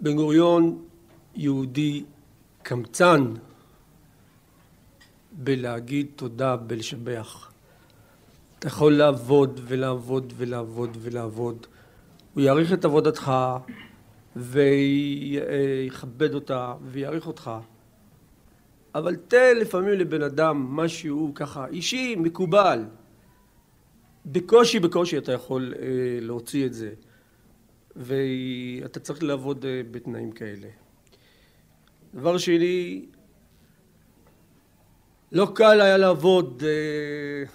בן 0.00 0.16
גוריון 0.16 0.78
יהודי 1.36 2.04
קמצן 2.62 3.34
בלהגיד 5.32 6.06
תודה, 6.16 6.56
בלשבח. 6.56 7.52
אתה 8.58 8.66
יכול 8.66 8.96
לעבוד 8.96 9.60
ולעבוד 9.64 10.32
ולעבוד 10.36 10.96
ולעבוד. 11.00 11.66
הוא 12.34 12.42
יעריך 12.42 12.72
את 12.72 12.84
עבודתך 12.84 13.32
ויכבד 14.36 16.34
אותה 16.34 16.74
ויעריך 16.82 17.26
אותך. 17.26 17.50
אבל 18.94 19.16
תן 19.16 19.56
לפעמים 19.60 19.90
לבן 19.90 20.22
אדם 20.22 20.76
משהו 20.76 21.32
ככה 21.34 21.66
אישי, 21.66 22.14
מקובל. 22.18 22.84
בקושי 24.26 24.80
בקושי 24.80 25.18
אתה 25.18 25.32
יכול 25.32 25.74
אה, 25.78 25.86
להוציא 26.20 26.66
את 26.66 26.74
זה. 26.74 26.90
ואתה 27.96 29.00
צריך 29.00 29.22
לעבוד 29.22 29.64
אה, 29.64 29.80
בתנאים 29.90 30.32
כאלה. 30.32 30.68
דבר 32.14 32.38
שני, 32.38 33.04
לא 35.32 35.46
קל 35.54 35.80
היה 35.80 35.96
לעבוד 35.96 36.62
אה, 36.66 37.50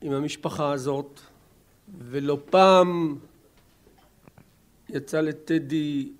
עם 0.00 0.12
המשפחה 0.12 0.72
הזאת, 0.72 1.20
ולא 1.98 2.38
פעם 2.50 3.18
יצא 4.88 5.20
לטדי 5.20 6.12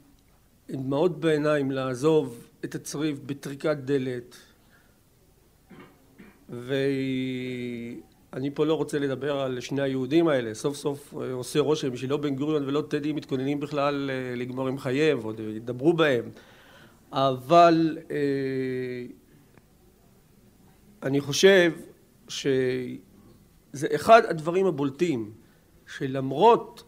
עם 0.69 0.83
דמעות 0.83 1.21
בעיניים 1.21 1.71
לעזוב 1.71 2.49
את 2.65 2.75
הצריף 2.75 3.19
בטריקת 3.27 3.77
דלת, 3.77 4.37
ואני 8.33 8.51
פה 8.55 8.67
לא 8.67 8.75
רוצה 8.75 8.99
לדבר 8.99 9.41
על 9.41 9.61
שני 9.61 9.83
היהודים 9.83 10.29
האלה, 10.29 10.55
סוף 10.55 10.77
סוף 10.77 11.15
אה, 11.15 11.33
עושה 11.33 11.61
רושם 11.61 11.97
שלא 11.97 12.17
בן 12.17 12.35
גוריון 12.35 12.65
ולא 12.67 12.83
טדי 12.89 13.13
מתכוננים 13.13 13.61
בכלל 13.61 14.11
אה, 14.11 14.35
לגמור 14.37 14.69
עם 14.69 14.79
חייהם, 14.79 15.19
ועוד 15.19 15.41
ידברו 15.41 15.93
בהם, 15.93 16.25
אבל 17.13 17.99
אני 21.03 21.21
חושב 21.21 21.73
שזה 22.29 23.87
אחד 23.95 24.23
הדברים 24.25 24.67
הבולטים 24.67 25.33
שלמרות 25.87 26.83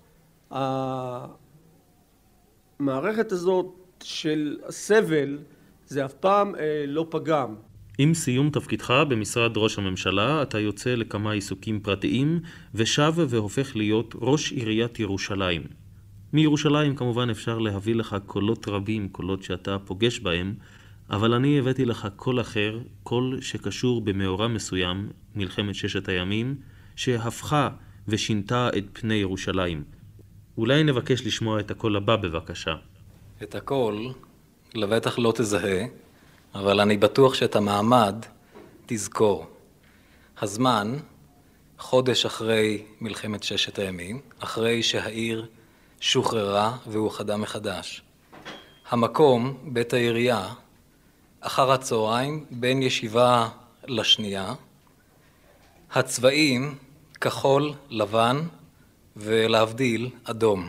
המערכת 2.81 3.33
הזאת 3.33 3.75
של 4.03 4.59
הסבל 4.67 5.39
זה 5.87 6.05
אף 6.05 6.13
פעם 6.13 6.55
אה, 6.55 6.85
לא 6.87 7.07
פגם. 7.11 7.55
עם 7.99 8.15
סיום 8.15 8.51
תפקידך 8.51 8.91
במשרד 9.09 9.57
ראש 9.57 9.79
הממשלה 9.79 10.43
אתה 10.43 10.61
יוצא 10.61 10.95
לכמה 10.95 11.33
עיסוקים 11.33 11.81
פרטיים 11.81 12.41
ושב 12.75 13.13
והופך 13.17 13.77
להיות 13.77 14.15
ראש 14.21 14.53
עיריית 14.53 15.01
ירושלים. 15.01 15.63
מירושלים 16.33 16.97
כמובן 16.97 17.31
אפשר 17.31 17.59
להביא 17.59 17.95
לך 17.95 18.17
קולות 18.27 18.69
רבים, 18.69 19.09
קולות 19.09 19.43
שאתה 19.43 19.79
פוגש 19.79 20.21
בהם 20.21 20.55
אבל 21.13 21.35
אני 21.35 21.59
הבאתי 21.59 21.85
לך 21.85 22.09
קול 22.17 22.41
אחר, 22.41 22.79
קול 23.03 23.41
שקשור 23.41 24.01
במאורע 24.01 24.49
מסוים, 24.49 25.09
מלחמת 25.35 25.75
ששת 25.75 26.09
הימים, 26.09 26.57
שהפכה 26.97 27.69
ושינתה 28.09 28.71
את 28.79 28.85
פני 28.93 29.15
ירושלים. 29.15 29.85
אולי 30.59 30.85
נבקש 30.85 31.27
לשמוע 31.27 31.61
את 31.61 31.71
הקול 31.71 31.97
הבא 31.97 32.17
בבקשה. 32.17 32.75
את 33.43 33.55
הקול 33.55 34.09
לבטח 34.75 35.19
לא 35.19 35.33
תזהה, 35.37 35.87
אבל 36.55 36.81
אני 36.81 36.97
בטוח 36.97 37.35
שאת 37.35 37.57
המעמד 37.57 38.15
תזכור. 38.87 39.47
הזמן, 40.41 40.97
חודש 41.79 42.27
אחרי 42.27 42.83
מלחמת 43.01 43.43
ששת 43.43 43.79
הימים, 43.79 44.21
אחרי 44.39 44.83
שהעיר 44.83 45.47
שוחררה 46.01 46.77
ואוחדה 46.87 47.37
מחדש. 47.37 48.03
המקום, 48.91 49.59
בית 49.73 49.93
העירייה, 49.93 50.49
אחר 51.41 51.73
הצהריים, 51.73 52.45
בין 52.51 52.83
ישיבה 52.83 53.49
לשנייה, 53.85 54.55
הצבעים 55.93 56.75
כחול, 57.21 57.73
לבן 57.91 58.37
ולהבדיל 59.17 60.11
אדום. 60.25 60.69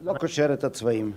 לא 0.00 0.14
קושר 0.18 0.52
את 0.52 0.64
הצבעים. 0.64 1.12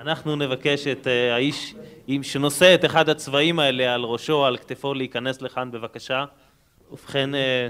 אנחנו 0.00 0.36
נבקש 0.36 0.86
את 0.86 1.06
אה, 1.06 1.34
האיש 1.34 1.74
שנושא 2.22 2.74
את 2.74 2.84
אחד 2.84 3.08
הצבעים 3.08 3.58
האלה 3.58 3.94
על 3.94 4.04
ראשו 4.04 4.44
על 4.44 4.56
כתפו 4.56 4.94
להיכנס 4.94 5.42
לכאן 5.42 5.70
בבקשה. 5.70 6.24
ובכן 6.92 7.34
אה, 7.34 7.68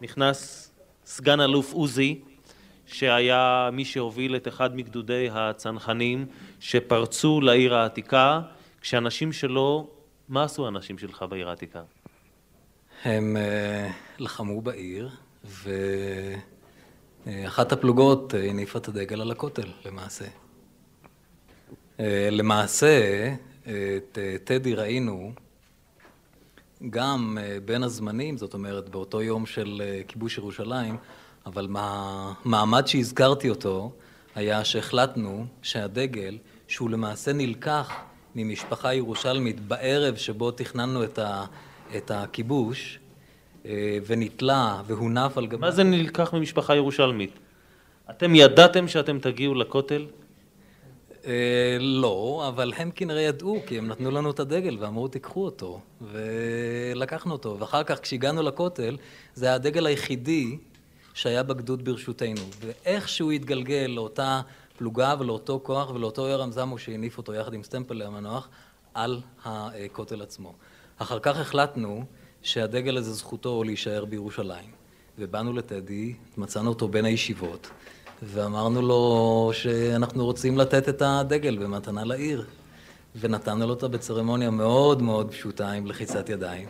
נכנס 0.00 0.70
סגן 1.04 1.40
אלוף 1.40 1.72
עוזי 1.72 2.20
שהיה 2.86 3.70
מי 3.72 3.84
שהוביל 3.84 4.36
את 4.36 4.48
אחד 4.48 4.76
מגדודי 4.76 5.28
הצנחנים 5.32 6.26
שפרצו 6.60 7.40
לעיר 7.40 7.74
העתיקה 7.74 8.40
כשאנשים 8.80 9.32
שלו, 9.32 9.90
מה 10.28 10.44
עשו 10.44 10.64
האנשים 10.64 10.98
שלך 10.98 11.24
בעיר 11.28 11.48
העתיקה? 11.48 11.82
הם 13.04 13.36
אה, 13.36 13.90
לחמו 14.18 14.60
בעיר, 14.60 15.08
ואחת 17.26 17.72
הפלוגות 17.72 18.34
הניפה 18.34 18.78
את 18.78 18.88
הדגל 18.88 19.20
על 19.20 19.30
הכותל, 19.30 19.68
למעשה. 19.84 20.41
אה, 22.02 22.28
למעשה, 22.30 23.28
את 23.62 24.18
אה, 24.18 24.36
טדי 24.44 24.74
ראינו 24.74 25.32
גם 26.90 27.38
אה, 27.40 27.58
בין 27.64 27.82
הזמנים, 27.82 28.36
זאת 28.36 28.54
אומרת, 28.54 28.88
באותו 28.88 29.22
יום 29.22 29.46
של 29.46 29.82
כיבוש 30.08 30.38
ירושלים, 30.38 30.96
אבל 31.46 31.66
מהמעמד 31.66 32.86
שהזכרתי 32.86 33.50
אותו, 33.50 33.92
היה 34.34 34.64
שהחלטנו 34.64 35.46
שהדגל, 35.62 36.38
שהוא 36.68 36.90
למעשה 36.90 37.32
נלקח 37.32 37.92
ממשפחה 38.34 38.94
ירושלמית 38.94 39.60
בערב 39.60 40.16
שבו 40.16 40.50
תכננו 40.50 41.04
את, 41.04 41.18
ה, 41.18 41.44
את 41.96 42.10
הכיבוש, 42.10 42.98
ונתלה 44.06 44.82
והונף 44.86 45.38
על 45.38 45.46
גבי... 45.46 45.60
מה 45.60 45.70
זה 45.70 45.82
נלקח 45.82 46.34
ממשפחה 46.34 46.76
ירושלמית? 46.76 47.38
אתם 48.10 48.34
ידעתם 48.34 48.88
שאתם 48.88 49.18
תגיעו 49.18 49.54
לכותל? 49.54 50.06
אה, 51.26 51.76
לא, 51.80 52.44
אבל 52.48 52.72
הם 52.76 52.90
כנראה 52.90 53.22
ידעו, 53.22 53.62
כי 53.66 53.78
הם 53.78 53.86
נתנו 53.86 54.10
לנו 54.10 54.30
את 54.30 54.40
הדגל 54.40 54.76
ואמרו 54.80 55.08
תיקחו 55.08 55.44
אותו, 55.44 55.80
ולקחנו 56.00 57.32
אותו. 57.32 57.56
ואחר 57.58 57.84
כך 57.84 58.00
כשהגענו 58.00 58.42
לכותל, 58.42 58.96
זה 59.34 59.46
היה 59.46 59.54
הדגל 59.54 59.86
היחידי 59.86 60.58
שהיה 61.14 61.42
בגדוד 61.42 61.84
ברשותנו. 61.84 62.42
ואיכשהו 62.60 63.30
התגלגל 63.30 63.86
לאותה 63.88 64.40
פלוגה 64.76 65.14
ולאותו 65.18 65.60
כוח 65.62 65.90
ולאותו 65.90 66.28
יורם 66.28 66.52
זמו 66.52 66.78
שהניף 66.78 67.18
אותו 67.18 67.34
יחד 67.34 67.54
עם 67.54 67.62
סטמפלי 67.62 68.04
המנוח 68.04 68.48
על 68.94 69.20
הכותל 69.44 70.22
עצמו. 70.22 70.52
אחר 70.98 71.18
כך 71.18 71.38
החלטנו 71.38 72.04
שהדגל 72.42 72.96
הזה 72.96 73.12
זכותו 73.12 73.64
להישאר 73.64 74.04
בירושלים. 74.04 74.82
ובאנו 75.18 75.52
לטדי, 75.52 76.14
מצאנו 76.36 76.68
אותו 76.68 76.88
בין 76.88 77.04
הישיבות, 77.04 77.70
ואמרנו 78.22 78.82
לו 78.82 79.50
שאנחנו 79.52 80.24
רוצים 80.24 80.58
לתת 80.58 80.88
את 80.88 81.02
הדגל 81.04 81.58
במתנה 81.58 82.04
לעיר. 82.04 82.44
ונתנו 83.20 83.66
לו 83.66 83.70
אותה 83.70 83.88
בצרמוניה 83.88 84.50
מאוד 84.50 85.02
מאוד 85.02 85.30
פשוטה 85.30 85.70
עם 85.70 85.86
לחיצת 85.86 86.28
ידיים. 86.28 86.66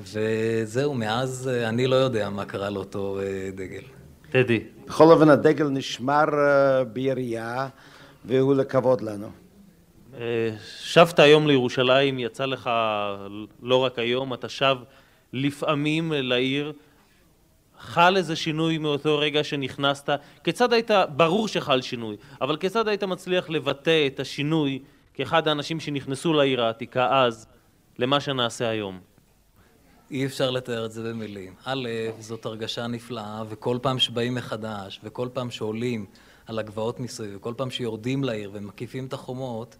וזהו, 0.00 0.94
מאז 0.94 1.50
אה, 1.52 1.68
אני 1.68 1.86
לא 1.86 1.96
יודע 1.96 2.30
מה 2.30 2.44
קרה 2.44 2.70
לאותו 2.70 3.18
אה, 3.20 3.50
דגל. 3.54 3.82
טדי. 4.30 4.60
בכל 4.86 5.04
אופן 5.04 5.28
הדגל 5.28 5.68
נשמר 5.68 6.24
אה, 6.34 6.84
בירייה 6.84 7.68
והוא 8.24 8.54
לכבוד 8.54 9.00
לנו. 9.00 9.30
שבת 10.78 11.18
היום 11.18 11.46
לירושלים, 11.46 12.18
יצא 12.18 12.44
לך 12.44 12.70
לא 13.62 13.76
רק 13.76 13.98
היום, 13.98 14.34
אתה 14.34 14.48
שב 14.48 14.76
לפעמים 15.32 16.12
לעיר. 16.16 16.72
חל 17.82 18.16
איזה 18.16 18.36
שינוי 18.36 18.78
מאותו 18.78 19.18
רגע 19.18 19.44
שנכנסת? 19.44 20.10
כיצד 20.44 20.72
היית, 20.72 20.90
ברור 21.16 21.48
שחל 21.48 21.80
שינוי, 21.80 22.16
אבל 22.40 22.56
כיצד 22.56 22.88
היית 22.88 23.04
מצליח 23.04 23.50
לבטא 23.50 24.06
את 24.06 24.20
השינוי 24.20 24.78
כאחד 25.14 25.48
האנשים 25.48 25.80
שנכנסו 25.80 26.32
לעיר 26.32 26.62
העתיקה 26.62 27.24
אז, 27.24 27.46
למה 27.98 28.20
שנעשה 28.20 28.68
היום? 28.68 29.00
אי 30.10 30.26
אפשר 30.26 30.50
לתאר 30.50 30.86
את 30.86 30.92
זה 30.92 31.02
במילים. 31.02 31.54
א', 31.64 31.88
זאת 32.20 32.46
הרגשה 32.46 32.86
נפלאה, 32.86 33.42
וכל 33.48 33.78
פעם 33.82 33.98
שבאים 33.98 34.34
מחדש, 34.34 35.00
וכל 35.04 35.28
פעם 35.32 35.50
שעולים 35.50 36.06
על 36.46 36.58
הגבעות 36.58 37.00
מסביב, 37.00 37.36
וכל 37.36 37.54
פעם 37.56 37.70
שיורדים 37.70 38.24
לעיר 38.24 38.50
ומקיפים 38.52 39.06
את 39.06 39.12
החומות, 39.12 39.76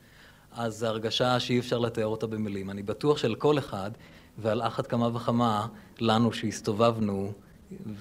אז 0.52 0.78
זו 0.78 0.86
הרגשה 0.86 1.40
שאי 1.40 1.58
אפשר 1.58 1.78
לתאר 1.78 2.06
אותה 2.06 2.26
במילים. 2.26 2.70
אני 2.70 2.82
בטוח 2.82 3.18
שלכל 3.18 3.58
אחד, 3.58 3.90
ועל 4.38 4.62
אחת 4.62 4.86
כמה 4.86 5.16
וכמה, 5.16 5.66
לנו 6.00 6.32
שהסתובבנו 6.32 7.32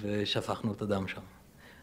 ושפכנו 0.01 0.73
את 0.73 0.81
הדם 0.81 1.07
שם. 1.07 1.21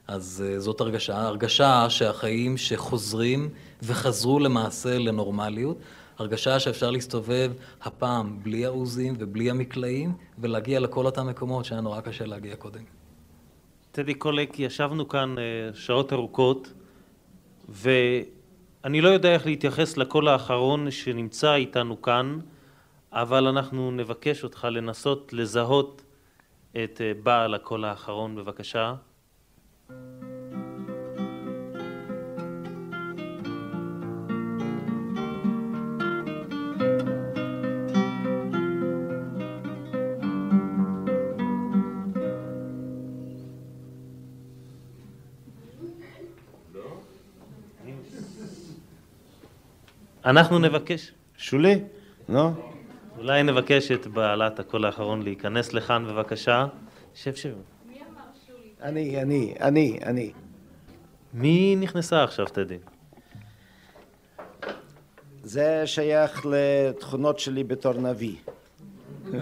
אז 0.09 0.45
אה, 0.47 0.61
זאת 0.61 0.81
הרגשה, 0.81 1.23
הרגשה 1.23 1.91
שהחיים 1.91 2.57
שחוזרים 2.57 3.49
וחזרו 3.83 4.39
למעשה 4.39 4.99
לנורמליות, 4.99 5.79
הרגשה 6.19 6.61
שאפשר 6.61 6.91
להסתובב 6.91 7.53
הפעם 7.83 8.39
בלי 8.43 8.65
העוזים 8.65 9.15
ובלי 9.19 9.51
המקלעים 9.51 10.13
ולהגיע 10.39 10.81
לכל 10.81 11.07
אותם 11.07 11.27
מקומות 11.27 11.65
שהיה 11.65 11.81
נורא 11.81 12.01
קשה 12.01 12.27
להגיע 12.27 12.57
קודם. 12.57 12.83
טדי 13.93 14.15
קולק, 14.15 14.61
ישבנו 14.61 15.09
כאן 15.09 15.35
אה, 15.39 15.43
שעות 15.75 16.13
ארוכות 16.13 16.73
ואני 17.69 19.01
לא 19.01 19.09
יודע 19.09 19.33
איך 19.33 19.47
להתייחס 19.47 19.97
לקול 19.97 20.29
האחרון 20.29 20.91
שנמצא 20.91 21.55
איתנו 21.55 22.03
כאן, 22.03 22.39
אבל 23.13 23.47
אנחנו 23.47 23.91
נבקש 23.91 24.45
אותך 24.45 24.69
לנסות 24.71 25.33
לזהות 25.33 26.03
את 26.85 27.01
אה, 27.01 27.13
בעל 27.23 27.55
הקול 27.55 27.85
האחרון, 27.85 28.37
בבקשה. 28.37 28.95
אנחנו 50.25 50.59
נבקש. 50.59 51.13
שולי? 51.37 51.81
נו. 52.29 52.68
אולי 53.19 53.43
נבקש 53.43 53.91
את 53.91 54.07
בעלת 54.07 54.61
הקול 54.61 54.85
האחרון 54.85 55.23
להיכנס 55.23 55.73
לכאן 55.73 56.05
בבקשה. 56.09 56.67
שב 57.15 57.35
שב. 57.35 57.55
אני, 58.83 59.23
אני, 59.23 59.55
אני, 59.61 59.99
אני. 60.03 60.33
מי 61.35 61.77
נכנסה 61.77 62.25
עכשיו, 62.25 62.47
טדי? 62.47 62.79
זה 65.43 65.83
שייך 65.87 66.47
לתכונות 66.51 67.39
שלי 67.39 67.65
בתור 67.65 67.93
נביא. 67.93 68.37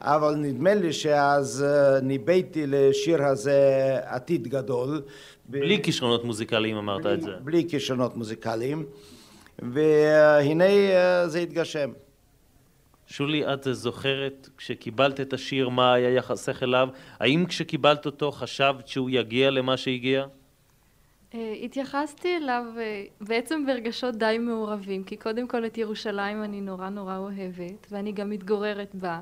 אבל 0.00 0.34
נדמה 0.34 0.74
לי 0.74 0.92
שאז 0.92 1.64
אה, 1.68 2.00
ניבאתי 2.00 2.64
לשיר 2.66 3.24
הזה 3.24 3.98
עתיד 4.02 4.48
גדול. 4.48 5.02
בלי 5.48 5.82
כישרונות 5.82 6.24
מוזיקליים 6.24 6.76
אמרת 6.76 7.06
את 7.06 7.22
זה. 7.22 7.30
בלי 7.44 7.66
כישרונות 7.68 8.16
מוזיקליים, 8.16 8.86
והנה 9.60 10.64
אה, 10.64 11.28
זה 11.28 11.38
התגשם. 11.38 11.90
שולי, 13.06 13.52
את 13.52 13.66
זוכרת 13.70 14.48
כשקיבלת 14.56 15.20
את 15.20 15.32
השיר, 15.32 15.68
מה 15.68 15.92
היה 15.92 16.10
יחסך 16.10 16.62
אליו? 16.62 16.88
האם 17.20 17.44
כשקיבלת 17.48 18.06
אותו 18.06 18.32
חשבת 18.32 18.88
שהוא 18.88 19.10
יגיע 19.10 19.50
למה 19.50 19.76
שהגיע? 19.76 20.26
אה, 21.34 21.54
התייחסתי 21.62 22.36
אליו 22.36 22.64
אה, 22.78 23.04
בעצם 23.20 23.66
ברגשות 23.66 24.16
די 24.16 24.38
מעורבים, 24.40 25.04
כי 25.04 25.16
קודם 25.16 25.48
כל 25.48 25.66
את 25.66 25.78
ירושלים 25.78 26.44
אני 26.44 26.60
נורא 26.60 26.88
נורא 26.88 27.16
אוהבת, 27.16 27.86
ואני 27.90 28.12
גם 28.12 28.30
מתגוררת 28.30 28.94
בה. 28.94 29.20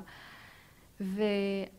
ו... 1.01 1.21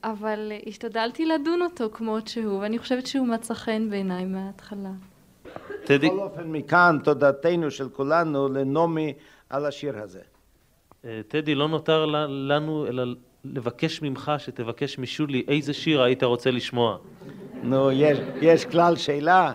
אבל 0.04 0.52
השתדלתי 0.66 1.26
לדון 1.26 1.62
אותו 1.62 1.90
כמות 1.92 2.28
שהוא, 2.28 2.60
ואני 2.60 2.78
חושבת 2.78 3.06
שהוא 3.06 3.26
מצא 3.26 3.54
חן 3.54 3.90
בעיניי 3.90 4.24
מההתחלה. 4.24 4.90
בכל 5.98 6.18
אופן 6.18 6.52
מכאן 6.52 6.98
תודתנו 7.04 7.70
של 7.70 7.88
כולנו 7.88 8.48
לנעמי 8.48 9.12
על 9.50 9.66
השיר 9.66 9.98
הזה. 9.98 10.20
אה, 11.04 11.20
טדי, 11.28 11.54
לא 11.54 11.68
נותר 11.68 12.06
לנו 12.28 12.86
אלא 12.86 13.04
לבקש 13.44 14.02
ממך 14.02 14.32
שתבקש 14.38 14.98
משולי 14.98 15.44
איזה 15.48 15.72
שיר 15.72 16.02
היית 16.02 16.22
רוצה 16.22 16.50
לשמוע. 16.50 16.98
נו, 17.62 17.92
יש, 17.92 18.18
יש 18.40 18.64
כלל 18.64 18.96
שאלה? 18.96 19.54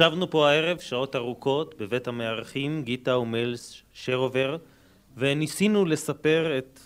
ישבנו 0.00 0.30
פה 0.30 0.50
הערב 0.50 0.78
שעות 0.78 1.16
ארוכות 1.16 1.74
בבית 1.78 2.08
המארחים 2.08 2.82
גיטה 2.82 3.18
ומלס 3.18 3.82
שרובר 3.92 4.56
וניסינו 5.16 5.84
לספר 5.84 6.58
את 6.58 6.80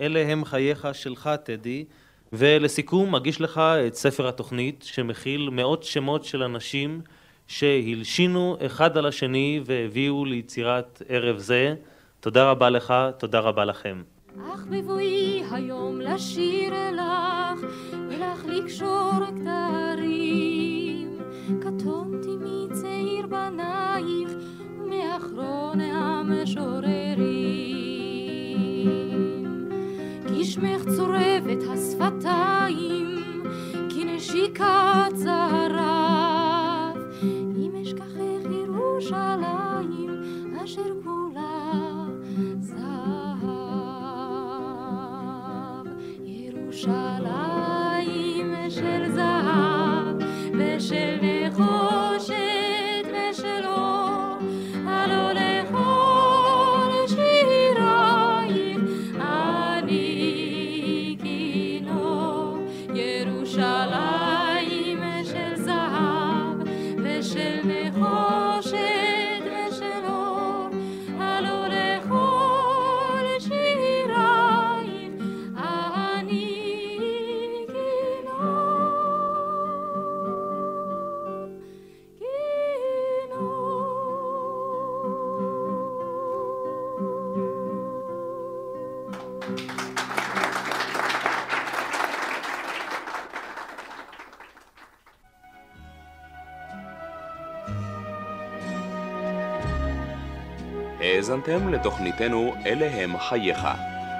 אלה 0.00 0.20
הם 0.20 0.44
חייך 0.44 0.88
שלך 0.92 1.30
טדי 1.44 1.84
ולסיכום 2.32 3.14
מגיש 3.14 3.40
לך 3.40 3.58
את 3.58 3.94
ספר 3.94 4.28
התוכנית 4.28 4.82
שמכיל 4.82 5.50
מאות 5.50 5.82
שמות 5.82 6.24
של 6.24 6.42
אנשים 6.42 7.00
שהלשינו 7.46 8.56
אחד 8.66 8.98
על 8.98 9.06
השני 9.06 9.60
והביאו 9.64 10.24
ליצירת 10.24 11.02
ערב 11.08 11.38
זה 11.38 11.74
תודה 12.20 12.50
רבה 12.50 12.70
לך, 12.70 12.94
תודה 13.18 13.40
רבה 13.40 13.64
לכם. 13.64 14.02
אך 14.54 14.66
בבואי 14.70 15.42
היום 15.50 16.00
לשיר 16.00 16.72
לך, 16.92 17.60
ולך 18.08 18.44
לקשור 18.44 19.12
כתרים, 19.26 21.18
קטונתי 21.60 22.33
ומאחרון 25.34 25.80
המשוררים. 25.80 27.24
כי 30.28 30.44
שמך 30.44 30.84
צורבת 30.96 31.62
השפתיים, 31.72 33.42
כי 33.88 34.04
נשיקת 34.04 35.12
זרף, 35.14 36.96
אם 37.56 37.72
אשכחך 37.82 38.44
ירושלים, 38.50 40.22
אשר 40.64 40.92
כולה 41.04 42.06
זהב. 42.60 42.84
ירושלים 46.24 47.83
האזנתם 101.34 101.68
לתוכניתנו 101.68 102.54
אלה 102.66 103.02
הם 103.02 103.18
חייך, 103.18 103.68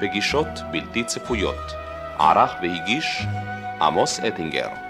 פגישות 0.00 0.48
בלתי 0.70 1.04
צפויות. 1.04 1.72
ערך 2.18 2.54
והגיש 2.62 3.26
עמוס 3.80 4.20
אטינגר 4.20 4.83